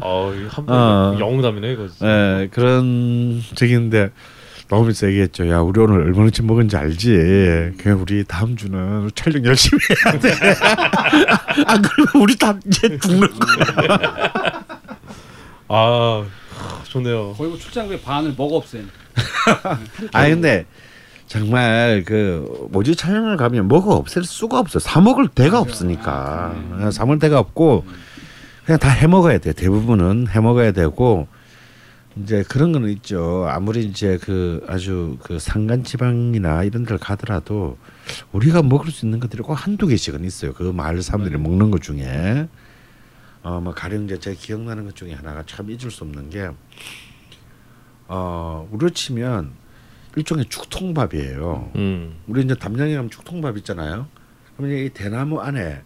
[0.00, 1.10] 어, 한 어.
[1.10, 1.88] 번 영웅담이네 이거.
[1.88, 2.06] 진짜.
[2.42, 4.10] 예, 그런 적인데
[4.68, 5.48] 너무 세겠죠.
[5.48, 7.74] 야, 우리 오늘 얼마나치 먹은지 알지.
[7.78, 10.32] 그냥 우리 다음 주는 촬영 열심히 해야 돼.
[11.66, 14.64] 안 그러면 우리 다 이제 죽는 거야.
[15.68, 16.24] 아
[16.84, 17.34] 좋네요.
[17.34, 18.88] 거의 뭐 출장비의 반을 먹어 없앤.
[20.12, 20.66] 아 근데
[21.28, 24.80] 정말 그 모주 촬영을 가면 먹어 없앨 수가 없어.
[24.80, 26.54] 사 먹을 데가 없으니까.
[26.84, 27.84] 예, 사 먹을 데가 없고
[28.64, 29.52] 그냥 다 해 먹어야 돼.
[29.52, 31.28] 대부분은 해 먹어야 되고
[32.16, 33.46] 이제 그런 거는 있죠.
[33.48, 37.76] 아무리 이제 그 아주 그 산간 지방이나 이런 데를 가더라도
[38.32, 40.54] 우리가 먹을 수 있는 것들이 꼭 한두 개씩은 있어요.
[40.54, 42.48] 그 마을 사람들이 먹는 것 중에
[43.42, 46.50] 어뭐 가령 이제 제가 기억나는 것 중에 하나가 참 잊을 수 없는 게
[48.08, 49.52] 어, 우리로 치면
[50.16, 51.72] 일종의 죽통밥이에요.
[51.76, 52.16] 음.
[52.26, 54.06] 우리 이제 담양에 가면 죽통밥 있잖아요.
[54.56, 55.82] 그러면 이 대나무 안에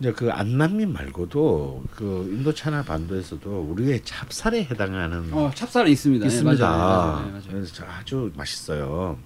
[0.00, 6.26] 이제 그 안남민 말고도 그 인도차나 반도에서도 우리의 찹쌀에 해당하는 어 찹쌀이 있습니다.
[6.26, 6.66] 네, 있습니다.
[6.68, 6.78] 맞아요.
[6.78, 7.26] 맞아요.
[7.26, 7.44] 네, 맞아요.
[7.50, 9.18] 그래서 아주 맛있어요.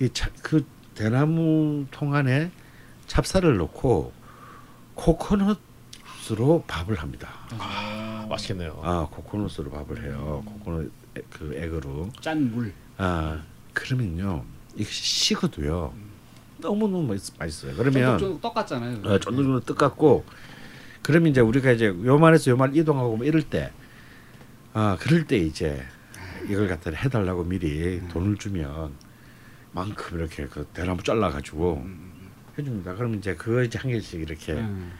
[0.00, 0.64] 이그
[0.94, 2.52] 대나무 통 안에
[3.08, 4.12] 찹쌀을 넣고
[4.94, 7.28] 코코넛으로 밥을 합니다.
[7.58, 8.80] 아, 맛있겠네요.
[8.82, 10.42] 아 코코넛으로 밥을 해요.
[10.46, 10.84] 코코넛
[11.16, 12.10] 에- 그 액으로.
[12.20, 12.72] 짠 물.
[12.96, 14.44] 아 그러면요
[14.76, 15.92] 이게 식어도요
[16.64, 17.74] 너무 너무 맛있어요.
[17.76, 18.96] 그러면 쫀득쫀득 떡 같잖아요.
[19.04, 20.24] 어, 쫀득쫀득 뜻 같고
[21.02, 23.70] 그러면 이제 우리가 이제 요만에서 요만 이동하고 뭐 이럴 때
[24.72, 25.82] 아 그럴 때 이제
[26.48, 28.92] 이걸 갖다 해달라고 미리 돈을 주면
[29.72, 31.86] 만큼 이렇게 그 대나무 잘라가지고
[32.58, 32.94] 해줍니다.
[32.94, 34.92] 그러면 이제 그거 이제 한 개씩 이렇게 음.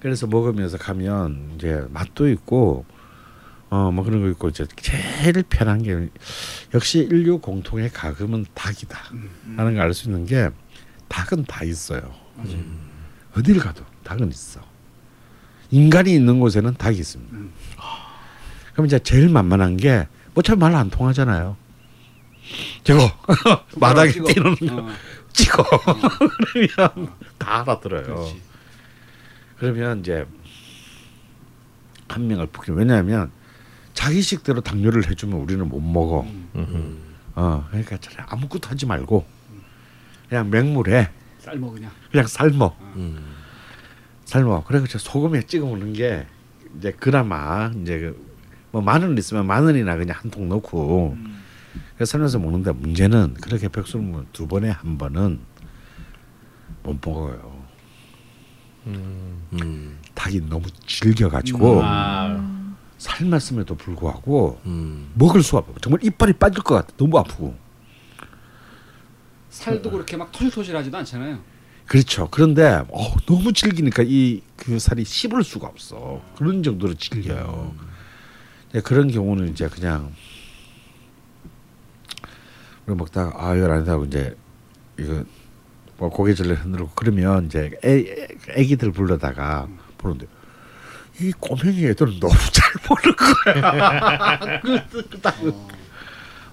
[0.00, 2.84] 그래서 먹으면서 가면 이제 맛도 있고
[3.70, 6.08] 어뭐 그런 거 있고 이제 제일 편한 게
[6.74, 8.98] 역시 인류 공통의 가금은 닭이다
[9.56, 10.50] 하는 걸 알 수 있는 게
[11.12, 12.14] 닭은 다 있어요.
[13.36, 14.60] 어딜 가도 닭은 있어.
[15.70, 17.36] 인간이 있는 곳에는 닭이 있습니다.
[18.72, 21.56] 그럼 이제 제일 만만한 게 어차피 말안 통하잖아요.
[22.82, 23.10] 저거
[23.76, 24.26] 마당에 찍어.
[24.32, 24.88] 뛰는 거 어.
[25.32, 25.64] 찍어
[26.52, 28.04] 그러면 다 알아들어요.
[28.04, 28.40] 그렇지.
[29.58, 30.26] 그러면 이제
[32.08, 33.30] 한 명을 붙여 왜냐하면
[33.94, 36.26] 자기식대로 당뇨를 해주면 우리는 못 먹어.
[37.34, 39.26] 어 그러니까 차라리 아무것도 하지 말고
[40.32, 41.10] 그냥 맹물에
[41.40, 41.90] 삶어 그냥.
[42.10, 43.18] 그냥 삶어 음.
[44.24, 46.26] 삶어 그리고 저 소금에 찍어 먹는 게
[46.78, 48.14] 이제 그나마 이제
[48.70, 51.18] 그뭐 마늘 있으면 마늘이나 그냥 한 통 넣고
[51.96, 55.40] 그래서 삶아서 먹는데 문제는 그렇게 백숙을 먹으면 두 번에 한 번은
[56.82, 57.62] 못 먹어요.
[58.86, 59.98] 음.
[60.14, 65.10] 닭이 너무 질겨가지고 아, 삶았음에도 불구하고 음.
[65.12, 65.74] 먹을 수가 없어.
[65.82, 66.88] 정말 이빨이 빠질 것 같아.
[66.96, 67.54] 너무 아프고.
[69.52, 71.38] 살도 그렇게 막 토실토실하지도 않잖아요.
[71.86, 72.28] 그렇죠.
[72.30, 76.22] 그런데 어, 너무 질기니까 이 그 살이 씹을 수가 없어.
[76.36, 77.74] 그런 정도로 질겨요.
[78.70, 80.12] 네, 그런 경우는 이제 그냥
[82.86, 84.36] 우리 먹다가 아 이걸 안 하고 이제
[84.98, 85.24] 이거
[85.98, 89.66] 뭐 고개질을 흔들고 그러면 이제 애, 애, 애기들 불러다가
[89.98, 90.26] 보는데
[91.20, 94.60] 이 꼬맹이 애들은 너무 잘 보는 거야.
[94.60, 95.82] 그-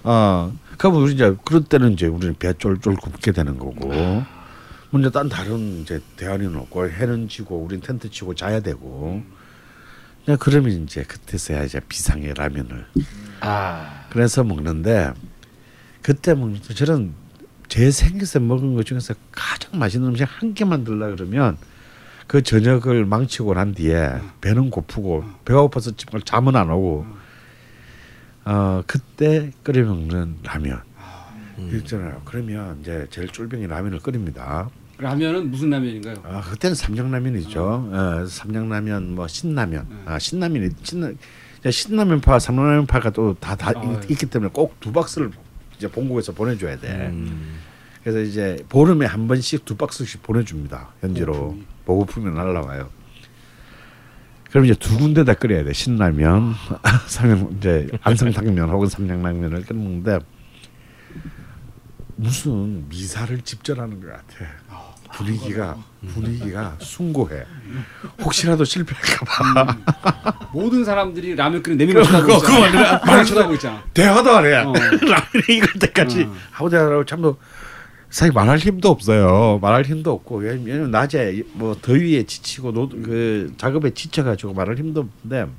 [0.03, 3.91] 어, 그러면 우리 이제 그럴 때는 이제 우리는 배 쫄쫄 굽게 되는 거고.
[4.91, 9.21] 문제 딴 다른 이제 대안은 없고 해는 지고 우린 텐트 치고 자야 되고.
[10.25, 12.85] 그냥 그러면 이제 그때서야 이제 비상의 라면을.
[13.41, 15.11] 아, 그래서 먹는데
[16.01, 17.13] 그때 먹는 저는
[17.67, 21.57] 제 생에서 먹은 것 중에서 가장 맛있는 음식 한 개 만들려 그러면
[22.25, 27.05] 그 저녁을 망치고 난 뒤에 배는 고프고 배가 고파서 정말 잠은 안 오고
[28.45, 30.81] 어 그때 끓여 먹는 라면
[31.73, 32.21] 있잖아요.
[32.25, 34.69] 그러면 이제 제일 쫄병이 라면을 끓입니다.
[34.97, 36.15] 라면은 무슨 라면인가요?
[36.23, 37.91] 아 그때는 삼양라면이죠.
[38.23, 39.87] 예, 삼양라면 뭐 신라면.
[40.05, 41.11] 아 신라면이 신라
[41.69, 45.31] 신라면파 삼라면파가 또다다 아, 있기 때문에 꼭 두 박스를
[45.77, 47.09] 이제 본국에서 보내줘야 돼.
[47.11, 47.59] 음.
[48.03, 50.89] 그래서 이제 보름에 한 번씩 두 박스씩 보내줍니다.
[51.01, 52.89] 현지로 보고품이 날라와요.
[54.51, 55.73] 그럼 이제 두 군데 다 끓여야 돼.
[55.73, 56.55] 신라면,
[57.07, 60.19] 삼양 이제 안성탕면 혹은 삼양냉면을 끓는데
[62.15, 64.45] 무슨 미사를 집전하는 것 같아.
[65.11, 65.75] 분위기가
[66.13, 67.43] 분위기가 숭고해.
[68.21, 69.77] 혹시라도 실패할까봐
[70.53, 72.89] 모든 사람들이 라면 끓는 내밀어 쳐다보고 그거, 그거 있잖아.
[72.97, 73.83] 아니라- 많이 쳐다보고 있잖아.
[73.93, 74.53] 대화도 안 해.
[74.57, 74.71] 어.
[74.73, 76.35] 라면이 익을 때까지 어.
[76.51, 77.37] 하고 대화하고 참도
[78.09, 79.59] 사실 말할 힘도 없어요.
[79.61, 85.51] 말할 힘도 없고 왜냐면 낮에 뭐 더위에 지치고 노, 그 작업에 지쳐가지고 말할 힘도 없는데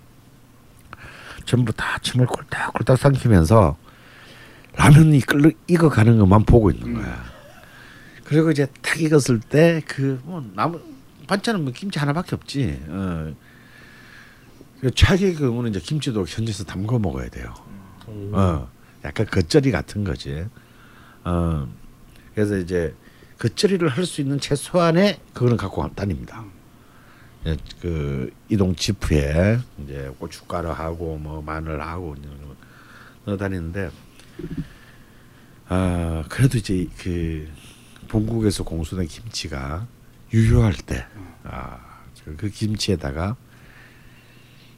[1.44, 3.76] 전부 다 침을 꼴딱꼴딱 삼키면서
[4.74, 7.24] 라면이 끓 익어가는 것만 보고 있는 거야.
[8.24, 10.80] 그리고 이제 탁 익었을 때 그 뭐 나무
[11.28, 12.80] 반찬은 뭐 김치 하나밖에 없지.
[12.88, 13.32] 어.
[14.80, 17.55] 그 최악의 경우는 이제 김치도 현지에서 담궈 먹어야 돼요.
[18.32, 18.68] 어,
[19.05, 20.44] 약간 겉절이 같은 거지.
[21.24, 21.68] 어,
[22.41, 22.95] 그래서 이제
[23.38, 26.43] 겉절이를 할 수 있는 최소한의 그거는 갖고 다닙니다.
[27.45, 32.16] 예, 그 이동 지프에 이제 고춧가루하고 뭐 마늘하고
[33.26, 33.91] 넣어 다니는데
[35.68, 37.47] 아 그래도 이제 그
[38.09, 39.86] 본국에서 공수된 김치가
[40.32, 43.36] 유효할 때아그 그 김치에다가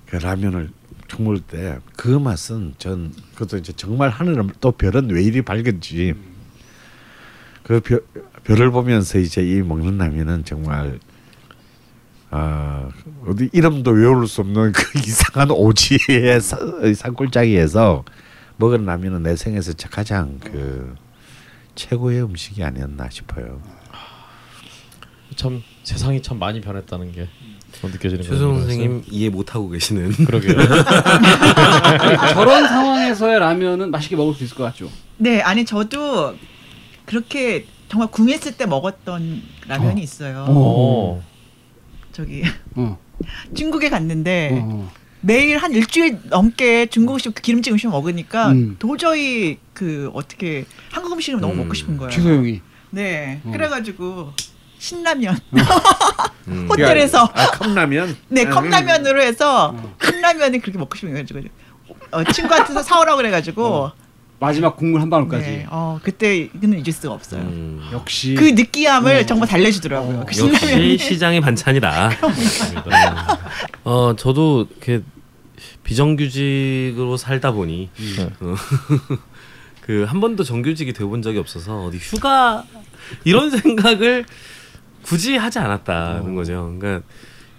[0.06, 0.70] 그 라면을
[1.18, 6.31] 먹을 때그 맛은 전 그것도 이제 정말 하늘은 또 별은 왜 이리 밝은지
[7.62, 8.04] 그 별,
[8.44, 10.98] 별을 보면서 이제 이 먹는 라면은 정말
[12.30, 12.88] 아
[13.26, 16.56] 어디 이름도 외울 수 없는 그 이상한 오지의 사-
[16.94, 18.04] 산골짜기에서
[18.56, 20.94] 먹은 라면은 내 생에서 가장 그
[21.74, 23.60] 최고의 음식이 아니었나 싶어요.
[25.36, 27.28] 참 세상이 참 많이 변했다는 게
[27.82, 28.38] 느껴지는 거예요.
[28.60, 30.12] 선생님 이해 못 하고 계시는.
[30.26, 30.54] 그러게요.
[32.34, 34.90] 저런 상황에서의 라면은 맛있게 먹을 수 있을 것 같죠.
[35.16, 36.34] 네, 아니 저도
[37.12, 40.46] 그렇게 정말 궁했을 때 먹었던 라면이 있어요.
[40.48, 41.22] 어.
[42.10, 42.42] 저기
[42.74, 42.98] 어.
[43.54, 44.90] 중국에 갔는데 어.
[45.20, 48.76] 매일 한 일주일 넘게 중국 음식 기름진 음식 먹으니까 음.
[48.78, 52.10] 도저히 그 어떻게 한국 음식을 너무 먹고 싶은 거예요.
[52.10, 53.50] 최소영이 네, 어.
[53.50, 54.32] 그래가지고
[54.78, 55.36] 신라면
[56.48, 56.66] 음.
[56.70, 59.94] 호텔에서 아 컵라면 네 컵라면으로 해서 어.
[59.98, 61.48] 한라면이 그렇게 먹고 싶은 거예요.
[62.10, 63.92] 어, 친구한테서 사오라고 그래가지고
[64.42, 65.46] 마지막 국물 한 방울까지.
[65.46, 67.42] 네, 어 그때는 잊을 수가 없어요.
[67.42, 67.80] 음.
[67.92, 69.26] 역시 그 느끼함을 어.
[69.26, 70.26] 정말 달래주더라고요.
[70.26, 70.98] 그 역시.
[70.98, 72.10] 시장의 반찬이다.
[73.84, 75.02] 어 저도 이렇게
[75.84, 77.90] 비정규직으로 살다 보니
[78.40, 78.54] 어,
[79.82, 82.64] 그한 번도 정규직이 돼본 적이 없어서 어디 휴가
[83.22, 84.24] 이런 생각을
[85.02, 86.74] 굳이 하지 않았다는 거죠.
[86.80, 87.06] 그러니까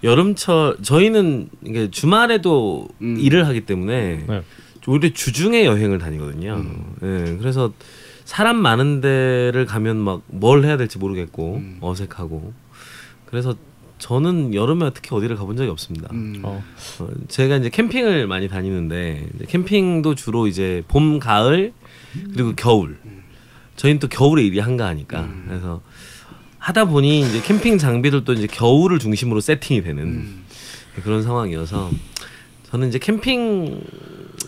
[0.02, 3.16] 여름철 저희는 이게 주말에도 음.
[3.18, 4.42] 일을 하기 때문에 네.
[4.86, 6.64] 오히려 주중에 여행을 다니거든요.
[7.02, 7.72] 예, 그래서
[8.24, 11.78] 사람 많은 데를 가면 막 뭘 해야 될지 모르겠고 음.
[11.80, 12.52] 어색하고
[13.26, 13.54] 그래서
[13.98, 16.08] 저는 여름에 특히 어디를 가본 적이 없습니다.
[16.12, 16.40] 음.
[16.42, 16.62] 어.
[16.98, 21.72] 어, 제가 이제 캠핑을 많이 다니는데 이제 캠핑도 주로 이제 봄, 가을
[22.34, 22.98] 그리고 겨울.
[23.76, 25.80] 저희는 또 겨울에 일이 한가하니까 그래서
[26.58, 30.44] 하다 보니 이제 캠핑 장비들도 이제 겨울을 중심으로 세팅이 되는 음.
[31.02, 31.90] 그런 상황이어서
[32.70, 33.80] 저는 이제 캠핑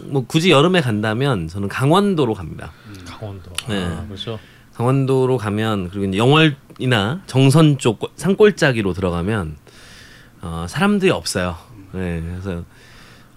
[0.09, 2.73] 뭐 굳이 여름에 간다면 저는 강원도로 갑니다.
[3.07, 3.51] 강원도.
[3.69, 3.85] 네.
[3.85, 4.39] 아, 그렇죠.
[4.75, 9.57] 강원도로 가면 그리고 영월이나 정선 쪽 꼴- 산골짜기로 들어가면
[10.43, 11.57] 어, 사람들이 없어요.
[11.93, 12.65] 네, 그래서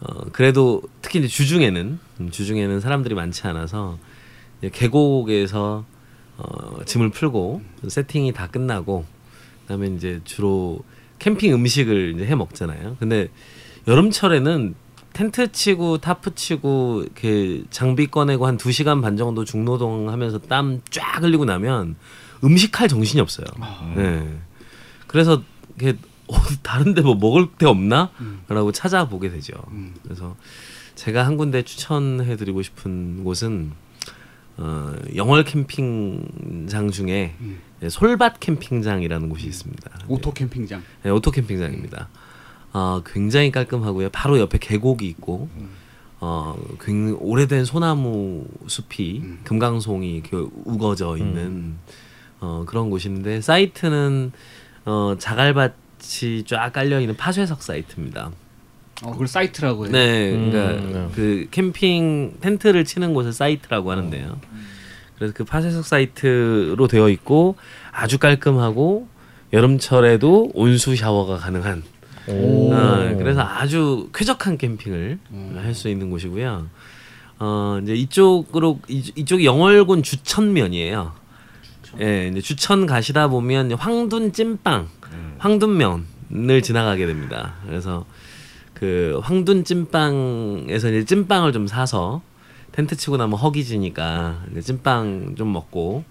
[0.01, 3.97] 어, 그래도 특히 이제 주중에는 음, 주중에는 사람들이 많지 않아서
[4.59, 5.86] 이제 계곡에서
[6.38, 9.05] 어, 짐을 풀고 세팅이 다 끝나고
[9.61, 10.80] 그다음에 이제 주로
[11.20, 12.97] 캠핑 음식을 이제 해 먹잖아요.
[12.99, 13.28] 근데
[13.88, 14.76] 여름철에는
[15.20, 20.82] 텐트 치고 타프 치고 이렇게 장비 꺼내고 한 두 시간 반 정도 중노동 하면서 땀
[20.89, 21.97] 쫙 흘리고 나면
[22.41, 23.45] 음식할 정신이 없어요.
[23.97, 24.39] 네.
[25.08, 25.41] 그래서
[25.75, 25.97] 이게
[26.28, 29.55] 어디 다른데 뭐 먹을 데 없나?라고 찾아보게 되죠.
[29.71, 29.93] 음.
[30.04, 30.37] 그래서
[30.96, 33.71] 제가 한 군데 추천해드리고 싶은 곳은
[34.55, 37.59] 어, 영월 캠핑장 중에 음.
[37.82, 39.91] 네, 솔밭 캠핑장이라는 곳이 있습니다.
[40.08, 40.82] 오토 캠핑장.
[41.04, 42.08] 네, 오토 캠핑장입니다.
[42.74, 44.09] 어, 굉장히 깔끔하고요.
[44.09, 45.50] 바로 옆에 계곡이 있고,
[46.21, 49.39] 어, 굉장히 오래된 소나무 숲이 음.
[49.43, 50.36] 금강송이 이렇게
[50.66, 51.78] 우거져 있는
[52.41, 54.32] 어, 그런 곳인데 사이트는
[54.86, 58.32] 어, 자갈밭이 쫙 깔려 있는 파쇄석 사이트입니다.
[59.04, 59.91] 어, 그걸 사이트라고 해요.
[59.93, 61.08] 네, 그러니까 음, 네.
[61.16, 64.39] 그 캠핑 텐트를 치는 곳을 사이트라고 하는데요.
[65.16, 67.55] 그래서 그 파쇄석 사이트로 되어 있고
[67.91, 69.08] 아주 깔끔하고
[69.54, 71.99] 여름철에도 온수 샤워가 가능한 오.
[72.28, 75.59] 어, 그래서 아주 쾌적한 캠핑을 음.
[75.62, 76.67] 할수 있는 곳이고요.
[77.39, 81.13] 어 이제 이쪽으로 이, 이쪽이 영월군 주천면이에요.
[82.01, 84.89] 예, 이제 주천 가시다 보면 황둔 찐빵,
[85.39, 87.55] 황둔면을 지나가게 됩니다.
[87.66, 88.05] 그래서
[88.74, 92.21] 그 황둔 찐빵에서 이제 찐빵을 좀 사서
[92.71, 96.04] 텐트 치고 나면 허기지니까 이제 찐빵 좀 먹고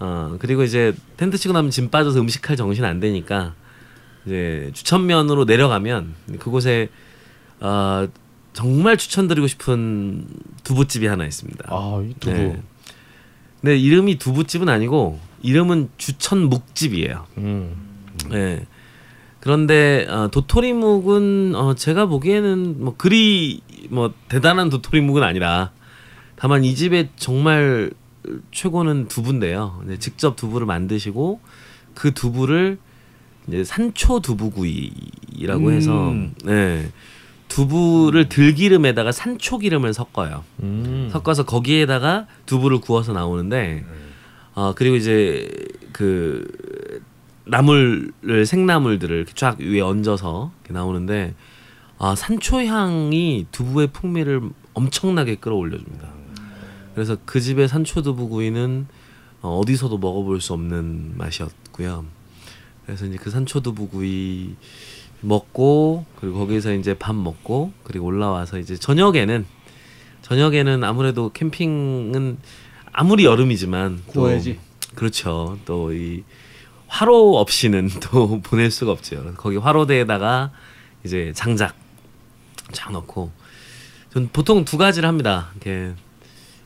[0.00, 3.54] 어 그리고 이제 텐트 치고 나면 짐 빠져서 음식할 정신 안 되니까
[4.26, 6.88] 이제 주천면으로 내려가면 그곳에
[7.60, 8.06] 어
[8.52, 10.26] 정말 추천드리고 싶은
[10.64, 11.66] 두부집이 하나 있습니다.
[11.68, 12.36] 아 이 두부.
[12.36, 12.62] 네.
[13.60, 17.26] 근데 이름이 두부집은 아니고 이름은 주천묵집이에요.
[17.38, 17.76] 음.
[18.30, 18.66] 네.
[19.40, 25.70] 그런데 어, 도토리묵은 어, 제가 보기에는 뭐 그리 뭐 대단한 도토리묵은 아니라
[26.34, 27.92] 다만 이 집의 정말
[28.50, 29.84] 최고는 두부인데요.
[30.00, 31.40] 직접 두부를 만드시고
[31.94, 32.78] 그 두부를
[33.48, 36.34] 이제 산초 두부구이라고 해서 음.
[36.44, 36.90] 네.
[37.48, 40.44] 두부를 들기름에다가 산초 기름을 섞어요.
[40.62, 41.08] 음.
[41.12, 43.84] 섞어서 거기에다가 두부를 구워서 나오는데
[44.54, 45.48] 어 그리고 이제
[45.92, 47.02] 그
[47.44, 51.34] 나물을 생나물들을 쫙 위에 얹어서 나오는데
[51.98, 54.40] 아 산초 향이 두부의 풍미를
[54.74, 56.08] 엄청나게 끌어올려줍니다.
[56.94, 58.86] 그래서 그 집의 산초 두부구이는
[59.42, 62.04] 어, 어디서도 먹어볼 수 없는 맛이었고요.
[62.86, 64.54] 그래서 이제 그 산초 두부구이
[65.20, 69.44] 먹고 그리고 거기서 이제 밥 먹고 그리고 올라와서 이제 저녁에는
[70.22, 72.38] 저녁에는 아무래도 캠핑은
[72.92, 74.58] 아무리 여름이지만 또 구워야지.
[74.94, 75.58] 그렇죠.
[75.64, 76.22] 또 이
[76.88, 79.34] 화로 없이는 또 보낼 수가 없죠.
[79.36, 80.50] 거기 화로대에다가
[81.04, 81.74] 이제 장작
[82.72, 83.30] 쫙 넣고
[84.12, 85.50] 전 보통 두 가지를 합니다.
[85.54, 85.92] 이렇게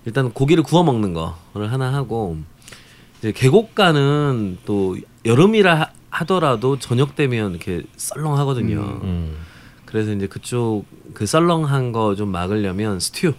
[0.04, 2.38] 일단 고기를 구워 먹는 거를 하나 하고
[3.18, 8.80] 이제 계곡가는 또 여름이라 하- 하더라도 저녁 되면 이렇게 썰렁하거든요.
[9.02, 9.36] 음.
[9.86, 10.84] 그래서 이제 그쪽
[11.14, 13.34] 그 썰렁한 거 좀 막으려면 스튜.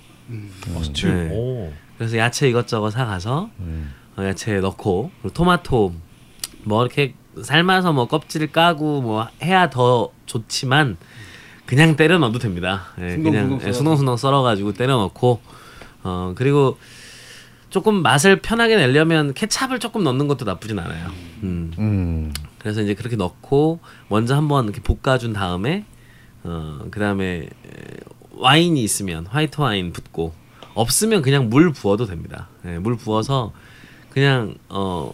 [0.74, 1.08] 어, 스튜.
[1.08, 1.30] 네.
[1.34, 1.72] 오.
[1.98, 3.94] 그래서 야채 이것저것 사가서 음.
[4.18, 5.94] 어, 야채 넣고 그리고 토마토
[6.64, 10.98] 뭐 이렇게 삶아서 뭐 껍질 까고 뭐 해야 더 좋지만
[11.66, 12.88] 그냥 때려 넣어도 됩니다.
[13.00, 13.78] 예, 숭덩숭덩 그냥 예, 썰어서.
[13.78, 15.40] 숭덩숭덩 썰어가지고 때려 넣고
[16.04, 16.78] 어 그리고
[17.72, 21.10] 조금 맛을 편하게 내려면 케찹을 조금 넣는 것도 나쁘진 않아요.
[21.44, 21.72] 음.
[21.80, 22.34] 음.
[22.60, 25.86] 그래서 이제 그렇게 넣고 먼저 한번 이렇게 볶아준 다음에
[26.44, 27.50] 어 그다음에 에,
[28.34, 30.34] 와인이 있으면 화이트 와인 붓고
[30.76, 32.50] 없으면 그냥 물 부어도 됩니다.
[32.66, 33.52] 예, 물 부어서
[34.10, 35.12] 그냥 어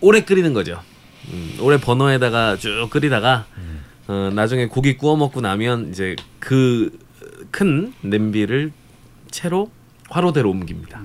[0.00, 0.80] 오래 끓이는 거죠.
[1.28, 3.46] 음, 오래 버너에다가 쭉 끓이다가
[4.08, 6.90] 어, 나중에 고기 구워 먹고 나면 이제 그
[7.50, 8.72] 큰 냄비를
[9.30, 9.70] 채로
[10.10, 11.02] 화로대로 옮깁니다.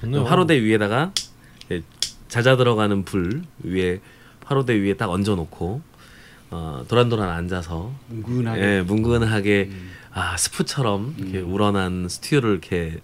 [0.00, 0.24] 좋네요.
[0.24, 1.12] 화로대 위에다가
[1.66, 1.82] 이제
[2.28, 4.00] 자자 들어가는 불 위에
[4.44, 5.82] 화로대 위에 딱 얹어놓고
[6.52, 8.60] 어, 도란도란 앉아서 뭉근하게.
[8.60, 9.70] 예, 뭉근하게
[10.12, 12.98] 아 스프처럼 이렇게 우러난 스튜를 이렇게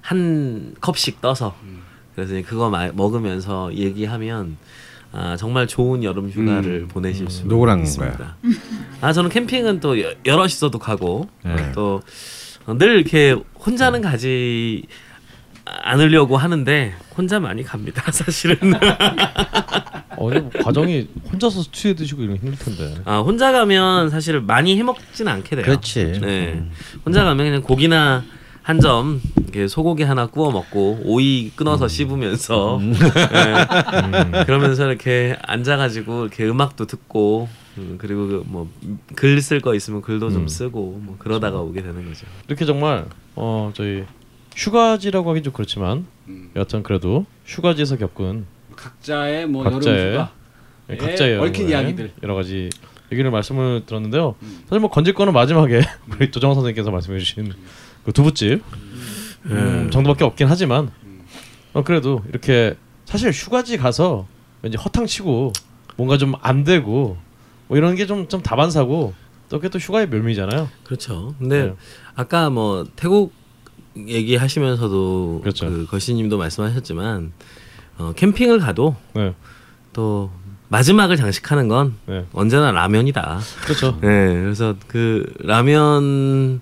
[0.00, 1.56] 한 컵씩 떠서
[2.14, 4.56] 그래서 이제 그거 마, 먹으면서 얘기하면
[5.12, 8.36] 아 정말 좋은 여름 휴가를 보내실 수 누구랑 있습니다.
[9.00, 11.72] 아 저는 캠핑은 또 여- 여럿이서도 가고 네.
[11.72, 12.02] 또
[12.76, 13.34] 늘 이렇게
[13.64, 14.82] 혼자는 가지
[15.64, 18.56] 않으려고 하는데 혼자 많이 갑니다 사실은.
[20.16, 23.00] 어, 뭐 과정이 혼자서 스튜에 드시고 이런 거 힘들 텐데.
[23.04, 25.64] 아 혼자 가면 사실 많이 해먹진 않게 돼요.
[25.64, 26.20] 그렇지.
[26.20, 26.64] 네.
[27.04, 28.24] 혼자 가면 그냥 고기나
[28.62, 32.80] 한점 이렇게 소고기 하나 구워 먹고 오이 끊어서 씹으면서.
[32.82, 34.44] 네.
[34.44, 38.68] 그러면서 이렇게 앉아가지고 이렇게 음악도 듣고 음, 그리고 뭐
[39.16, 42.26] 글 쓸 거 있으면 글도 좀 쓰고 뭐 그러다가 오게 되는 거죠.
[42.48, 43.06] 이렇게 정말
[43.36, 44.04] 어 저희
[44.56, 46.50] 휴가지라고 하긴 좀 그렇지만 음.
[46.56, 48.46] 여하튼 그래도 휴가지에서 겪은
[48.76, 50.32] 각자의 뭐 각자의 여름 휴가.
[50.90, 52.12] 예, 예, 각자의 얽힌 여러모의 이야기들.
[52.22, 52.70] 여러 가지
[53.12, 54.34] 얘기를 말씀을 들었는데요.
[54.68, 55.80] 사실 뭐 건질 거는 마지막에
[56.10, 57.52] 우리 조정원 선생님께서 말씀해 주신
[58.04, 58.62] 그 두부집
[59.46, 60.90] 음, 정도밖에 없긴 하지만
[61.72, 62.74] 어, 그래도 이렇게
[63.04, 64.26] 사실 휴가지 가서
[64.62, 65.52] 왠지 허탕치고
[65.96, 67.16] 뭔가 좀 안 되고
[67.68, 69.14] 뭐 이런 게 좀 좀 다반사고
[69.48, 70.68] 또 그게 또 휴가의 묘미잖아요.
[70.84, 71.34] 그렇죠.
[71.38, 71.74] 근데 네.
[72.16, 73.32] 아까 뭐 태국
[73.96, 75.66] 얘기하시면서도 그렇죠.
[75.68, 77.32] 그 거시님도 말씀하셨지만
[77.98, 79.34] 어, 캠핑을 가도 네,
[79.92, 80.30] 또
[80.68, 83.40] 마지막을 장식하는 건 네, 언제나 라면이다.
[83.64, 83.98] 그렇죠.
[84.00, 84.08] 네,
[84.42, 86.60] 그래서 그 라면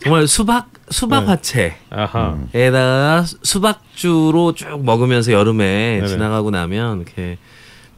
[0.00, 1.26] 정말 수박 수박 네.
[1.26, 1.76] 화채.
[1.90, 2.38] 아하.
[2.54, 6.04] 에다가 수박주로 쭉 먹으면서 여름에.
[6.06, 7.38] 지나가고 나면 이렇게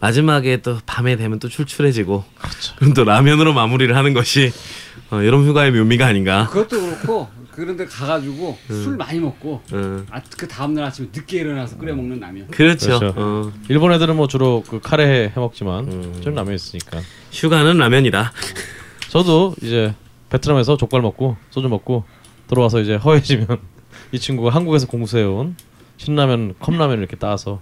[0.01, 2.77] 마지막에 또 밤에 되면 또 출출해지고 그렇죠.
[2.77, 4.53] 그럼 또 라면으로 마무리를 하는 것이
[5.11, 6.47] 어, 여름 휴가의 묘미가 아닌가.
[6.49, 11.95] 그것도 그렇고 그런데 가가지고 술 많이 먹고 어, 아, 그 다음날 아침에 늦게 일어나서 끓여
[11.95, 12.47] 먹는 라면.
[12.49, 12.99] 그렇죠.
[12.99, 13.15] 그렇죠.
[13.17, 16.21] 어, 일본 애들은 뭐 주로 그 카레 해 먹지만 음.
[16.23, 17.01] 저는 라면 있으니까.
[17.33, 18.33] 휴가는 라면이다.
[19.09, 19.95] 저도 이제
[20.31, 22.05] 베트남에서 족발 먹고 소주 먹고
[22.47, 23.47] 들어와서 이제 허해지면
[24.13, 25.57] 이 친구가 한국에서 공수해온
[25.97, 27.61] 신라면 컵라면을 이렇게 따서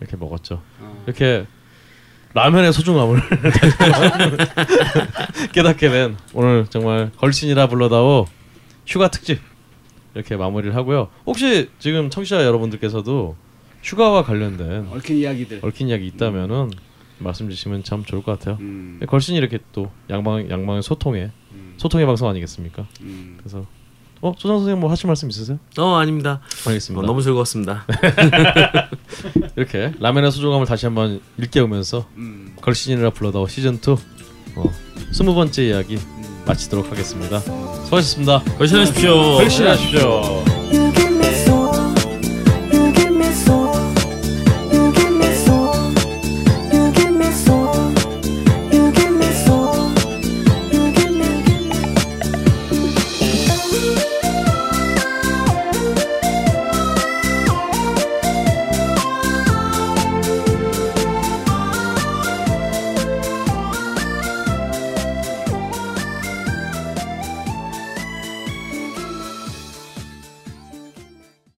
[0.00, 0.60] 이렇게 먹었죠.
[1.06, 1.46] 이렇게
[2.34, 3.20] 라면의 소중함을
[5.52, 8.26] 깨닫게 된 오늘 정말 걸신이라 불러다오
[8.86, 9.40] 휴가 특집
[10.14, 11.08] 이렇게 마무리를 하고요.
[11.26, 13.36] 혹시 지금 청취자 여러분들께서도
[13.82, 15.60] 휴가와 관련된 얽힌 이야기들.
[15.62, 16.70] 얽힌 이야기 있다면은
[17.18, 18.58] 말씀 주시면 참 좋을 것 같아요.
[18.60, 19.00] 음.
[19.06, 21.30] 걸신이 이렇게 또 양방 양방의 소통의
[21.76, 22.86] 소통의 방송 아니겠습니까?
[23.02, 23.36] 음.
[23.38, 23.66] 그래서
[24.22, 25.58] 어 소장 선생님 뭐 하실 말씀 있으세요?
[25.78, 26.40] 어 아닙니다.
[26.64, 27.02] 알겠습니다.
[27.02, 27.84] 어, 너무 즐거웠습니다.
[29.56, 32.54] 이렇게 라면의 소중함을 다시 한번 일깨우면서 음.
[32.60, 33.78] 걸신이라 불러다오 시즌 2
[34.56, 34.70] 어,
[35.10, 35.98] 스무 번째 이야기
[36.46, 37.40] 마치도록 하겠습니다.
[37.40, 38.42] 수고하셨습니다.
[38.58, 39.36] 걸신하십시오.
[39.38, 40.51] 걸신하십시오.